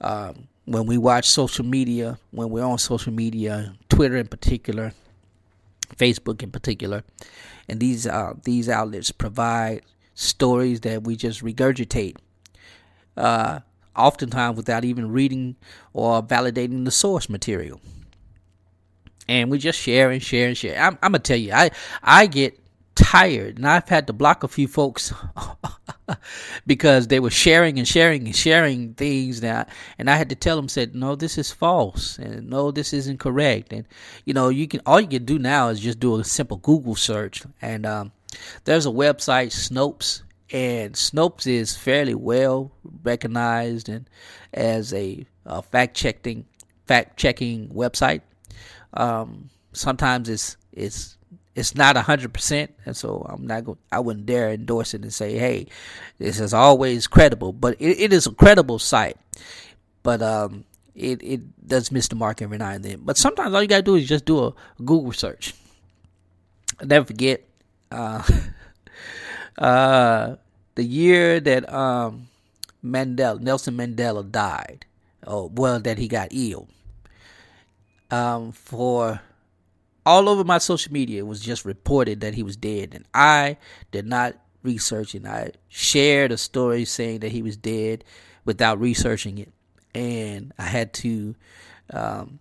um, 0.00 0.48
when 0.64 0.86
we 0.86 0.96
watch 0.96 1.28
social 1.28 1.64
media, 1.64 2.18
when 2.30 2.48
we're 2.48 2.64
on 2.64 2.78
social 2.78 3.12
media, 3.12 3.74
Twitter 3.90 4.16
in 4.16 4.28
particular, 4.28 4.92
Facebook 5.96 6.42
in 6.42 6.50
particular, 6.50 7.04
and 7.68 7.80
these 7.80 8.06
uh, 8.06 8.32
these 8.44 8.66
outlets 8.68 9.12
provide 9.12 9.82
stories 10.14 10.80
that 10.80 11.04
we 11.04 11.16
just 11.16 11.44
regurgitate, 11.44 12.16
uh, 13.18 13.60
oftentimes 13.94 14.56
without 14.56 14.86
even 14.86 15.12
reading 15.12 15.56
or 15.92 16.22
validating 16.22 16.86
the 16.86 16.90
source 16.90 17.28
material. 17.28 17.78
And 19.28 19.50
we 19.50 19.58
just 19.58 19.78
share 19.78 20.10
and 20.10 20.22
share 20.22 20.48
and 20.48 20.56
share. 20.56 20.80
I'm, 20.80 20.94
I'm 21.02 21.12
gonna 21.12 21.18
tell 21.18 21.36
you, 21.36 21.52
I 21.52 21.70
I 22.02 22.26
get 22.26 22.58
tired, 22.96 23.58
and 23.58 23.68
I've 23.68 23.88
had 23.88 24.08
to 24.08 24.12
block 24.12 24.42
a 24.42 24.48
few 24.48 24.66
folks 24.66 25.12
because 26.66 27.06
they 27.06 27.20
were 27.20 27.30
sharing 27.30 27.78
and 27.78 27.86
sharing 27.86 28.26
and 28.26 28.34
sharing 28.34 28.94
things 28.94 29.42
that, 29.42 29.68
and 29.98 30.10
I 30.10 30.16
had 30.16 30.30
to 30.30 30.34
tell 30.34 30.56
them, 30.56 30.68
said, 30.68 30.94
no, 30.94 31.14
this 31.14 31.38
is 31.38 31.52
false, 31.52 32.18
and 32.18 32.50
no, 32.50 32.72
this 32.72 32.92
isn't 32.92 33.20
correct, 33.20 33.72
and 33.72 33.86
you 34.24 34.34
know, 34.34 34.48
you 34.48 34.66
can 34.66 34.80
all 34.86 35.00
you 35.00 35.06
can 35.06 35.24
do 35.24 35.38
now 35.38 35.68
is 35.68 35.78
just 35.80 36.00
do 36.00 36.18
a 36.18 36.24
simple 36.24 36.56
Google 36.56 36.96
search, 36.96 37.44
and 37.62 37.86
um, 37.86 38.12
there's 38.64 38.86
a 38.86 38.90
website, 38.90 39.52
Snopes, 39.52 40.22
and 40.52 40.94
Snopes 40.94 41.46
is 41.46 41.76
fairly 41.76 42.14
well 42.14 42.72
recognized 43.02 43.88
and 43.88 44.08
as 44.52 44.92
a, 44.94 45.26
fact 45.70 45.96
checking 45.96 46.44
fact 46.86 47.16
checking 47.16 47.68
website. 47.68 48.22
Um, 48.94 49.50
sometimes 49.72 50.28
it's 50.28 50.56
it's 50.72 51.15
it's 51.56 51.74
not 51.74 51.96
hundred 51.96 52.34
percent, 52.34 52.74
and 52.84 52.94
so 52.94 53.26
I'm 53.26 53.46
not 53.46 53.64
going. 53.64 53.78
I 53.90 53.98
wouldn't 53.98 54.26
dare 54.26 54.52
endorse 54.52 54.92
it 54.92 55.02
and 55.02 55.12
say, 55.12 55.38
"Hey, 55.38 55.66
this 56.18 56.38
is 56.38 56.52
always 56.52 57.06
credible." 57.06 57.52
But 57.54 57.80
it, 57.80 57.98
it 57.98 58.12
is 58.12 58.26
a 58.26 58.32
credible 58.32 58.78
site. 58.78 59.16
But 60.02 60.20
um, 60.20 60.66
it 60.94 61.22
it 61.22 61.66
does 61.66 61.90
miss 61.90 62.08
the 62.08 62.14
mark 62.14 62.42
every 62.42 62.58
now 62.58 62.70
and 62.70 62.84
then. 62.84 63.00
But 63.02 63.16
sometimes 63.16 63.54
all 63.54 63.62
you 63.62 63.68
gotta 63.68 63.82
do 63.82 63.94
is 63.94 64.06
just 64.06 64.26
do 64.26 64.44
a 64.44 64.54
Google 64.84 65.12
search. 65.12 65.54
I'll 66.78 66.86
never 66.86 67.06
forget 67.06 67.48
uh, 67.90 68.22
uh, 69.58 70.36
the 70.74 70.84
year 70.84 71.40
that 71.40 71.72
um, 71.72 72.28
Mandela 72.84 73.40
Nelson 73.40 73.78
Mandela 73.78 74.30
died. 74.30 74.84
Oh, 75.26 75.50
well, 75.54 75.80
that 75.80 75.96
he 75.96 76.06
got 76.06 76.28
ill. 76.32 76.68
Um, 78.10 78.52
for 78.52 79.22
all 80.06 80.28
over 80.28 80.44
my 80.44 80.58
social 80.58 80.92
media 80.92 81.20
it 81.20 81.26
was 81.26 81.40
just 81.40 81.64
reported 81.66 82.20
that 82.22 82.34
he 82.34 82.42
was 82.42 82.56
dead. 82.56 82.94
And 82.94 83.04
i 83.14 83.58
did 83.92 84.06
not 84.06 84.36
research 84.62 85.14
and 85.14 85.28
i 85.28 85.52
shared 85.68 86.32
a 86.32 86.38
story 86.38 86.84
saying 86.84 87.20
that 87.20 87.32
he 87.32 87.42
was 87.42 87.56
dead 87.56 88.04
without 88.44 88.80
researching 88.80 89.38
it. 89.38 89.52
And 89.94 90.52
i 90.58 90.64
had 90.64 90.92
to 90.94 91.34
um, 91.92 92.38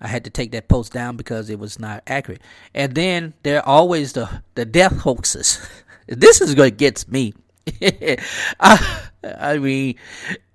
i 0.00 0.08
had 0.08 0.24
to 0.24 0.30
take 0.30 0.52
that 0.52 0.68
post 0.68 0.92
down 0.92 1.16
because 1.16 1.50
it 1.50 1.58
was 1.58 1.78
not 1.78 2.02
accurate. 2.06 2.42
And 2.74 2.94
then 2.94 3.34
there 3.44 3.60
are 3.60 3.66
always 3.66 4.12
the 4.12 4.42
the 4.54 4.64
death 4.66 4.98
hoaxes. 4.98 5.66
This 6.06 6.42
is 6.42 6.54
what 6.54 6.76
gets 6.76 7.08
me. 7.08 7.32
I, 8.60 9.00
I 9.24 9.56
mean 9.56 9.96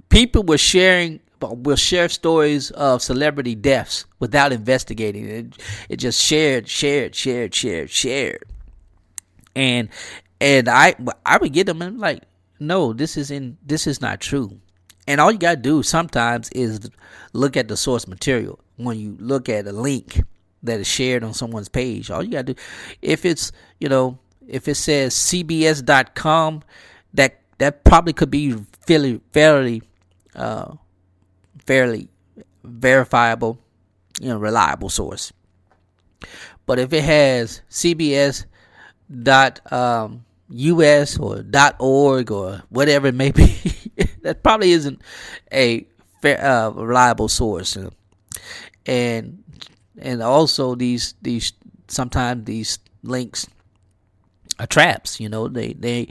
people 0.09 0.43
were 0.43 0.57
sharing 0.59 1.19
will 1.41 1.75
share 1.75 2.09
stories 2.09 2.71
of 2.71 3.01
celebrity 3.01 3.55
deaths 3.55 4.05
without 4.19 4.51
investigating. 4.51 5.27
It, 5.27 5.57
it 5.89 5.97
just 5.97 6.21
shared, 6.21 6.67
shared, 6.67 7.15
shared, 7.15 7.53
shared, 7.53 7.89
shared. 7.89 8.43
And 9.55 9.89
and 10.41 10.69
I 10.69 10.95
I 11.25 11.37
would 11.37 11.53
get 11.53 11.67
them 11.67 11.81
and 11.81 11.99
like, 11.99 12.23
no, 12.59 12.93
this 12.93 13.17
is 13.17 13.31
in 13.31 13.57
this 13.65 13.87
is 13.87 14.01
not 14.01 14.19
true. 14.19 14.59
And 15.07 15.19
all 15.19 15.31
you 15.31 15.39
gotta 15.39 15.57
do 15.57 15.81
sometimes 15.83 16.49
is 16.51 16.89
look 17.33 17.57
at 17.57 17.67
the 17.67 17.77
source 17.77 18.07
material. 18.07 18.59
When 18.77 18.97
you 18.99 19.17
look 19.19 19.49
at 19.49 19.67
a 19.67 19.71
link 19.71 20.21
that 20.63 20.79
is 20.79 20.87
shared 20.87 21.23
on 21.23 21.33
someone's 21.33 21.69
page, 21.69 22.11
all 22.11 22.23
you 22.23 22.31
gotta 22.31 22.53
do, 22.53 22.55
if 23.01 23.25
it's 23.25 23.51
you 23.79 23.89
know, 23.89 24.19
if 24.47 24.67
it 24.67 24.75
says 24.75 25.15
CBS.com, 25.15 26.63
that 27.13 27.41
that 27.57 27.83
probably 27.83 28.13
could 28.13 28.31
be 28.31 28.55
fairly 28.85 29.19
fairly 29.31 29.81
uh, 30.35 30.73
fairly 31.69 32.09
verifiable, 32.63 33.59
you 34.19 34.29
know, 34.29 34.39
reliable 34.39 34.89
source. 34.89 35.31
But 36.65 36.79
if 36.79 36.91
it 36.93 37.03
has 37.03 37.61
CBS 37.69 38.45
dot 39.05 39.61
um, 39.71 40.25
US 40.49 41.19
or 41.19 41.43
dot 41.43 41.75
org 41.77 42.31
or 42.31 42.63
whatever 42.69 43.05
it 43.05 43.13
may 43.13 43.29
be, 43.29 43.55
that 44.23 44.41
probably 44.41 44.71
isn't 44.71 44.99
a 45.53 45.85
fair, 46.23 46.43
uh, 46.43 46.71
reliable 46.71 47.27
source. 47.27 47.77
And 48.87 49.43
and 49.99 50.23
also 50.23 50.73
these 50.73 51.13
these 51.21 51.53
sometimes 51.87 52.45
these 52.45 52.79
links 53.03 53.45
are 54.59 54.67
traps. 54.67 55.19
You 55.19 55.29
know, 55.29 55.47
they 55.47 55.73
they 55.73 56.09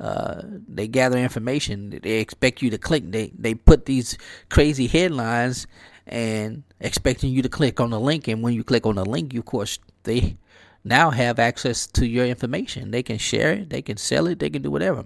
uh, 0.00 0.42
they 0.44 0.86
gather 0.88 1.18
information. 1.18 1.90
They 1.90 2.20
expect 2.20 2.62
you 2.62 2.70
to 2.70 2.78
click. 2.78 3.10
They 3.10 3.32
they 3.38 3.54
put 3.54 3.86
these 3.86 4.16
crazy 4.48 4.86
headlines 4.86 5.66
and 6.06 6.62
expecting 6.80 7.32
you 7.32 7.42
to 7.42 7.48
click 7.48 7.80
on 7.80 7.90
the 7.90 8.00
link. 8.00 8.28
And 8.28 8.42
when 8.42 8.54
you 8.54 8.64
click 8.64 8.86
on 8.86 8.94
the 8.94 9.04
link, 9.04 9.34
you 9.34 9.40
of 9.40 9.46
course 9.46 9.78
they 10.04 10.36
now 10.84 11.10
have 11.10 11.38
access 11.38 11.86
to 11.88 12.06
your 12.06 12.24
information. 12.24 12.92
They 12.92 13.02
can 13.02 13.18
share 13.18 13.52
it. 13.52 13.70
They 13.70 13.82
can 13.82 13.96
sell 13.96 14.26
it. 14.28 14.38
They 14.38 14.50
can 14.50 14.62
do 14.62 14.70
whatever. 14.70 15.04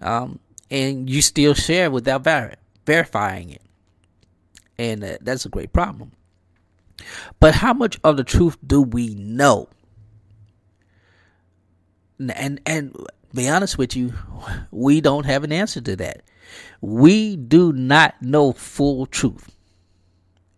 Um, 0.00 0.40
and 0.70 1.08
you 1.08 1.22
still 1.22 1.54
share 1.54 1.90
without 1.90 2.24
ver- 2.24 2.56
verifying 2.84 3.50
it, 3.50 3.62
and 4.76 5.04
uh, 5.04 5.18
that's 5.20 5.46
a 5.46 5.48
great 5.48 5.72
problem. 5.72 6.10
But 7.38 7.54
how 7.54 7.72
much 7.74 7.98
of 8.02 8.16
the 8.16 8.24
truth 8.24 8.56
do 8.66 8.82
we 8.82 9.14
know? 9.14 9.68
And 12.18 12.60
and 12.66 12.96
be 13.34 13.48
honest 13.48 13.78
with 13.78 13.96
you, 13.96 14.14
we 14.70 15.00
don't 15.00 15.26
have 15.26 15.44
an 15.44 15.52
answer 15.52 15.80
to 15.80 15.96
that. 15.96 16.22
We 16.80 17.36
do 17.36 17.72
not 17.72 18.20
know 18.22 18.52
full 18.52 19.06
truth, 19.06 19.50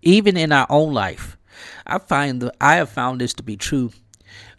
even 0.03 0.37
in 0.37 0.53
our 0.53 0.67
own 0.69 0.93
life. 0.93 1.37
I 1.87 1.99
find 1.99 2.43
that 2.43 2.55
I 2.61 2.77
have 2.77 2.91
found 2.91 3.21
this 3.21 3.33
to 3.35 3.43
be 3.43 3.57
true 3.57 3.93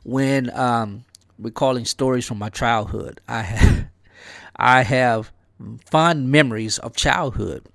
when 0.04 0.50
um, 0.58 1.06
recalling 1.38 1.86
stories 1.86 2.26
from 2.26 2.40
my 2.40 2.50
childhood. 2.50 3.22
I 3.28 3.42
have, 3.42 3.88
I 4.56 4.84
have 4.84 5.32
fond 5.86 6.32
memories 6.32 6.80
of 6.80 6.96
childhood 6.96 7.66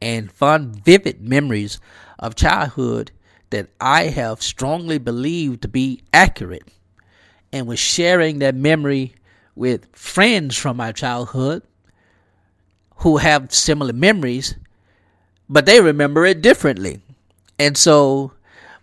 and 0.00 0.32
fond, 0.32 0.84
vivid 0.84 1.20
memories 1.20 1.80
of 2.18 2.34
childhood 2.34 3.12
that 3.50 3.68
I 3.80 4.04
have 4.04 4.42
strongly 4.42 4.98
believed 4.98 5.62
to 5.62 5.68
be 5.68 6.02
accurate 6.12 6.68
and 7.52 7.66
was 7.66 7.78
sharing 7.78 8.40
that 8.40 8.54
memory 8.54 9.14
with 9.54 9.86
friends 9.92 10.56
from 10.56 10.76
my 10.76 10.92
childhood 10.92 11.62
who 12.98 13.16
have 13.18 13.52
similar 13.52 13.92
memories, 13.92 14.54
but 15.48 15.66
they 15.66 15.80
remember 15.80 16.24
it 16.24 16.42
differently. 16.42 17.00
And 17.58 17.76
so 17.76 18.32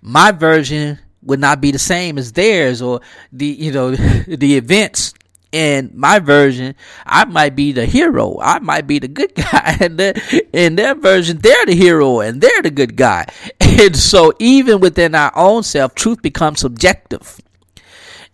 my 0.02 0.32
version 0.32 1.00
would 1.24 1.40
not 1.40 1.60
be 1.60 1.72
the 1.72 1.80
same 1.80 2.18
as 2.18 2.34
theirs 2.34 2.82
or 2.82 3.02
the 3.32 3.48
you 3.48 3.72
know 3.72 3.92
the 4.28 4.58
events. 4.58 5.14
In 5.52 5.92
my 5.94 6.20
version 6.20 6.76
I 7.06 7.24
might 7.24 7.56
be 7.56 7.72
the 7.72 7.86
hero. 7.86 8.40
I 8.42 8.60
might 8.60 8.88
be 8.88 9.00
the 9.00 9.08
good 9.08 9.34
guy. 9.36 9.78
And 9.80 9.98
the, 9.98 10.46
in 10.52 10.76
their 10.76 10.96
version 10.96 11.38
they're 11.38 11.66
the 11.66 11.76
hero 11.76 12.20
and 12.20 12.42
they're 12.42 12.62
the 12.62 12.72
good 12.72 12.96
guy. 12.96 13.26
And 13.62 13.96
so 13.96 14.34
even 14.40 14.80
within 14.80 15.16
our 15.16 15.32
own 15.36 15.64
self 15.64 15.96
truth 15.96 16.22
becomes 16.22 16.60
subjective 16.62 17.40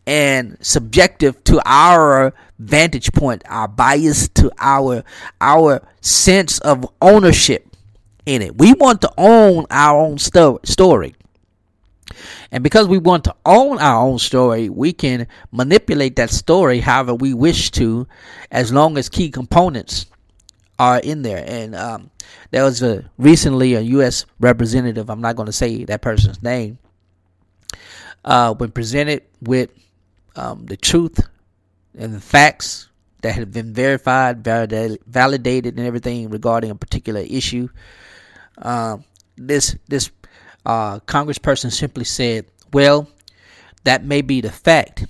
and 0.05 0.57
subjective 0.61 1.43
to 1.45 1.61
our 1.65 2.33
vantage 2.59 3.11
point, 3.13 3.43
our 3.47 3.67
bias 3.67 4.27
to 4.29 4.51
our 4.59 5.03
our 5.39 5.81
sense 6.01 6.59
of 6.59 6.85
ownership 7.01 7.67
in 8.25 8.41
it. 8.41 8.57
We 8.57 8.73
want 8.73 9.01
to 9.01 9.11
own 9.17 9.65
our 9.69 9.99
own 9.99 10.17
sto- 10.17 10.59
story. 10.63 11.15
And 12.51 12.63
because 12.63 12.87
we 12.87 12.97
want 12.97 13.23
to 13.25 13.35
own 13.45 13.79
our 13.79 14.05
own 14.05 14.19
story, 14.19 14.69
we 14.69 14.91
can 14.91 15.27
manipulate 15.51 16.17
that 16.17 16.29
story 16.29 16.79
however 16.79 17.15
we 17.15 17.33
wish 17.33 17.71
to, 17.71 18.07
as 18.51 18.73
long 18.73 18.97
as 18.97 19.07
key 19.07 19.31
components 19.31 20.05
are 20.77 20.99
in 20.99 21.21
there. 21.21 21.43
And 21.47 21.75
um, 21.75 22.11
there 22.51 22.63
was 22.63 22.83
a 22.83 23.09
recently 23.17 23.75
a 23.75 23.81
U.S. 23.81 24.25
representative. 24.39 25.09
I'm 25.09 25.21
not 25.21 25.37
going 25.37 25.45
to 25.45 25.53
say 25.53 25.85
that 25.85 26.01
person's 26.01 26.43
name. 26.43 26.77
Uh, 28.23 28.53
when 28.53 28.71
presented 28.71 29.23
with 29.41 29.71
um, 30.35 30.65
the 30.65 30.77
truth 30.77 31.19
and 31.97 32.13
the 32.13 32.19
facts 32.19 32.87
that 33.21 33.35
have 33.35 33.51
been 33.51 33.73
verified, 33.73 34.43
validated, 34.43 35.77
and 35.77 35.85
everything 35.85 36.29
regarding 36.29 36.71
a 36.71 36.75
particular 36.75 37.21
issue, 37.21 37.69
um, 38.57 39.03
this 39.37 39.75
this 39.87 40.11
uh, 40.65 40.99
congressperson 41.01 41.71
simply 41.71 42.03
said, 42.03 42.45
well, 42.73 43.07
that 43.83 44.03
may 44.03 44.21
be 44.21 44.41
the 44.41 44.51
fact, 44.51 45.05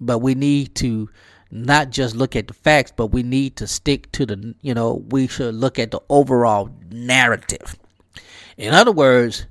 but 0.00 0.18
we 0.18 0.34
need 0.34 0.74
to 0.76 1.08
not 1.50 1.90
just 1.90 2.14
look 2.14 2.36
at 2.36 2.46
the 2.46 2.54
facts, 2.54 2.92
but 2.94 3.06
we 3.08 3.22
need 3.22 3.56
to 3.56 3.66
stick 3.66 4.10
to 4.12 4.24
the, 4.24 4.54
you 4.62 4.74
know, 4.74 5.04
we 5.10 5.26
should 5.26 5.54
look 5.54 5.78
at 5.78 5.90
the 5.90 6.00
overall 6.08 6.70
narrative. 6.90 7.76
In 8.56 8.72
other 8.72 8.92
words, 8.92 9.46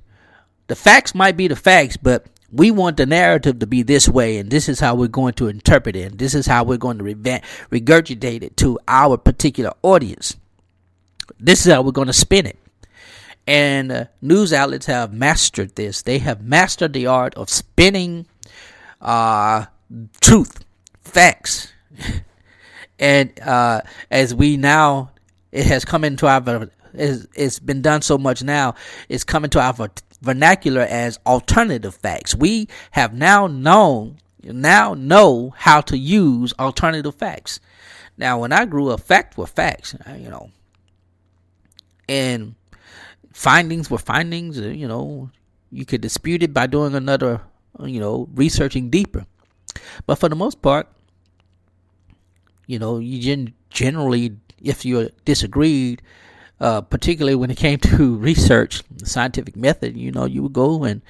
the 0.68 0.76
facts 0.76 1.14
might 1.14 1.36
be 1.36 1.48
the 1.48 1.56
facts, 1.56 1.96
but 1.96 2.26
we 2.52 2.70
want 2.70 2.96
the 2.96 3.06
narrative 3.06 3.58
to 3.60 3.66
be 3.66 3.82
this 3.82 4.08
way, 4.08 4.38
and 4.38 4.50
this 4.50 4.68
is 4.68 4.80
how 4.80 4.94
we're 4.94 5.08
going 5.08 5.34
to 5.34 5.48
interpret 5.48 5.96
it, 5.96 6.10
and 6.10 6.18
this 6.18 6.34
is 6.34 6.46
how 6.46 6.64
we're 6.64 6.78
going 6.78 6.98
to 6.98 7.04
regurgitate 7.04 8.42
it 8.42 8.56
to 8.58 8.78
our 8.88 9.16
particular 9.16 9.72
audience. 9.82 10.36
This 11.38 11.64
is 11.64 11.72
how 11.72 11.82
we're 11.82 11.92
going 11.92 12.08
to 12.08 12.12
spin 12.12 12.46
it. 12.46 12.58
And 13.46 13.90
uh, 13.90 14.04
news 14.20 14.52
outlets 14.52 14.86
have 14.86 15.12
mastered 15.12 15.74
this. 15.74 16.02
They 16.02 16.18
have 16.18 16.42
mastered 16.42 16.92
the 16.92 17.06
art 17.06 17.34
of 17.34 17.48
spinning 17.48 18.26
uh, 19.00 19.66
truth, 20.20 20.64
facts. 21.00 21.72
and 22.98 23.38
uh, 23.40 23.82
as 24.10 24.34
we 24.34 24.56
now, 24.56 25.10
it 25.52 25.66
has 25.66 25.84
come 25.84 26.04
into 26.04 26.26
our, 26.26 26.68
it's, 26.94 27.26
it's 27.34 27.58
been 27.58 27.82
done 27.82 28.02
so 28.02 28.18
much 28.18 28.42
now, 28.42 28.74
it's 29.08 29.24
coming 29.24 29.50
to 29.50 29.60
our 29.60 29.88
vernacular 30.20 30.82
as 30.82 31.18
alternative 31.26 31.94
facts. 31.94 32.34
We 32.34 32.68
have 32.92 33.14
now 33.14 33.46
known, 33.46 34.18
now 34.42 34.94
know 34.94 35.54
how 35.56 35.80
to 35.82 35.96
use 35.96 36.52
alternative 36.58 37.14
facts. 37.14 37.60
Now, 38.16 38.40
when 38.40 38.52
I 38.52 38.66
grew 38.66 38.90
up, 38.90 39.00
fact 39.00 39.38
were 39.38 39.46
facts, 39.46 39.94
you 40.18 40.28
know. 40.28 40.50
And 42.08 42.54
findings 43.32 43.90
were 43.90 43.98
findings. 43.98 44.60
Uh, 44.60 44.64
you 44.64 44.86
know, 44.86 45.30
you 45.70 45.86
could 45.86 46.00
dispute 46.00 46.42
it 46.42 46.52
by 46.52 46.66
doing 46.66 46.94
another, 46.94 47.40
uh, 47.78 47.86
you 47.86 48.00
know, 48.00 48.28
researching 48.34 48.90
deeper. 48.90 49.24
But 50.06 50.16
for 50.16 50.28
the 50.28 50.36
most 50.36 50.60
part, 50.60 50.88
you 52.66 52.78
know, 52.78 52.98
you 52.98 53.20
gen- 53.20 53.54
generally, 53.70 54.36
if 54.62 54.84
you 54.84 55.10
disagreed, 55.24 56.02
uh, 56.60 56.82
particularly 56.82 57.34
when 57.34 57.50
it 57.50 57.56
came 57.56 57.78
to 57.78 58.16
research, 58.16 58.82
scientific 59.02 59.56
method, 59.56 59.96
you 59.96 60.12
know, 60.12 60.26
you 60.26 60.42
would 60.42 60.52
go 60.52 60.84
and 60.84 61.02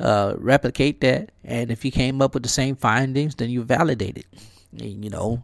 uh, 0.00 0.34
replicate 0.38 1.00
that. 1.02 1.30
And 1.44 1.70
if 1.70 1.84
you 1.84 1.90
came 1.90 2.22
up 2.22 2.34
with 2.34 2.42
the 2.42 2.48
same 2.48 2.76
findings, 2.76 3.34
then 3.34 3.50
you 3.50 3.62
validate 3.62 4.18
it. 4.18 4.26
And, 4.72 5.04
you 5.04 5.10
know, 5.10 5.42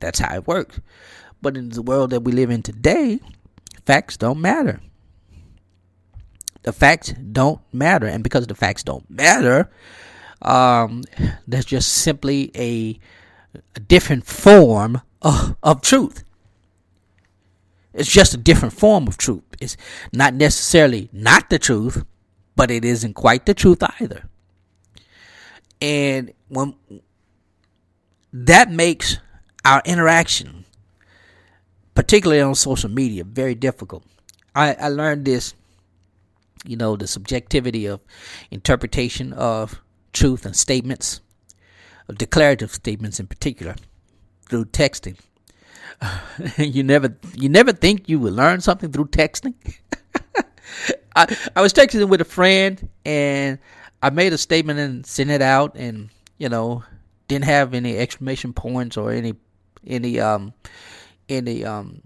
that's 0.00 0.18
how 0.18 0.34
it 0.34 0.46
works. 0.46 0.80
But 1.40 1.56
in 1.56 1.70
the 1.70 1.82
world 1.82 2.10
that 2.10 2.20
we 2.20 2.32
live 2.32 2.50
in 2.50 2.62
today, 2.62 3.20
facts 3.86 4.16
don't 4.16 4.40
matter. 4.40 4.80
The 6.62 6.72
facts 6.72 7.12
don't 7.12 7.60
matter, 7.72 8.06
and 8.06 8.22
because 8.22 8.46
the 8.46 8.54
facts 8.54 8.84
don't 8.84 9.08
matter, 9.10 9.68
um, 10.42 11.02
there's 11.46 11.64
just 11.64 11.88
simply 11.88 12.52
a, 12.54 12.98
a 13.74 13.80
different 13.80 14.26
form 14.26 15.00
of, 15.20 15.56
of 15.62 15.82
truth. 15.82 16.22
It's 17.94 18.10
just 18.10 18.34
a 18.34 18.38
different 18.38 18.74
form 18.74 19.06
of 19.06 19.16
truth. 19.16 19.42
It's 19.60 19.76
not 20.12 20.34
necessarily 20.34 21.08
not 21.12 21.50
the 21.50 21.58
truth, 21.58 22.04
but 22.56 22.70
it 22.70 22.84
isn't 22.84 23.14
quite 23.14 23.46
the 23.46 23.54
truth 23.54 23.82
either. 24.00 24.24
And 25.80 26.32
when 26.48 26.74
that 28.32 28.70
makes 28.70 29.18
our 29.64 29.82
interaction, 29.84 30.64
particularly 31.94 32.40
on 32.40 32.54
social 32.54 32.90
media, 32.90 33.24
very 33.24 33.54
difficult. 33.54 34.04
I, 34.54 34.74
I 34.74 34.88
learned 34.88 35.24
this 35.24 35.54
you 36.64 36.76
know, 36.76 36.96
the 36.96 37.06
subjectivity 37.06 37.86
of 37.86 38.00
interpretation 38.50 39.32
of 39.32 39.80
truth 40.12 40.46
and 40.46 40.54
statements, 40.54 41.20
of 42.08 42.18
declarative 42.18 42.72
statements 42.72 43.18
in 43.18 43.26
particular, 43.26 43.74
through 44.48 44.66
texting. 44.66 45.18
you 46.58 46.82
never 46.82 47.16
you 47.34 47.48
never 47.48 47.72
think 47.72 48.08
you 48.08 48.18
will 48.18 48.32
learn 48.32 48.60
something 48.60 48.90
through 48.90 49.06
texting. 49.06 49.54
I 51.16 51.36
I 51.56 51.62
was 51.62 51.72
texting 51.72 52.08
with 52.08 52.20
a 52.20 52.26
friend 52.26 52.88
and 53.04 53.58
I 54.02 54.10
made 54.10 54.32
a 54.32 54.38
statement 54.38 54.78
and 54.78 55.06
sent 55.06 55.30
it 55.30 55.42
out 55.42 55.76
and 55.76 56.10
you 56.38 56.48
know 56.48 56.84
didn't 57.28 57.44
have 57.44 57.74
any 57.74 57.98
exclamation 57.98 58.52
points 58.52 58.96
or 58.96 59.12
any 59.12 59.34
any 59.86 60.20
um 60.20 60.52
any 61.28 61.64
um 61.64 62.02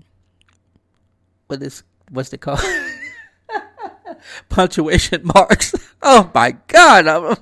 what 1.47 1.63
is 1.63 1.83
what's 2.11 2.33
it 2.33 2.41
called 2.41 2.61
punctuation 4.49 5.23
marks. 5.35 5.75
Oh 6.03 6.31
my 6.35 6.57
God. 6.69 7.39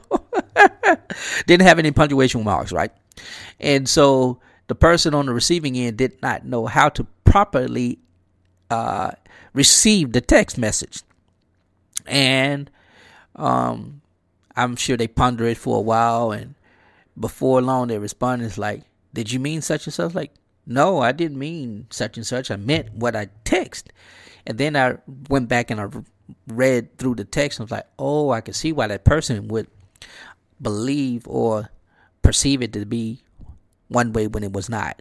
Didn't 1.47 1.67
have 1.67 1.79
any 1.79 1.91
punctuation 1.91 2.45
marks, 2.45 2.73
right? 2.73 2.93
And 3.61 3.89
so 3.89 4.41
the 4.67 4.75
person 4.75 5.15
on 5.15 5.27
the 5.27 5.35
receiving 5.35 5.77
end 5.77 5.97
did 5.97 6.21
not 6.23 6.45
know 6.45 6.67
how 6.67 6.89
to 6.91 7.07
properly 7.25 7.99
uh, 8.71 9.13
receive 9.53 10.13
the 10.13 10.21
text 10.21 10.59
message. 10.59 11.03
And 12.07 12.71
um, 13.37 14.01
I'm 14.57 14.77
sure 14.77 14.97
they 14.97 15.09
ponder 15.09 15.47
it 15.47 15.59
for 15.59 15.79
a 15.79 15.83
while. 15.83 16.33
And 16.33 16.55
before 17.19 17.63
long, 17.63 17.89
they 17.89 17.99
respond 17.99 18.43
is 18.43 18.59
like, 18.59 18.83
Did 19.13 19.33
you 19.33 19.39
mean 19.39 19.63
such 19.63 19.87
and 19.87 19.95
such? 19.95 20.15
Like, 20.15 20.33
no, 20.67 21.01
I 21.01 21.13
didn't 21.13 21.39
mean 21.39 21.87
such 21.91 22.17
and 22.17 22.27
such. 22.27 22.51
I 22.51 22.57
meant 22.57 22.95
what 22.95 23.15
I 23.15 23.29
text. 23.45 23.93
And 24.47 24.59
then 24.59 24.77
I 24.77 24.97
went 25.29 25.49
back 25.49 25.71
and 25.71 25.81
I 25.81 25.89
read 26.47 26.97
through 26.99 27.17
the 27.17 27.25
text 27.25 27.59
and 27.59 27.65
I 27.65 27.67
was 27.67 27.71
like, 27.71 27.87
oh, 27.99 28.31
I 28.31 28.41
can 28.41 28.55
see 28.55 28.73
why 28.73 28.87
that 28.87 29.05
person 29.05 29.49
would 29.49 29.67
believe 30.61 31.27
or 31.29 31.71
perceive 32.23 32.63
it 32.63 32.73
to 32.73 32.87
be 32.87 33.24
one 33.89 34.13
way 34.13 34.27
when 34.27 34.43
it 34.43 34.53
was 34.53 34.69
not. 34.69 35.01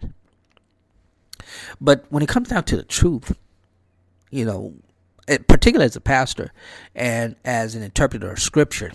But 1.79 2.05
when 2.09 2.23
it 2.23 2.29
comes 2.29 2.49
down 2.49 2.63
to 2.65 2.77
the 2.77 2.84
truth, 2.84 3.38
you 4.31 4.45
know, 4.45 4.73
particularly 5.47 5.86
as 5.86 5.95
a 5.95 6.01
pastor 6.01 6.51
and 6.95 7.36
as 7.45 7.75
an 7.75 7.84
interpreter 7.84 8.31
of 8.31 8.39
scripture, 8.39 8.91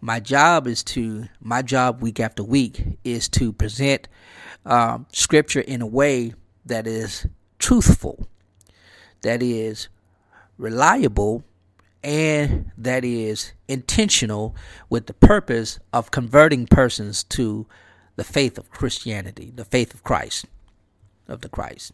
my 0.00 0.20
job 0.20 0.66
is 0.66 0.82
to 0.84 1.26
my 1.40 1.62
job 1.62 2.02
week 2.02 2.20
after 2.20 2.42
week 2.42 2.84
is 3.04 3.28
to 3.30 3.52
present 3.52 4.08
um, 4.64 5.06
scripture 5.12 5.60
in 5.60 5.80
a 5.80 5.86
way 5.86 6.34
that 6.66 6.86
is 6.86 7.26
truthful, 7.58 8.28
that 9.22 9.42
is 9.42 9.88
reliable, 10.58 11.44
and 12.02 12.70
that 12.76 13.04
is 13.04 13.52
intentional 13.68 14.54
with 14.90 15.06
the 15.06 15.14
purpose 15.14 15.78
of 15.92 16.10
converting 16.10 16.66
persons 16.66 17.24
to 17.24 17.66
the 18.16 18.24
faith 18.24 18.58
of 18.58 18.70
Christianity, 18.70 19.52
the 19.54 19.64
faith 19.64 19.94
of 19.94 20.02
Christ, 20.02 20.46
of 21.28 21.42
the 21.42 21.48
Christ. 21.48 21.92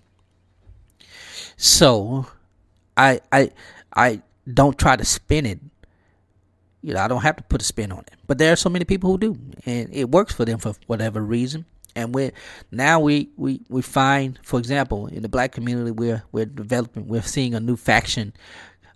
So, 1.57 2.27
I 2.97 3.21
I 3.31 3.51
I 3.95 4.23
don't 4.53 4.79
try 4.79 4.97
to 4.97 5.05
spin 5.05 5.47
it. 5.47 5.61
You 6.83 6.95
know, 6.95 7.01
I 7.01 7.09
don't 7.09 7.23
have 7.23 7.37
to 7.37 7.43
put 7.45 7.63
a 7.63 7.65
spin 7.65 7.93
on 7.93 8.01
it. 8.01 8.15
But 8.27 8.39
there 8.39 8.53
are 8.53 8.57
so 8.57 8.69
many 8.69 8.85
people 8.85 9.11
who 9.11 9.19
do, 9.19 9.39
and 9.67 9.89
it 9.93 10.11
works 10.11 10.35
for 10.35 10.45
them 10.45 10.59
for 10.59 10.75
whatever 10.87 11.21
reason. 11.21 11.65
And 11.95 12.15
we 12.15 12.33
now 12.71 13.01
we, 13.01 13.29
we, 13.37 13.61
we 13.69 13.83
find, 13.83 14.39
for 14.43 14.59
example, 14.59 15.07
in 15.09 15.23
the 15.23 15.29
black 15.29 15.53
community, 15.53 15.91
we're 15.91 16.23
we're 16.33 16.47
developing, 16.47 17.07
we're 17.07 17.23
seeing 17.23 17.55
a 17.55 17.61
new 17.61 17.77
faction 17.77 18.33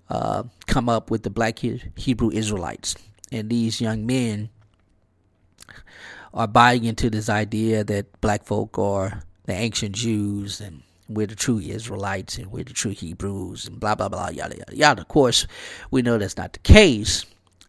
uh, 0.08 0.44
come 0.66 0.88
up 0.88 1.10
with 1.10 1.22
the 1.22 1.30
black 1.30 1.58
Hebrew 1.58 2.30
Israelites, 2.30 2.96
and 3.30 3.50
these 3.50 3.80
young 3.80 4.06
men 4.06 4.48
are 6.34 6.46
buying 6.46 6.84
into 6.84 7.10
this 7.10 7.28
idea 7.28 7.84
that 7.84 8.20
black 8.20 8.44
folk 8.44 8.78
are 8.78 9.22
the 9.44 9.52
ancient 9.52 9.94
Jews 9.94 10.60
and 10.60 10.82
we're 11.08 11.26
the 11.26 11.36
true 11.36 11.58
Israelites 11.58 12.36
and 12.38 12.50
we're 12.50 12.64
the 12.64 12.72
true 12.72 12.90
Hebrews 12.90 13.66
and 13.66 13.78
blah 13.78 13.94
blah 13.94 14.08
blah 14.08 14.28
yada 14.28 14.56
yada 14.56 14.76
yada. 14.76 15.02
Of 15.02 15.08
course, 15.08 15.46
we 15.90 16.02
know 16.02 16.18
that's 16.18 16.36
not 16.36 16.52
the 16.52 16.58
case, 16.60 17.24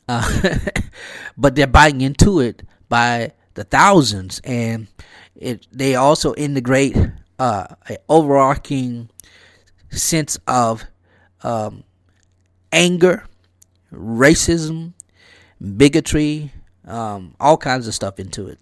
uh, 0.08 0.60
but 1.38 1.55
they're 1.55 1.68
buying 1.68 2.01
into 2.01 2.39
it 2.39 2.64
by 2.89 3.32
the 3.53 3.64
thousands, 3.64 4.41
and 4.43 4.88
it 5.36 5.68
they 5.72 5.95
also 5.95 6.34
integrate 6.36 6.97
uh, 7.39 7.68
an 7.88 7.97
overarching 8.10 9.10
sense 9.91 10.38
of 10.47 10.86
um, 11.43 11.84
anger, 12.72 13.26
racism, 13.93 14.93
bigotry, 15.78 16.51
um, 16.88 17.35
all 17.39 17.57
kinds 17.57 17.88
of 17.88 17.93
stuff 17.93 18.19
into 18.19 18.47
it. 18.47 18.59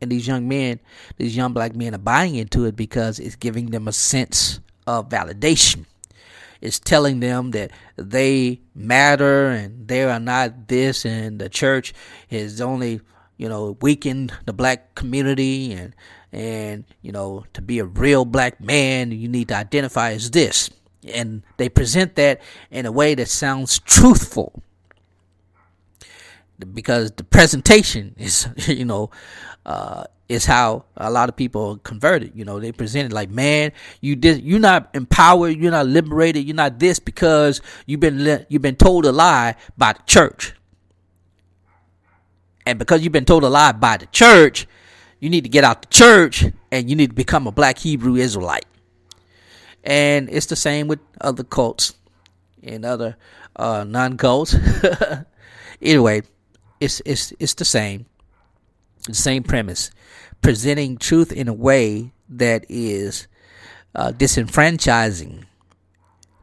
And 0.00 0.10
these 0.10 0.26
young 0.26 0.46
men, 0.46 0.78
these 1.16 1.36
young 1.36 1.52
black 1.52 1.74
men, 1.74 1.94
are 1.94 1.98
buying 1.98 2.36
into 2.36 2.64
it 2.66 2.76
because 2.76 3.18
it's 3.18 3.36
giving 3.36 3.70
them 3.70 3.88
a 3.88 3.92
sense 3.92 4.60
of 4.86 5.08
validation. 5.08 5.86
It's 6.60 6.78
telling 6.78 7.20
them 7.20 7.50
that 7.52 7.70
they 7.96 8.60
matter 8.74 9.48
and 9.48 9.88
they 9.88 10.04
are 10.04 10.20
not 10.20 10.68
this, 10.68 11.04
and 11.04 11.38
the 11.38 11.48
church 11.48 11.92
is 12.30 12.60
only, 12.60 13.00
you 13.36 13.48
know, 13.48 13.76
weakened 13.80 14.32
the 14.46 14.52
black 14.52 14.94
community, 14.94 15.72
and 15.72 15.94
and 16.32 16.84
you 17.02 17.12
know, 17.12 17.44
to 17.54 17.62
be 17.62 17.78
a 17.78 17.84
real 17.84 18.24
black 18.24 18.60
man, 18.60 19.12
you 19.12 19.28
need 19.28 19.48
to 19.48 19.56
identify 19.56 20.12
as 20.12 20.30
this. 20.30 20.70
And 21.12 21.42
they 21.56 21.68
present 21.68 22.16
that 22.16 22.40
in 22.70 22.84
a 22.84 22.92
way 22.92 23.14
that 23.14 23.28
sounds 23.28 23.78
truthful 23.78 24.62
because 26.64 27.12
the 27.12 27.24
presentation 27.24 28.14
is 28.18 28.48
you 28.68 28.84
know 28.84 29.10
uh, 29.64 30.04
is 30.28 30.44
how 30.44 30.84
a 30.96 31.10
lot 31.10 31.28
of 31.28 31.36
people 31.36 31.76
converted 31.78 32.32
you 32.34 32.44
know 32.44 32.58
they 32.58 32.72
presented 32.72 33.12
like 33.12 33.30
man 33.30 33.72
you 34.00 34.16
did 34.16 34.42
you're 34.42 34.58
not 34.58 34.90
empowered 34.94 35.56
you're 35.56 35.70
not 35.70 35.86
liberated 35.86 36.44
you're 36.44 36.56
not 36.56 36.78
this 36.78 36.98
because 36.98 37.60
you've 37.86 38.00
been 38.00 38.44
you've 38.48 38.62
been 38.62 38.76
told 38.76 39.04
a 39.06 39.12
lie 39.12 39.54
by 39.76 39.92
the 39.92 40.02
church. 40.06 40.54
And 42.68 42.80
because 42.80 43.02
you've 43.02 43.12
been 43.12 43.24
told 43.24 43.44
a 43.44 43.48
lie 43.48 43.72
by 43.72 43.96
the 43.96 44.06
church 44.06 44.66
you 45.20 45.30
need 45.30 45.44
to 45.44 45.50
get 45.50 45.64
out 45.64 45.82
the 45.82 45.88
church 45.88 46.44
and 46.72 46.90
you 46.90 46.96
need 46.96 47.10
to 47.10 47.14
become 47.14 47.46
a 47.46 47.52
black 47.52 47.78
hebrew 47.78 48.16
israelite. 48.16 48.66
And 49.84 50.28
it's 50.28 50.46
the 50.46 50.56
same 50.56 50.88
with 50.88 50.98
other 51.20 51.44
cults 51.44 51.94
and 52.62 52.84
other 52.84 53.16
uh, 53.54 53.84
non-cults. 53.84 54.56
Anyway 55.82 56.22
it's 56.80 57.00
it's 57.04 57.32
it's 57.38 57.54
the 57.54 57.64
same, 57.64 58.06
the 59.06 59.14
same 59.14 59.42
premise, 59.42 59.90
presenting 60.42 60.96
truth 60.96 61.32
in 61.32 61.48
a 61.48 61.54
way 61.54 62.12
that 62.28 62.66
is 62.68 63.28
uh, 63.94 64.12
disenfranchising 64.12 65.44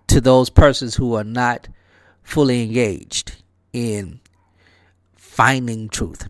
to 0.08 0.22
those 0.22 0.50
persons 0.50 0.96
who 0.96 1.16
are 1.16 1.24
not 1.24 1.68
fully 2.24 2.64
engaged 2.64 3.36
in 3.74 4.20
finding 5.16 5.90
truth. 5.90 6.28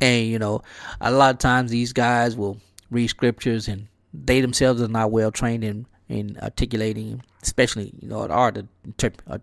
And 0.00 0.26
you 0.26 0.38
know, 0.38 0.62
a 1.00 1.10
lot 1.10 1.34
of 1.34 1.38
times 1.38 1.70
these 1.70 1.92
guys 1.92 2.36
will 2.36 2.58
read 2.90 3.08
scriptures 3.08 3.68
and 3.68 3.88
they 4.14 4.40
themselves 4.40 4.80
are 4.80 4.88
not 4.88 5.10
well 5.10 5.30
trained 5.30 5.64
in 5.64 5.86
in 6.08 6.38
articulating, 6.42 7.22
especially 7.42 7.92
you 8.00 8.08
know, 8.08 8.26
the 8.26 8.32
art 8.32 8.56
of 8.56 8.68
interp- 8.88 9.20
uh, 9.26 9.38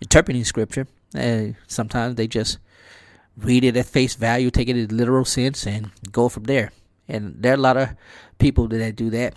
interpreting 0.00 0.44
scripture. 0.44 0.86
And 1.14 1.56
sometimes 1.66 2.14
they 2.16 2.28
just 2.28 2.58
read 3.36 3.64
it 3.64 3.76
at 3.76 3.86
face 3.86 4.14
value, 4.14 4.50
take 4.50 4.68
it 4.68 4.76
in 4.76 4.96
literal 4.96 5.24
sense, 5.24 5.66
and 5.66 5.90
go 6.12 6.28
from 6.28 6.44
there. 6.44 6.72
And 7.08 7.34
there 7.38 7.52
are 7.52 7.56
a 7.56 7.60
lot 7.60 7.76
of 7.76 7.90
people 8.38 8.68
that 8.68 8.96
do 8.96 9.10
that. 9.10 9.34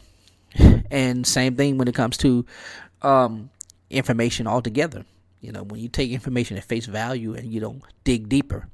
And 0.92 1.26
same 1.26 1.56
thing 1.56 1.80
when 1.80 1.88
it 1.88 1.96
comes 1.96 2.18
to 2.18 2.46
um, 3.02 3.50
information 3.90 4.46
altogether. 4.46 5.06
You 5.42 5.52
know, 5.52 5.64
when 5.64 5.80
you 5.80 5.90
take 5.90 6.12
information 6.12 6.56
at 6.58 6.64
face 6.64 6.86
value 6.86 7.34
and 7.34 7.52
you 7.52 7.60
don't 7.60 7.82
dig 8.04 8.30
deeper, 8.30 8.68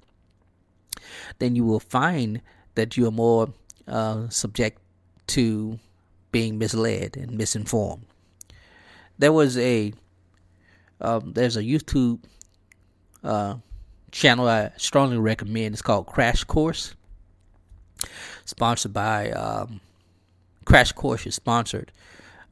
then 1.40 1.56
you 1.56 1.64
will 1.64 1.80
find 1.80 2.42
that 2.76 2.98
you 2.98 3.08
are 3.08 3.12
more 3.12 3.54
uh, 3.88 4.28
subject 4.30 4.80
to 5.28 5.80
being 6.32 6.58
misled 6.58 7.18
and 7.18 7.32
misinformed. 7.32 8.06
There 9.18 9.34
was 9.34 9.58
a 9.58 9.94
um, 11.02 11.34
there's 11.34 11.58
a 11.58 11.64
YouTube 11.64 12.20
uh, 13.24 13.56
channel 14.12 14.48
I 14.48 14.72
strongly 14.78 15.18
recommend. 15.18 15.74
It's 15.74 15.82
called 15.82 16.08
Crash 16.08 16.44
Course, 16.44 16.96
sponsored 18.46 18.94
by 18.94 19.32
um, 19.32 19.82
Crash 20.66 20.92
Course 20.92 21.26
is 21.26 21.36
sponsored 21.36 21.92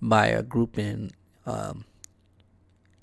by 0.01 0.27
a 0.27 0.43
group 0.43 0.77
in 0.77 1.11
um, 1.45 1.85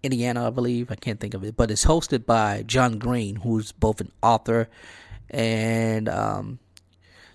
Indiana, 0.03 0.49
I 0.49 0.51
believe. 0.51 0.91
I 0.91 0.97
can't 0.97 1.21
think 1.21 1.35
of 1.35 1.45
it, 1.45 1.57
but 1.57 1.71
it's 1.71 1.85
hosted 1.85 2.27
by 2.27 2.65
John 2.67 2.99
Green, 2.99 3.37
who's 3.37 3.73
both 3.73 4.01
an 4.01 4.11
author 4.23 4.69
and 5.31 6.09
um, 6.09 6.59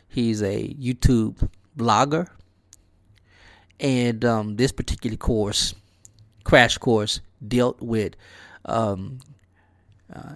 he's 0.07 0.41
a 0.41 0.67
YouTube 0.73 1.49
blogger. 1.77 2.27
And 3.79 4.25
um, 4.25 4.57
this 4.57 4.73
particular 4.73 5.15
course, 5.15 5.73
crash 6.43 6.77
course, 6.77 7.21
dealt 7.45 7.81
with 7.81 8.15
um, 8.65 9.19
uh, 10.13 10.35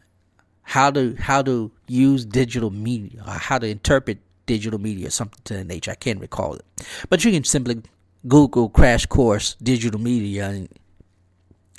how 0.63 0.91
to 0.91 1.15
how 1.15 1.41
to 1.41 1.71
use 1.88 2.26
digital 2.26 2.69
media, 2.69 3.24
or 3.28 3.34
how 3.34 3.57
to 3.59 3.67
interpret 3.67 4.19
digital 4.45 4.80
media, 4.80 5.11
something 5.11 5.39
to 5.45 5.55
the 5.55 5.63
nature. 5.63 5.91
I 5.91 5.95
can't 5.95 6.19
recall 6.19 6.55
it, 6.55 6.65
but 7.09 7.24
you 7.24 7.32
can 7.32 7.43
simply 7.43 7.82
Google 8.28 8.69
crash 8.69 9.05
course 9.05 9.55
digital 9.61 9.99
media, 9.99 10.49
and 10.49 10.69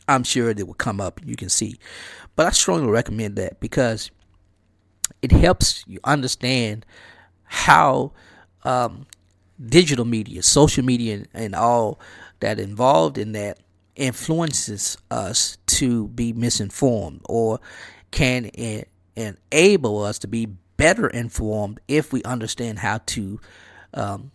I'm 0.09 0.25
sure 0.25 0.51
it 0.51 0.67
will 0.67 0.75
come 0.75 1.01
up. 1.01 1.21
You 1.25 1.37
can 1.37 1.49
see, 1.49 1.79
but 2.37 2.47
I 2.47 2.51
strongly 2.51 2.91
recommend 2.91 3.37
that 3.37 3.61
because 3.61 4.11
it 5.23 5.33
helps 5.33 5.85
you 5.87 6.01
understand 6.05 6.85
how 7.45 8.13
um, 8.65 9.07
digital 9.65 10.05
media, 10.05 10.43
social 10.43 10.85
media, 10.85 11.25
and 11.33 11.55
all 11.55 11.99
that 12.41 12.59
involved 12.59 13.19
in 13.19 13.33
that 13.33 13.59
influences 13.97 14.99
us 15.11 15.57
to 15.75 16.09
be 16.09 16.33
misinformed 16.33 17.21
or 17.29 17.61
can 18.11 18.47
it 18.55 18.89
enable 19.17 20.03
us 20.03 20.19
to 20.21 20.29
be 20.29 20.47
better 20.77 21.09
informed 21.09 21.81
if 21.89 22.13
we 22.13 22.23
understand 22.25 22.79
how 22.79 22.99
to 23.07 23.41
um, 23.95 24.31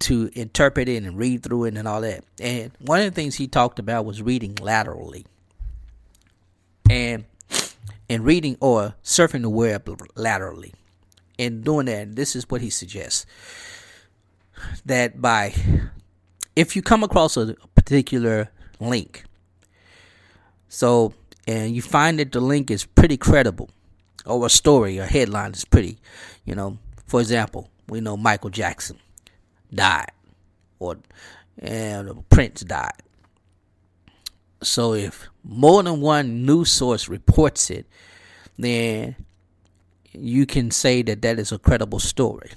to 0.00 0.30
interpret 0.34 0.88
it 0.88 1.02
and 1.02 1.16
read 1.16 1.42
through 1.42 1.64
it 1.64 1.76
and 1.76 1.88
all 1.88 2.00
that. 2.00 2.24
And 2.40 2.72
one 2.78 3.00
of 3.00 3.06
the 3.06 3.10
things 3.10 3.36
he 3.36 3.46
talked 3.46 3.78
about 3.78 4.04
was 4.04 4.20
reading 4.20 4.56
laterally. 4.60 5.26
And 6.90 7.24
and 8.10 8.24
reading 8.24 8.58
or 8.60 8.94
surfing 9.02 9.42
the 9.42 9.50
web 9.50 9.88
laterally. 10.14 10.74
And 11.38 11.64
doing 11.64 11.86
that, 11.86 12.14
this 12.14 12.36
is 12.36 12.50
what 12.50 12.60
he 12.60 12.70
suggests. 12.70 13.24
That 14.84 15.20
by 15.20 15.54
if 16.54 16.76
you 16.76 16.82
come 16.82 17.02
across 17.02 17.36
a 17.36 17.54
particular 17.74 18.50
link. 18.80 19.24
So, 20.74 21.14
and 21.46 21.76
you 21.76 21.82
find 21.82 22.18
that 22.18 22.32
the 22.32 22.40
link 22.40 22.68
is 22.68 22.84
pretty 22.84 23.16
credible, 23.16 23.70
or 24.26 24.44
a 24.44 24.50
story, 24.50 24.98
a 24.98 25.06
headline 25.06 25.52
is 25.52 25.64
pretty, 25.64 25.98
you 26.44 26.56
know. 26.56 26.78
For 27.06 27.20
example, 27.20 27.70
we 27.88 28.00
know 28.00 28.16
Michael 28.16 28.50
Jackson 28.50 28.98
died, 29.72 30.10
or 30.80 30.96
and 31.60 32.28
Prince 32.28 32.62
died. 32.62 33.04
So, 34.64 34.94
if 34.94 35.28
more 35.44 35.80
than 35.84 36.00
one 36.00 36.44
news 36.44 36.72
source 36.72 37.08
reports 37.08 37.70
it, 37.70 37.86
then 38.58 39.14
you 40.12 40.44
can 40.44 40.72
say 40.72 41.02
that 41.02 41.22
that 41.22 41.38
is 41.38 41.52
a 41.52 41.58
credible 41.60 42.00
story. 42.00 42.50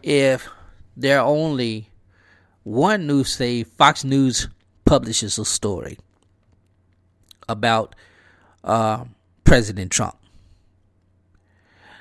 If 0.00 0.48
there 0.96 1.18
are 1.18 1.26
only 1.26 1.90
one 2.62 3.08
news, 3.08 3.30
say 3.30 3.64
Fox 3.64 4.04
News 4.04 4.46
publishes 4.84 5.40
a 5.40 5.44
story 5.44 5.98
about 7.50 7.94
uh, 8.64 9.04
President 9.44 9.90
Trump. 9.90 10.16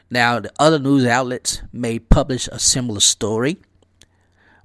Now, 0.10 0.40
the 0.40 0.52
other 0.60 0.80
news 0.80 1.06
outlets 1.06 1.62
may 1.72 2.00
publish 2.00 2.48
a 2.48 2.60
similar 2.60 3.00
story, 3.00 3.58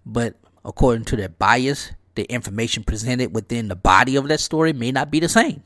but 0.07 0.37
according 0.65 1.05
to 1.07 1.17
their 1.17 1.29
bias, 1.29 1.93
the 2.15 2.25
information 2.25 2.85
presented 2.85 3.35
within 3.35 3.69
the 3.69 3.77
body 3.77 4.17
of 4.17 4.29
that 4.29 4.41
story 4.41 4.73
may 4.73 4.93
not 4.93 5.11
be 5.11 5.21
the 5.21 5.29
same. 5.29 5.63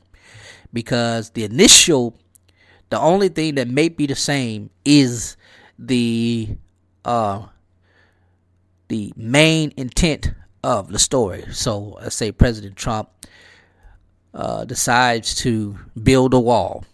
Because 0.73 1.31
the 1.31 1.45
initial, 1.45 2.15
the 2.89 2.99
only 2.99 3.29
thing 3.29 3.55
that 3.55 3.67
may 3.67 3.89
be 3.89 4.05
the 4.05 4.15
same 4.15 4.69
is 4.83 5.37
the 5.77 6.57
uh, 7.05 7.45
the 8.89 9.13
main 9.15 9.73
intent 9.77 10.33
of 10.63 10.91
the 10.91 10.99
story. 10.99 11.45
So 11.51 11.97
let's 12.01 12.15
say 12.15 12.31
President 12.31 12.75
Trump 12.75 13.09
uh, 14.33 14.65
decides 14.65 15.35
to 15.35 15.77
build 16.01 16.33
a 16.33 16.39
wall. 16.39 16.85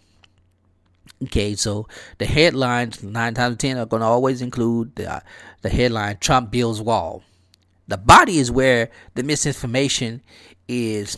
Okay, 1.24 1.54
so 1.54 1.88
the 2.18 2.26
headlines 2.26 3.02
nine 3.02 3.34
times 3.34 3.56
ten 3.56 3.78
are 3.78 3.86
going 3.86 4.00
to 4.00 4.06
always 4.06 4.42
include 4.42 4.94
the 4.96 5.14
uh, 5.14 5.20
the 5.62 5.70
headline 5.70 6.18
Trump 6.18 6.50
builds 6.50 6.80
wall. 6.80 7.22
The 7.88 7.96
body 7.96 8.38
is 8.38 8.50
where 8.50 8.90
the 9.14 9.22
misinformation 9.22 10.22
is 10.68 11.16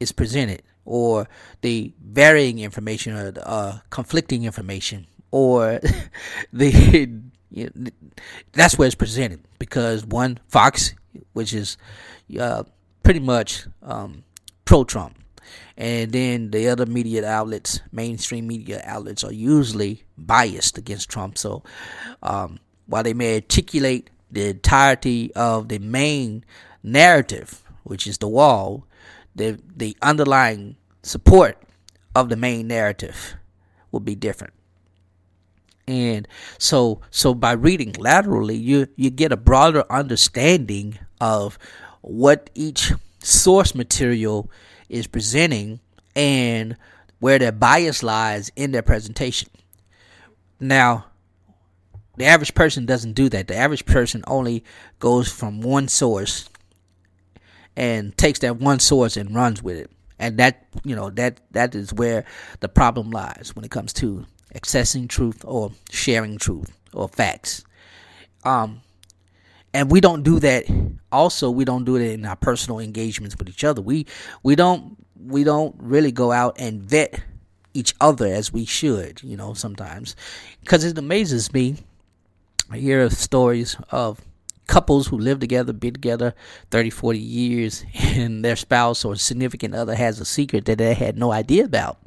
is 0.00 0.12
presented, 0.12 0.62
or 0.84 1.28
the 1.62 1.92
varying 2.02 2.58
information 2.58 3.14
or 3.14 3.30
the, 3.30 3.48
uh, 3.48 3.78
conflicting 3.90 4.44
information 4.44 5.06
or 5.30 5.80
the 6.52 7.10
you 7.50 7.70
know, 7.74 7.90
that's 8.52 8.76
where 8.78 8.86
it's 8.86 8.94
presented 8.94 9.40
because 9.58 10.04
one 10.04 10.38
Fox, 10.48 10.94
which 11.32 11.54
is 11.54 11.76
uh, 12.38 12.64
pretty 13.02 13.20
much 13.20 13.66
um, 13.82 14.24
pro 14.64 14.84
Trump, 14.84 15.18
and 15.78 16.10
then 16.10 16.50
the 16.50 16.68
other 16.68 16.86
media 16.86 17.24
outlets, 17.24 17.80
mainstream 17.92 18.48
media 18.48 18.82
outlets, 18.84 19.22
are 19.22 19.32
usually 19.32 20.02
biased 20.18 20.76
against 20.76 21.08
Trump. 21.08 21.38
So 21.38 21.62
um, 22.20 22.58
while 22.86 23.04
they 23.04 23.14
may 23.14 23.36
articulate 23.36 24.10
the 24.28 24.48
entirety 24.48 25.32
of 25.34 25.68
the 25.68 25.78
main 25.78 26.44
narrative, 26.82 27.62
which 27.84 28.08
is 28.08 28.18
the 28.18 28.26
wall, 28.26 28.86
the 29.36 29.60
the 29.76 29.96
underlying 30.02 30.74
support 31.04 31.62
of 32.16 32.28
the 32.28 32.36
main 32.36 32.66
narrative 32.66 33.36
will 33.92 34.00
be 34.00 34.16
different. 34.16 34.54
And 35.86 36.26
so 36.58 37.02
so 37.12 37.34
by 37.34 37.52
reading 37.52 37.94
laterally 37.98 38.56
you 38.56 38.88
you 38.96 39.10
get 39.10 39.30
a 39.30 39.36
broader 39.36 39.84
understanding 39.88 40.98
of 41.20 41.56
what 42.00 42.50
each 42.56 42.92
source 43.20 43.76
material 43.76 44.50
is 44.88 45.06
presenting 45.06 45.80
and 46.16 46.76
where 47.20 47.38
their 47.38 47.52
bias 47.52 48.02
lies 48.02 48.50
in 48.56 48.72
their 48.72 48.82
presentation. 48.82 49.48
Now, 50.60 51.06
the 52.16 52.24
average 52.24 52.54
person 52.54 52.86
doesn't 52.86 53.12
do 53.12 53.28
that. 53.28 53.48
The 53.48 53.56
average 53.56 53.86
person 53.86 54.24
only 54.26 54.64
goes 54.98 55.30
from 55.30 55.60
one 55.60 55.88
source 55.88 56.48
and 57.76 58.16
takes 58.16 58.40
that 58.40 58.56
one 58.56 58.80
source 58.80 59.16
and 59.16 59.34
runs 59.34 59.62
with 59.62 59.76
it. 59.76 59.90
And 60.18 60.36
that, 60.38 60.66
you 60.82 60.96
know, 60.96 61.10
that 61.10 61.40
that 61.52 61.76
is 61.76 61.92
where 61.94 62.24
the 62.58 62.68
problem 62.68 63.12
lies 63.12 63.52
when 63.54 63.64
it 63.64 63.70
comes 63.70 63.92
to 63.94 64.26
accessing 64.52 65.08
truth 65.08 65.44
or 65.44 65.70
sharing 65.90 66.38
truth 66.38 66.76
or 66.92 67.08
facts. 67.08 67.64
Um, 68.42 68.80
and 69.72 69.90
we 69.90 70.00
don't 70.00 70.24
do 70.24 70.40
that. 70.40 70.64
Also, 71.10 71.50
we 71.50 71.64
don't 71.64 71.84
do 71.84 71.96
it 71.96 72.02
in 72.02 72.24
our 72.26 72.36
personal 72.36 72.78
engagements 72.78 73.36
with 73.38 73.48
each 73.48 73.64
other. 73.64 73.80
We 73.80 74.06
we 74.42 74.54
don't 74.54 74.96
we 75.26 75.44
don't 75.44 75.74
really 75.78 76.12
go 76.12 76.32
out 76.32 76.56
and 76.58 76.82
vet 76.82 77.20
each 77.74 77.94
other 78.00 78.26
as 78.26 78.52
we 78.52 78.64
should. 78.64 79.22
You 79.22 79.36
know, 79.36 79.54
sometimes 79.54 80.16
because 80.60 80.84
it 80.84 80.98
amazes 80.98 81.52
me. 81.52 81.76
I 82.70 82.76
hear 82.78 83.08
stories 83.08 83.76
of 83.90 84.20
couples 84.66 85.08
who 85.08 85.18
live 85.18 85.40
together, 85.40 85.72
been 85.72 85.94
together 85.94 86.34
30, 86.70 86.90
40 86.90 87.18
years, 87.18 87.84
and 87.94 88.44
their 88.44 88.56
spouse 88.56 89.04
or 89.04 89.16
significant 89.16 89.74
other 89.74 89.96
has 89.96 90.20
a 90.20 90.24
secret 90.24 90.66
that 90.66 90.78
they 90.78 90.94
had 90.94 91.18
no 91.18 91.32
idea 91.32 91.64
about. 91.64 91.98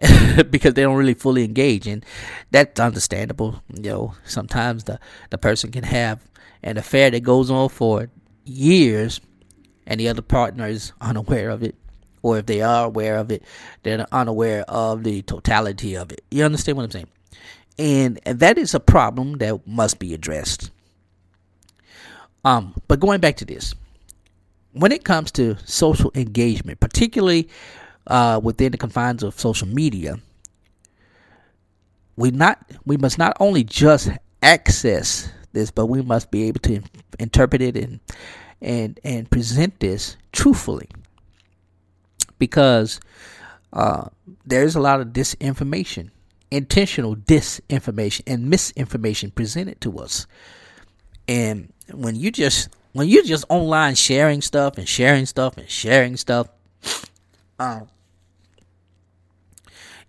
because 0.50 0.74
they 0.74 0.82
don't 0.82 0.96
really 0.96 1.14
fully 1.14 1.44
engage 1.44 1.86
and 1.86 2.04
that's 2.50 2.80
understandable 2.80 3.62
you 3.72 3.82
know 3.88 4.14
sometimes 4.24 4.82
the 4.84 4.98
the 5.30 5.38
person 5.38 5.70
can 5.70 5.84
have 5.84 6.18
an 6.62 6.76
affair 6.76 7.10
that 7.10 7.20
goes 7.20 7.50
on 7.50 7.68
for 7.68 8.08
years 8.44 9.20
and 9.86 9.98
the 10.00 10.08
other 10.08 10.22
partner 10.22 10.66
is 10.66 10.92
unaware 11.00 11.50
of 11.50 11.62
it 11.62 11.74
or 12.22 12.38
if 12.38 12.46
they 12.46 12.62
are 12.62 12.86
aware 12.86 13.16
of 13.16 13.30
it 13.30 13.42
they're 13.82 14.06
unaware 14.12 14.64
of 14.68 15.04
the 15.04 15.22
totality 15.22 15.96
of 15.96 16.12
it. 16.12 16.22
You 16.30 16.44
understand 16.44 16.76
what 16.76 16.84
i'm 16.84 16.90
saying? 16.90 17.08
And, 17.78 18.20
that 18.24 18.58
is 18.58 18.74
a 18.74 18.80
problem 18.80 19.38
that 19.38 19.66
must 19.66 19.98
be 19.98 20.14
addressed. 20.14 20.70
Um 22.44 22.74
but 22.88 23.00
going 23.00 23.20
back 23.20 23.36
to 23.36 23.44
this 23.44 23.74
when 24.72 24.92
it 24.92 25.04
comes 25.04 25.30
to 25.32 25.56
social 25.64 26.10
engagement 26.14 26.80
particularly 26.80 27.48
uh, 28.06 28.40
within 28.42 28.72
the 28.72 28.78
confines 28.78 29.22
of 29.22 29.38
social 29.38 29.68
media, 29.68 30.18
we 32.16 32.30
not 32.30 32.58
we 32.84 32.96
must 32.96 33.18
not 33.18 33.36
only 33.40 33.64
just 33.64 34.10
access 34.42 35.30
this, 35.52 35.70
but 35.70 35.86
we 35.86 36.02
must 36.02 36.30
be 36.30 36.44
able 36.44 36.60
to 36.60 36.82
interpret 37.18 37.62
it 37.62 37.76
and 37.76 38.00
and 38.60 39.00
and 39.04 39.30
present 39.30 39.80
this 39.80 40.16
truthfully, 40.32 40.88
because 42.38 43.00
uh, 43.72 44.08
there's 44.44 44.74
a 44.74 44.80
lot 44.80 45.00
of 45.00 45.08
disinformation, 45.08 46.10
intentional 46.50 47.16
disinformation, 47.16 48.22
and 48.26 48.48
misinformation 48.48 49.30
presented 49.30 49.80
to 49.80 49.98
us, 49.98 50.26
and 51.28 51.72
when 51.92 52.16
you 52.16 52.30
just 52.30 52.68
when 52.92 53.08
you're 53.08 53.24
just 53.24 53.44
online 53.48 53.94
sharing 53.94 54.42
stuff 54.42 54.78
and 54.78 54.88
sharing 54.88 55.26
stuff 55.26 55.56
and 55.56 55.68
sharing 55.68 56.16
stuff 56.16 56.48
um, 57.58 57.88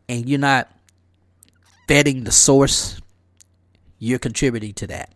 and 0.10 0.28
you're 0.28 0.40
not 0.40 0.70
vetting 1.88 2.26
the 2.26 2.32
source, 2.32 3.00
you're 4.00 4.20
contributing 4.20 4.74
to 4.74 4.88
that. 4.88 5.14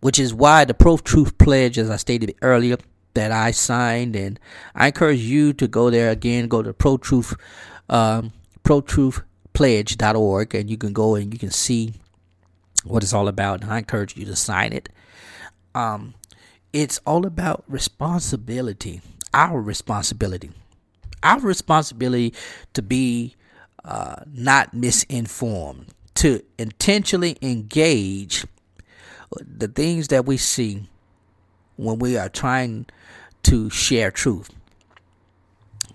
Which 0.00 0.18
is 0.18 0.32
why 0.32 0.64
the 0.64 0.74
Pro 0.74 0.96
Truth 0.96 1.38
Pledge, 1.38 1.78
as 1.78 1.90
I 1.90 1.96
stated 1.96 2.34
earlier, 2.42 2.76
that 3.14 3.32
I 3.32 3.50
signed, 3.50 4.14
and 4.14 4.38
I 4.74 4.88
encourage 4.88 5.20
you 5.20 5.52
to 5.54 5.66
go 5.66 5.90
there 5.90 6.10
again. 6.10 6.48
Go 6.48 6.62
to 6.62 6.72
Pro 6.72 6.98
Truth, 6.98 7.34
um, 7.88 8.32
ProTruthPledge.org, 8.64 10.54
and 10.54 10.70
you 10.70 10.76
can 10.76 10.92
go 10.92 11.16
and 11.16 11.32
you 11.32 11.38
can 11.38 11.50
see 11.50 11.94
what 12.84 13.02
it's 13.02 13.12
all 13.12 13.26
about. 13.26 13.62
And 13.62 13.72
I 13.72 13.78
encourage 13.78 14.16
you 14.16 14.24
to 14.26 14.36
sign 14.36 14.72
it. 14.72 14.88
Um, 15.74 16.14
it's 16.72 17.00
all 17.06 17.26
about 17.26 17.64
responsibility, 17.66 19.00
our 19.34 19.60
responsibility 19.60 20.50
our 21.22 21.40
responsibility 21.40 22.34
to 22.74 22.82
be 22.82 23.34
uh, 23.84 24.16
not 24.32 24.74
misinformed, 24.74 25.86
to 26.14 26.42
intentionally 26.58 27.36
engage 27.42 28.46
the 29.40 29.68
things 29.68 30.08
that 30.08 30.26
we 30.26 30.36
see 30.36 30.88
when 31.76 31.98
we 31.98 32.16
are 32.16 32.28
trying 32.28 32.86
to 33.44 33.70
share 33.70 34.10
truth. 34.10 34.50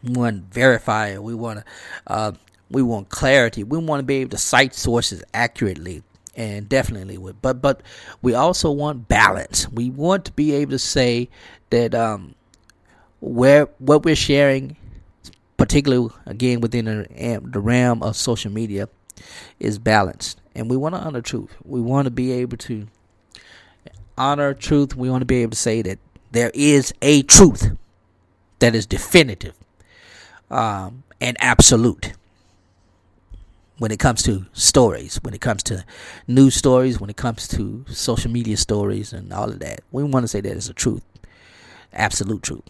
We 0.03 0.13
want 0.13 0.51
to 0.51 0.53
verify 0.53 1.09
it. 1.09 1.23
We 1.23 1.33
want 1.33 1.59
to. 1.59 1.65
Uh, 2.07 2.31
we 2.69 2.81
want 2.81 3.09
clarity. 3.09 3.63
We 3.63 3.77
want 3.77 3.99
to 3.99 4.03
be 4.03 4.15
able 4.17 4.31
to 4.31 4.37
cite 4.37 4.73
sources 4.73 5.23
accurately 5.33 6.03
and 6.35 6.67
definitely 6.67 7.17
with. 7.17 7.41
But 7.41 7.61
but 7.61 7.81
we 8.21 8.33
also 8.33 8.71
want 8.71 9.07
balance. 9.07 9.69
We 9.69 9.89
want 9.89 10.25
to 10.25 10.31
be 10.31 10.53
able 10.53 10.71
to 10.71 10.79
say 10.79 11.29
that 11.69 11.93
um, 11.93 12.35
where 13.19 13.69
what 13.77 14.03
we're 14.03 14.15
sharing 14.15 14.77
particularly 15.63 16.09
again 16.25 16.59
within 16.59 16.85
the, 16.85 17.41
the 17.43 17.59
realm 17.59 18.03
of 18.03 18.15
social 18.15 18.51
media, 18.51 18.89
is 19.59 19.79
balanced. 19.79 20.41
And 20.55 20.69
we 20.69 20.75
want 20.75 20.95
to 20.95 21.01
honor 21.01 21.21
truth. 21.21 21.55
We 21.63 21.79
want 21.79 22.05
to 22.05 22.11
be 22.11 22.31
able 22.33 22.57
to 22.57 22.87
honor 24.17 24.53
truth. 24.53 24.95
We 24.95 25.09
want 25.09 25.21
to 25.21 25.25
be 25.25 25.37
able 25.37 25.51
to 25.51 25.57
say 25.57 25.81
that 25.81 25.99
there 26.31 26.51
is 26.53 26.93
a 27.01 27.23
truth 27.23 27.71
that 28.59 28.75
is 28.75 28.85
definitive 28.85 29.55
um, 30.49 31.03
and 31.19 31.37
absolute 31.39 32.13
when 33.77 33.91
it 33.91 33.99
comes 33.99 34.23
to 34.23 34.45
stories, 34.53 35.19
when 35.23 35.33
it 35.33 35.41
comes 35.41 35.63
to 35.63 35.83
news 36.27 36.55
stories, 36.55 36.99
when 36.99 37.09
it 37.09 37.17
comes 37.17 37.47
to 37.49 37.83
social 37.89 38.31
media 38.31 38.55
stories, 38.55 39.11
and 39.13 39.33
all 39.33 39.49
of 39.49 39.59
that. 39.59 39.81
We 39.91 40.03
want 40.03 40.23
to 40.23 40.27
say 40.27 40.41
that 40.41 40.55
is 40.55 40.69
a 40.69 40.73
truth, 40.73 41.03
absolute 41.91 42.43
truth. 42.43 42.63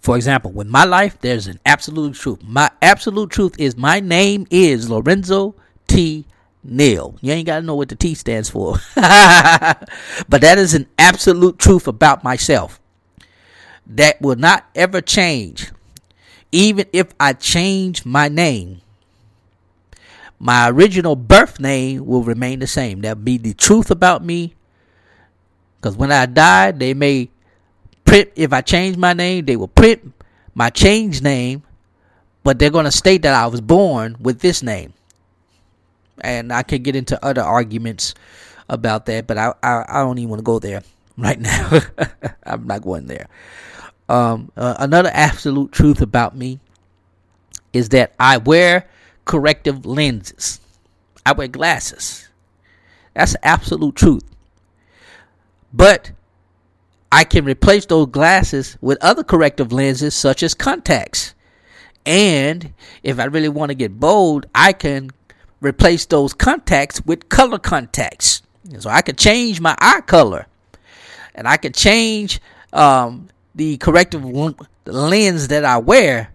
For 0.00 0.16
example, 0.16 0.50
with 0.50 0.66
my 0.66 0.84
life, 0.84 1.18
there's 1.20 1.46
an 1.46 1.60
absolute 1.66 2.14
truth. 2.14 2.42
My 2.42 2.70
absolute 2.82 3.30
truth 3.30 3.54
is 3.58 3.76
my 3.76 4.00
name 4.00 4.46
is 4.50 4.90
Lorenzo 4.90 5.54
T. 5.86 6.24
Neal. 6.62 7.16
You 7.20 7.32
ain't 7.32 7.46
got 7.46 7.60
to 7.60 7.66
know 7.66 7.74
what 7.74 7.88
the 7.88 7.96
T 7.96 8.14
stands 8.14 8.50
for. 8.50 8.76
but 8.94 10.40
that 10.40 10.58
is 10.58 10.74
an 10.74 10.86
absolute 10.98 11.58
truth 11.58 11.86
about 11.86 12.24
myself 12.24 12.80
that 13.86 14.20
will 14.20 14.36
not 14.36 14.66
ever 14.74 15.00
change. 15.00 15.70
Even 16.52 16.86
if 16.92 17.08
I 17.20 17.32
change 17.32 18.04
my 18.04 18.28
name, 18.28 18.80
my 20.38 20.68
original 20.70 21.16
birth 21.16 21.58
name 21.58 22.06
will 22.06 22.22
remain 22.22 22.60
the 22.60 22.66
same. 22.66 23.00
That'll 23.00 23.22
be 23.22 23.38
the 23.38 23.54
truth 23.54 23.90
about 23.90 24.24
me. 24.24 24.54
Because 25.80 25.96
when 25.96 26.12
I 26.12 26.26
die, 26.26 26.72
they 26.72 26.94
may 26.94 27.30
print 28.04 28.30
if 28.36 28.52
I 28.52 28.60
change 28.60 28.96
my 28.96 29.12
name, 29.12 29.44
they 29.44 29.56
will 29.56 29.68
print 29.68 30.12
my 30.54 30.70
changed 30.70 31.22
name, 31.22 31.62
but 32.42 32.58
they're 32.58 32.70
going 32.70 32.84
to 32.84 32.90
state 32.92 33.22
that 33.22 33.34
I 33.34 33.46
was 33.46 33.60
born 33.60 34.16
with 34.20 34.40
this 34.40 34.62
name. 34.62 34.92
And 36.20 36.52
I 36.52 36.62
could 36.62 36.82
get 36.82 36.96
into 36.96 37.22
other 37.24 37.42
arguments 37.42 38.14
about 38.68 39.06
that, 39.06 39.26
but 39.26 39.38
I 39.38 39.54
I, 39.62 39.84
I 39.88 40.02
don't 40.02 40.18
even 40.18 40.30
want 40.30 40.40
to 40.40 40.44
go 40.44 40.58
there 40.58 40.82
right 41.16 41.40
now. 41.40 41.80
I'm 42.44 42.66
not 42.66 42.82
going 42.82 43.06
there. 43.06 43.28
Um, 44.08 44.50
uh, 44.56 44.74
another 44.78 45.10
absolute 45.12 45.72
truth 45.72 46.00
about 46.00 46.36
me 46.36 46.60
is 47.72 47.90
that 47.90 48.14
I 48.18 48.38
wear 48.38 48.88
corrective 49.24 49.84
lenses. 49.84 50.60
I 51.26 51.32
wear 51.32 51.48
glasses. 51.48 52.28
That's 53.14 53.36
absolute 53.42 53.96
truth. 53.96 54.24
But 55.72 56.12
I 57.12 57.24
can 57.24 57.44
replace 57.44 57.86
those 57.86 58.06
glasses 58.06 58.78
with 58.80 58.98
other 59.02 59.22
corrective 59.22 59.72
lenses 59.72 60.14
such 60.14 60.42
as 60.42 60.54
contacts. 60.54 61.34
And 62.06 62.72
if 63.02 63.18
I 63.18 63.24
really 63.24 63.48
want 63.48 63.70
to 63.70 63.74
get 63.74 64.00
bold, 64.00 64.46
I 64.54 64.72
can 64.72 65.10
replace 65.60 66.06
those 66.06 66.34
contacts 66.34 67.04
with 67.04 67.28
color 67.28 67.58
contacts. 67.58 68.42
So 68.78 68.90
I 68.90 69.02
could 69.02 69.16
change 69.16 69.60
my 69.60 69.74
eye 69.78 70.02
color, 70.02 70.46
and 71.34 71.48
I 71.48 71.56
could 71.56 71.74
change 71.74 72.40
um, 72.72 73.28
the 73.54 73.78
corrective 73.78 74.24
lens 74.86 75.48
that 75.48 75.64
I 75.64 75.78
wear. 75.78 76.32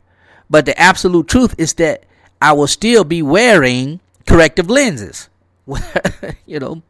But 0.50 0.66
the 0.66 0.80
absolute 0.80 1.28
truth 1.28 1.56
is 1.58 1.74
that 1.76 2.06
I 2.42 2.54
will 2.54 2.68
still 2.68 3.04
be 3.04 3.22
wearing 3.22 4.00
corrective 4.28 4.70
lenses. 4.70 5.30
you 6.46 6.60
know, 6.60 6.82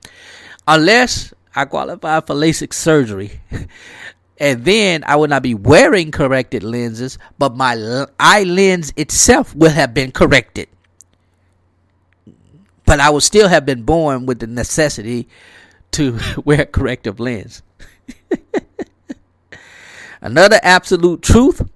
unless 0.68 1.34
I 1.56 1.66
qualify 1.66 2.22
for 2.22 2.36
LASIK 2.36 2.74
surgery. 2.74 3.40
and 4.40 4.66
then 4.66 5.04
I 5.06 5.16
would 5.16 5.30
not 5.30 5.44
be 5.44 5.54
wearing 5.54 6.12
corrected 6.12 6.64
lenses, 6.64 7.18
but 7.38 7.56
my 7.56 8.06
eye 8.20 8.44
lens 8.44 8.92
itself 8.96 9.56
will 9.56 9.72
have 9.72 9.94
been 9.94 10.12
corrected. 10.12 10.68
But 12.86 13.00
I 13.00 13.10
would 13.10 13.24
still 13.24 13.48
have 13.48 13.66
been 13.66 13.84
born 13.84 14.26
with 14.26 14.40
the 14.40 14.48
necessity 14.48 15.28
to 15.92 16.20
wear 16.46 16.66
corrective 16.66 17.20
lens. 17.20 17.62
Another 20.22 20.60
absolute 20.64 21.22
truth. 21.22 21.70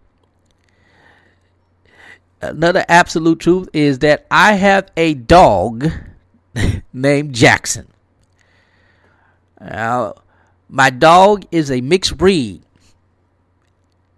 Another 2.41 2.85
absolute 2.87 3.39
truth 3.39 3.67
is 3.73 3.99
that 3.99 4.25
I 4.29 4.53
have 4.53 4.91
a 4.95 5.15
dog 5.15 5.91
named 6.93 7.33
Jackson. 7.33 7.87
Now, 9.59 10.15
my 10.69 10.89
dog 10.89 11.45
is 11.51 11.71
a 11.71 11.81
mixed 11.81 12.17
breed. 12.17 12.61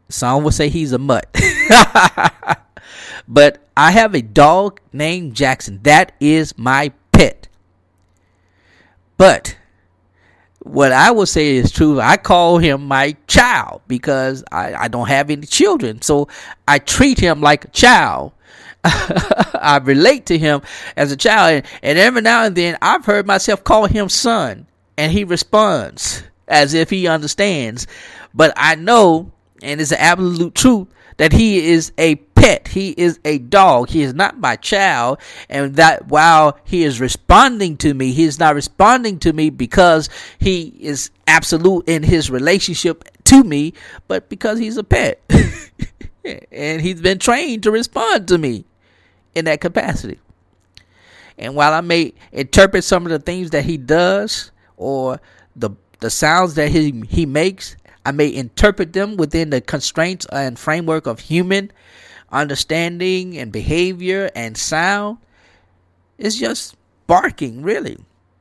Some 0.10 0.44
would 0.44 0.54
say 0.54 0.70
he's 0.70 0.92
a 0.92 0.98
mutt. 0.98 1.28
But 3.28 3.60
I 3.76 3.92
have 3.92 4.16
a 4.16 4.22
dog 4.22 4.80
named 4.94 5.36
Jackson. 5.36 5.80
That 5.84 6.14
is 6.20 6.58
my 6.58 6.92
pet. 7.12 7.48
But 9.18 9.58
what 10.60 10.92
I 10.92 11.12
would 11.12 11.28
say 11.28 11.56
is 11.56 11.72
true. 11.72 12.00
I 12.00 12.18
call 12.18 12.58
him 12.58 12.88
my 12.88 13.16
child 13.28 13.82
because 13.88 14.44
I, 14.52 14.74
I 14.74 14.88
don't 14.88 15.08
have 15.08 15.30
any 15.30 15.46
children. 15.46 16.02
So 16.02 16.28
I 16.68 16.80
treat 16.80 17.20
him 17.20 17.42
like 17.42 17.66
a 17.66 17.70
child. 17.70 18.34
I 18.84 19.80
relate 19.84 20.28
to 20.28 20.38
him 20.38 20.62
as 20.96 21.12
a 21.12 21.18
child. 21.18 21.56
And, 21.56 21.66
and 21.84 22.00
every 22.00 22.22
now 22.22 22.46
and 22.46 22.56
then 22.56 22.78
I've 22.82 23.06
heard 23.06 23.28
myself 23.28 23.64
call 23.64 23.86
him 23.86 24.10
son. 24.10 24.68
And 24.98 25.12
he 25.12 25.24
responds 25.24 26.24
as 26.48 26.74
if 26.74 26.90
he 26.90 27.08
understands. 27.08 27.88
But 28.34 28.54
I 28.58 28.76
know, 28.76 29.32
and 29.62 29.80
it's 29.80 29.92
an 29.92 30.00
absolute 30.00 30.56
truth, 30.56 30.88
that 31.20 31.34
he 31.34 31.68
is 31.68 31.92
a 31.98 32.16
pet. 32.16 32.70
He 32.70 32.92
is 32.92 33.20
a 33.26 33.40
dog. 33.40 33.90
He 33.90 34.04
is 34.04 34.14
not 34.14 34.40
my 34.40 34.56
child. 34.56 35.20
And 35.50 35.76
that 35.76 36.08
while 36.08 36.58
he 36.64 36.84
is 36.84 37.02
responding 37.02 37.76
to 37.78 37.94
me, 37.94 38.14
he 38.14 38.24
is 38.24 38.40
not 38.40 38.56
responding 38.56 39.20
to 39.20 39.34
me 39.34 39.50
because 39.50 40.10
he 40.40 40.74
is 40.80 41.12
absolute 41.28 41.90
in 41.90 42.04
his 42.04 42.32
relationship 42.32 43.04
to 43.26 43.44
me, 43.44 43.74
but 44.08 44.30
because 44.30 44.60
he's 44.60 44.78
a 44.78 44.84
pet. 44.84 45.22
and 46.54 46.82
he's 46.82 47.02
been 47.02 47.20
trained 47.20 47.64
to 47.64 47.72
respond 47.72 48.30
to 48.30 48.38
me 48.38 48.64
in 49.36 49.44
that 49.44 49.60
capacity. 49.60 50.20
And 51.38 51.54
while 51.54 51.74
I 51.74 51.82
may 51.82 52.14
interpret 52.32 52.86
some 52.86 53.06
of 53.06 53.12
the 53.12 53.20
things 53.20 53.50
that 53.50 53.66
he 53.66 53.76
does 53.76 54.52
or 54.78 55.20
the 55.54 55.72
the 56.00 56.10
sounds 56.10 56.54
that 56.54 56.70
he 56.70 57.04
he 57.10 57.26
makes, 57.26 57.76
I 58.10 58.12
may 58.12 58.34
interpret 58.34 58.94
them 58.94 59.18
within 59.18 59.52
the 59.52 59.62
constraints 59.62 60.26
and 60.32 60.58
framework 60.58 61.06
of 61.06 61.20
human 61.20 61.72
understanding 62.32 63.38
and 63.38 63.52
behavior 63.52 64.32
and 64.34 64.58
sound. 64.58 65.20
It's 66.18 66.36
just 66.36 66.76
barking, 67.06 67.62
really. 67.62 67.98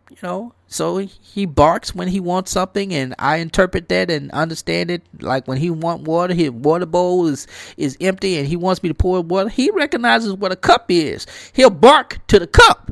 You 0.08 0.16
know, 0.22 0.54
so 0.68 0.96
he 0.96 1.44
barks 1.44 1.94
when 1.94 2.08
he 2.08 2.18
wants 2.18 2.50
something, 2.50 2.94
and 2.94 3.14
I 3.18 3.36
interpret 3.36 3.90
that 3.90 4.10
and 4.10 4.30
understand 4.30 4.90
it. 4.90 5.02
Like 5.20 5.46
when 5.46 5.58
he 5.58 5.68
want 5.68 6.04
water, 6.04 6.32
his 6.32 6.50
water 6.50 6.86
bowl 6.86 7.26
is 7.26 7.46
is 7.76 7.94
empty, 8.00 8.38
and 8.38 8.48
he 8.48 8.56
wants 8.56 8.82
me 8.82 8.88
to 8.88 8.94
pour 8.94 9.20
water. 9.20 9.50
He 9.50 9.70
recognizes 9.70 10.32
what 10.32 10.50
a 10.50 10.56
cup 10.56 10.86
is. 10.88 11.26
He'll 11.52 11.68
bark 11.68 12.26
to 12.28 12.38
the 12.38 12.46
cup 12.46 12.90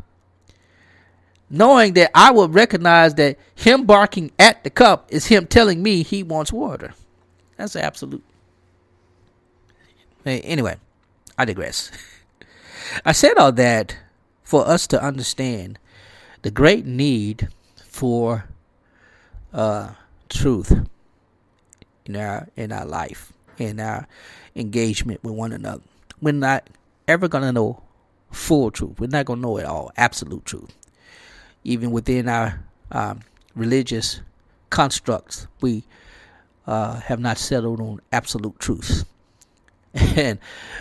knowing 1.50 1.94
that 1.94 2.10
I 2.14 2.30
will 2.30 2.48
recognize 2.48 3.14
that 3.14 3.38
him 3.54 3.84
barking 3.84 4.30
at 4.38 4.64
the 4.64 4.70
cup 4.70 5.06
is 5.10 5.26
him 5.26 5.46
telling 5.46 5.82
me 5.82 6.02
he 6.02 6.22
wants 6.22 6.52
water. 6.52 6.94
That's 7.56 7.76
absolute. 7.76 8.24
Anyway, 10.24 10.76
I 11.38 11.44
digress. 11.44 11.90
I 13.04 13.12
said 13.12 13.36
all 13.38 13.52
that 13.52 13.96
for 14.42 14.66
us 14.66 14.86
to 14.88 15.02
understand 15.02 15.78
the 16.42 16.50
great 16.50 16.84
need 16.84 17.48
for 17.84 18.46
uh, 19.52 19.90
truth 20.28 20.86
in 22.04 22.16
our 22.16 22.48
in 22.56 22.72
our 22.72 22.84
life, 22.84 23.32
in 23.58 23.78
our 23.78 24.06
engagement 24.56 25.22
with 25.22 25.34
one 25.34 25.52
another. 25.52 25.82
We're 26.20 26.32
not 26.32 26.68
ever 27.06 27.28
gonna 27.28 27.52
know 27.52 27.82
full 28.32 28.72
truth. 28.72 28.98
We're 28.98 29.06
not 29.06 29.26
gonna 29.26 29.40
know 29.40 29.58
it 29.58 29.64
all, 29.64 29.92
absolute 29.96 30.44
truth 30.44 30.74
even 31.66 31.90
within 31.90 32.28
our 32.28 32.64
um, 32.92 33.20
religious 33.56 34.20
constructs, 34.70 35.48
we 35.60 35.82
uh, 36.66 37.00
have 37.00 37.18
not 37.18 37.38
settled 37.38 37.80
on 37.80 38.00
absolute 38.12 38.58
truths. 38.58 39.04
And 39.94 40.38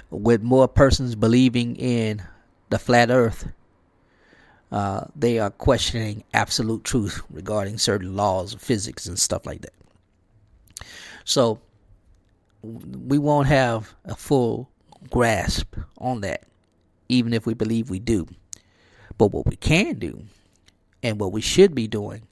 with 0.09 0.43
more 0.43 0.67
persons 0.67 1.15
believing 1.15 1.77
in 1.77 2.21
the 2.69 2.77
flat 2.77 3.09
earth, 3.09 3.47
uh, 4.73 5.05
they 5.15 5.39
are 5.39 5.49
questioning 5.49 6.25
absolute 6.33 6.83
truth 6.83 7.21
regarding 7.29 7.77
certain 7.77 8.17
laws 8.17 8.53
of 8.53 8.61
physics 8.61 9.05
and 9.05 9.17
stuff 9.17 9.45
like 9.45 9.61
that. 9.61 9.73
So 11.23 11.61
we 12.61 13.17
won't 13.17 13.47
have 13.47 13.95
a 14.03 14.15
full 14.15 14.69
grasp 15.09 15.75
on 15.97 16.19
that, 16.21 16.43
even 17.07 17.33
if 17.33 17.45
we 17.45 17.53
believe 17.53 17.89
we 17.89 17.99
do. 17.99 18.27
But 19.17 19.27
what 19.27 19.45
we 19.45 19.55
can 19.55 19.97
do 19.97 20.25
and 21.05 21.19
what 21.19 21.31
we 21.31 21.39
should 21.39 21.75
be 21.75 21.85
doing 21.87 22.23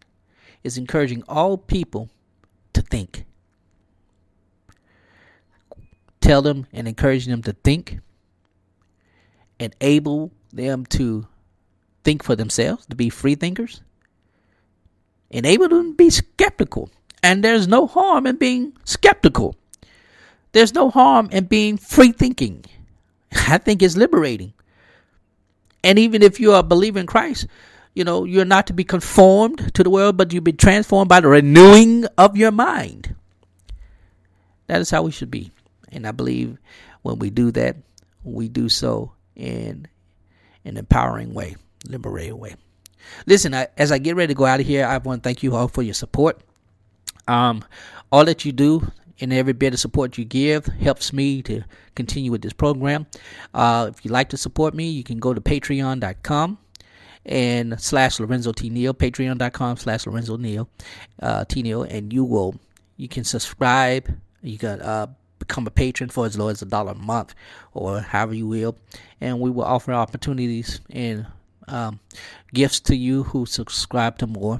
is 0.63 0.79
encouraging 0.79 1.23
all 1.27 1.59
people 1.59 2.09
to 2.73 2.81
think. 2.81 3.23
Tell 6.21 6.41
them 6.41 6.65
and 6.73 6.87
encourage 6.87 7.27
them 7.27 7.43
to 7.43 7.53
think, 7.53 7.99
enable 9.59 10.31
them 10.51 10.87
to 10.87 11.27
think 12.03 12.23
for 12.23 12.35
themselves, 12.35 12.87
to 12.87 12.95
be 12.95 13.09
free 13.09 13.35
thinkers, 13.35 13.81
enable 15.29 15.69
them 15.69 15.91
to 15.91 15.95
be 15.95 16.09
skeptical. 16.09 16.89
And 17.21 17.43
there's 17.43 17.67
no 17.67 17.85
harm 17.85 18.25
in 18.25 18.37
being 18.37 18.73
skeptical. 18.85 19.55
There's 20.51 20.73
no 20.73 20.89
harm 20.89 21.29
in 21.31 21.45
being 21.45 21.77
free 21.77 22.11
thinking. 22.11 22.65
I 23.47 23.59
think 23.59 23.83
it's 23.83 23.95
liberating. 23.95 24.53
And 25.83 25.99
even 25.99 26.23
if 26.23 26.39
you 26.39 26.53
are 26.53 26.59
a 26.61 26.63
believer 26.63 26.99
in 26.99 27.05
Christ, 27.05 27.45
you 27.93 28.03
know, 28.03 28.23
you're 28.23 28.45
not 28.45 28.67
to 28.67 28.73
be 28.73 28.83
conformed 28.83 29.73
to 29.75 29.83
the 29.83 29.89
world, 29.89 30.17
but 30.17 30.33
you 30.33 30.41
be 30.41 30.53
transformed 30.53 31.09
by 31.09 31.19
the 31.19 31.27
renewing 31.27 32.05
of 32.17 32.35
your 32.35 32.51
mind. 32.51 33.15
That 34.67 34.81
is 34.81 34.89
how 34.89 35.03
we 35.03 35.11
should 35.11 35.29
be. 35.29 35.51
And 35.91 36.07
I 36.07 36.11
believe 36.11 36.57
when 37.03 37.19
we 37.19 37.29
do 37.29 37.51
that, 37.51 37.77
we 38.23 38.47
do 38.47 38.69
so 38.69 39.11
in 39.35 39.87
an 40.65 40.77
empowering 40.77 41.33
way, 41.33 41.55
liberating 41.87 42.39
way. 42.39 42.55
Listen, 43.27 43.53
I, 43.53 43.67
as 43.77 43.91
I 43.91 43.97
get 43.97 44.15
ready 44.15 44.33
to 44.33 44.37
go 44.37 44.45
out 44.45 44.59
of 44.59 44.65
here, 44.65 44.85
I 44.85 44.97
want 44.97 45.21
to 45.21 45.27
thank 45.27 45.43
you 45.43 45.55
all 45.55 45.67
for 45.67 45.83
your 45.83 45.93
support. 45.93 46.41
Um, 47.27 47.63
all 48.11 48.25
that 48.25 48.45
you 48.45 48.51
do 48.51 48.91
and 49.19 49.31
every 49.31 49.53
bit 49.53 49.73
of 49.73 49.79
support 49.79 50.17
you 50.17 50.25
give 50.25 50.65
helps 50.65 51.13
me 51.13 51.41
to 51.43 51.63
continue 51.95 52.31
with 52.31 52.41
this 52.41 52.53
program. 52.53 53.05
Uh, 53.53 53.89
if 53.91 54.03
you'd 54.03 54.11
like 54.11 54.29
to 54.29 54.37
support 54.37 54.73
me, 54.73 54.89
you 54.89 55.03
can 55.03 55.19
go 55.19 55.33
to 55.33 55.41
patreon.com 55.41 56.57
and 57.25 57.79
slash 57.79 58.19
Lorenzo 58.19 58.51
T 58.51 58.69
Neal, 58.69 58.93
patreon.com 58.93 59.77
slash 59.77 60.05
Lorenzo 60.05 60.37
Neal, 60.37 60.69
uh, 61.21 61.45
T 61.45 61.61
Neal, 61.61 61.83
and 61.83 62.11
you 62.11 62.23
will, 62.23 62.55
you 62.97 63.07
can 63.07 63.23
subscribe, 63.23 64.17
you 64.41 64.57
can, 64.57 64.81
uh, 64.81 65.07
become 65.39 65.67
a 65.67 65.71
patron 65.71 66.09
for 66.09 66.25
as 66.25 66.37
low 66.37 66.47
as 66.47 66.61
a 66.61 66.65
dollar 66.65 66.93
a 66.93 66.95
month 66.95 67.35
or 67.73 67.99
however 67.99 68.33
you 68.33 68.47
will, 68.47 68.77
and 69.21 69.39
we 69.39 69.49
will 69.49 69.63
offer 69.63 69.93
opportunities 69.93 70.79
and, 70.89 71.25
um, 71.67 71.99
gifts 72.53 72.79
to 72.81 72.95
you 72.95 73.23
who 73.23 73.45
subscribe 73.45 74.17
to 74.17 74.27
more. 74.27 74.59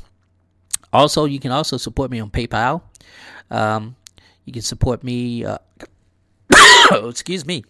Also, 0.91 1.25
you 1.25 1.39
can 1.39 1.51
also 1.51 1.77
support 1.77 2.11
me 2.11 2.19
on 2.19 2.29
PayPal. 2.29 2.81
Um, 3.49 3.95
you 4.45 4.53
can 4.53 4.61
support 4.61 5.03
me, 5.03 5.43
uh, 5.43 5.57
excuse 6.91 7.45
me, 7.45 7.63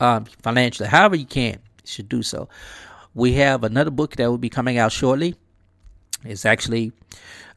um, 0.00 0.24
financially, 0.42 0.88
however 0.88 1.16
you 1.16 1.26
can, 1.26 1.54
you 1.54 1.84
should 1.84 2.08
do 2.08 2.22
so 2.22 2.48
we 3.14 3.34
have 3.34 3.64
another 3.64 3.90
book 3.90 4.16
that 4.16 4.28
will 4.28 4.38
be 4.38 4.48
coming 4.48 4.78
out 4.78 4.92
shortly. 4.92 5.34
It's 6.24 6.44
actually 6.44 6.92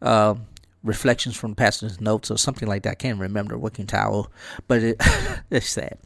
uh, 0.02 0.36
reflections 0.84 1.36
from 1.36 1.56
pastor's 1.56 2.00
notes 2.00 2.32
or 2.32 2.38
something 2.38 2.68
like 2.68 2.84
that. 2.84 2.92
I 2.92 2.96
can't 2.96 3.20
remember 3.20 3.58
working 3.58 3.88
towel, 3.88 4.32
but 4.68 4.84
it, 4.84 5.02
it's 5.52 5.70
sad. 5.70 5.98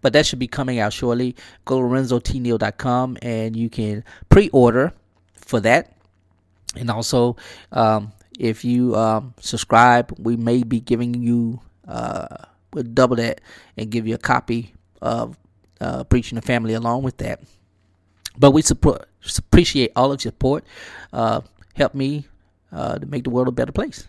But 0.00 0.12
that 0.12 0.26
should 0.26 0.38
be 0.38 0.48
coming 0.48 0.78
out 0.78 0.92
shortly. 0.92 1.36
Go 1.64 1.80
to 1.80 1.86
lorenzotneal.com 1.86 3.18
and 3.22 3.56
you 3.56 3.70
can 3.70 4.04
pre-order 4.28 4.92
for 5.34 5.60
that. 5.60 5.96
And 6.76 6.90
also, 6.90 7.36
um, 7.72 8.12
if 8.38 8.64
you 8.64 8.96
um, 8.96 9.34
subscribe, 9.40 10.14
we 10.18 10.36
may 10.36 10.62
be 10.62 10.80
giving 10.80 11.14
you 11.22 11.60
uh, 11.86 12.26
we'll 12.72 12.84
double 12.84 13.16
that 13.16 13.40
and 13.76 13.90
give 13.90 14.06
you 14.06 14.14
a 14.14 14.18
copy 14.18 14.74
of 15.00 15.38
uh, 15.80 16.04
preaching 16.04 16.36
the 16.36 16.42
family 16.42 16.74
along 16.74 17.02
with 17.02 17.16
that. 17.18 17.40
But 18.38 18.50
we 18.50 18.62
support, 18.62 19.08
appreciate 19.38 19.92
all 19.96 20.12
of 20.12 20.24
your 20.24 20.32
support. 20.32 20.64
Uh, 21.12 21.42
help 21.74 21.94
me 21.94 22.26
uh, 22.72 22.98
to 22.98 23.06
make 23.06 23.24
the 23.24 23.30
world 23.30 23.48
a 23.48 23.52
better 23.52 23.72
place. 23.72 24.08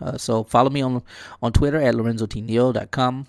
Uh, 0.00 0.16
so 0.16 0.44
follow 0.44 0.70
me 0.70 0.80
on 0.80 1.02
on 1.42 1.52
Twitter 1.52 1.80
at 1.80 1.94
lorenzotneal.com. 1.94 3.26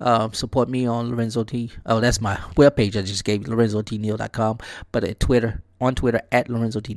Uh, 0.00 0.30
support 0.32 0.68
me 0.68 0.86
on 0.86 1.10
Lorenzo 1.10 1.44
T. 1.44 1.70
Oh, 1.86 2.00
that's 2.00 2.20
my 2.20 2.36
webpage 2.56 2.96
I 2.96 3.02
just 3.02 3.24
gave 3.24 3.46
you. 3.46 4.16
But 4.92 5.04
at 5.04 5.20
Twitter, 5.20 5.62
on 5.80 5.94
Twitter 5.94 6.20
at 6.32 6.48
Lorenzo 6.48 6.80
T. 6.80 6.94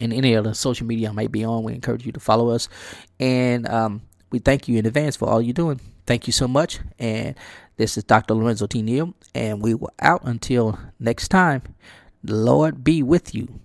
And 0.00 0.12
any 0.12 0.36
other 0.36 0.52
social 0.52 0.86
media 0.86 1.08
I 1.08 1.12
might 1.12 1.32
be 1.32 1.44
on, 1.44 1.62
we 1.62 1.72
encourage 1.72 2.04
you 2.04 2.12
to 2.12 2.20
follow 2.20 2.50
us. 2.50 2.68
And 3.18 3.66
um, 3.68 4.02
we 4.30 4.38
thank 4.38 4.68
you 4.68 4.78
in 4.78 4.86
advance 4.86 5.16
for 5.16 5.28
all 5.28 5.40
you're 5.40 5.54
doing. 5.54 5.80
Thank 6.06 6.26
you 6.26 6.32
so 6.32 6.46
much. 6.46 6.80
And 6.98 7.34
this 7.76 7.96
is 7.96 8.04
Dr. 8.04 8.34
Lorenzo 8.34 8.66
T. 8.66 8.82
Neal, 8.82 9.14
and 9.34 9.62
we 9.62 9.74
will 9.74 9.92
out 10.00 10.22
until 10.24 10.78
next 10.98 11.28
time. 11.28 11.62
The 12.24 12.34
Lord 12.34 12.82
be 12.82 13.02
with 13.02 13.34
you. 13.34 13.60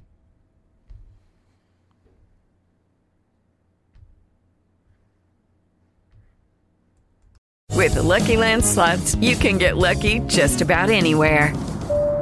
With 7.74 7.96
the 7.96 8.04
Lucky 8.04 8.38
Land 8.38 8.64
slots, 8.64 9.16
you 9.16 9.36
can 9.36 9.58
get 9.58 9.76
lucky 9.76 10.20
just 10.28 10.62
about 10.62 10.92
anywhere. 10.92 11.56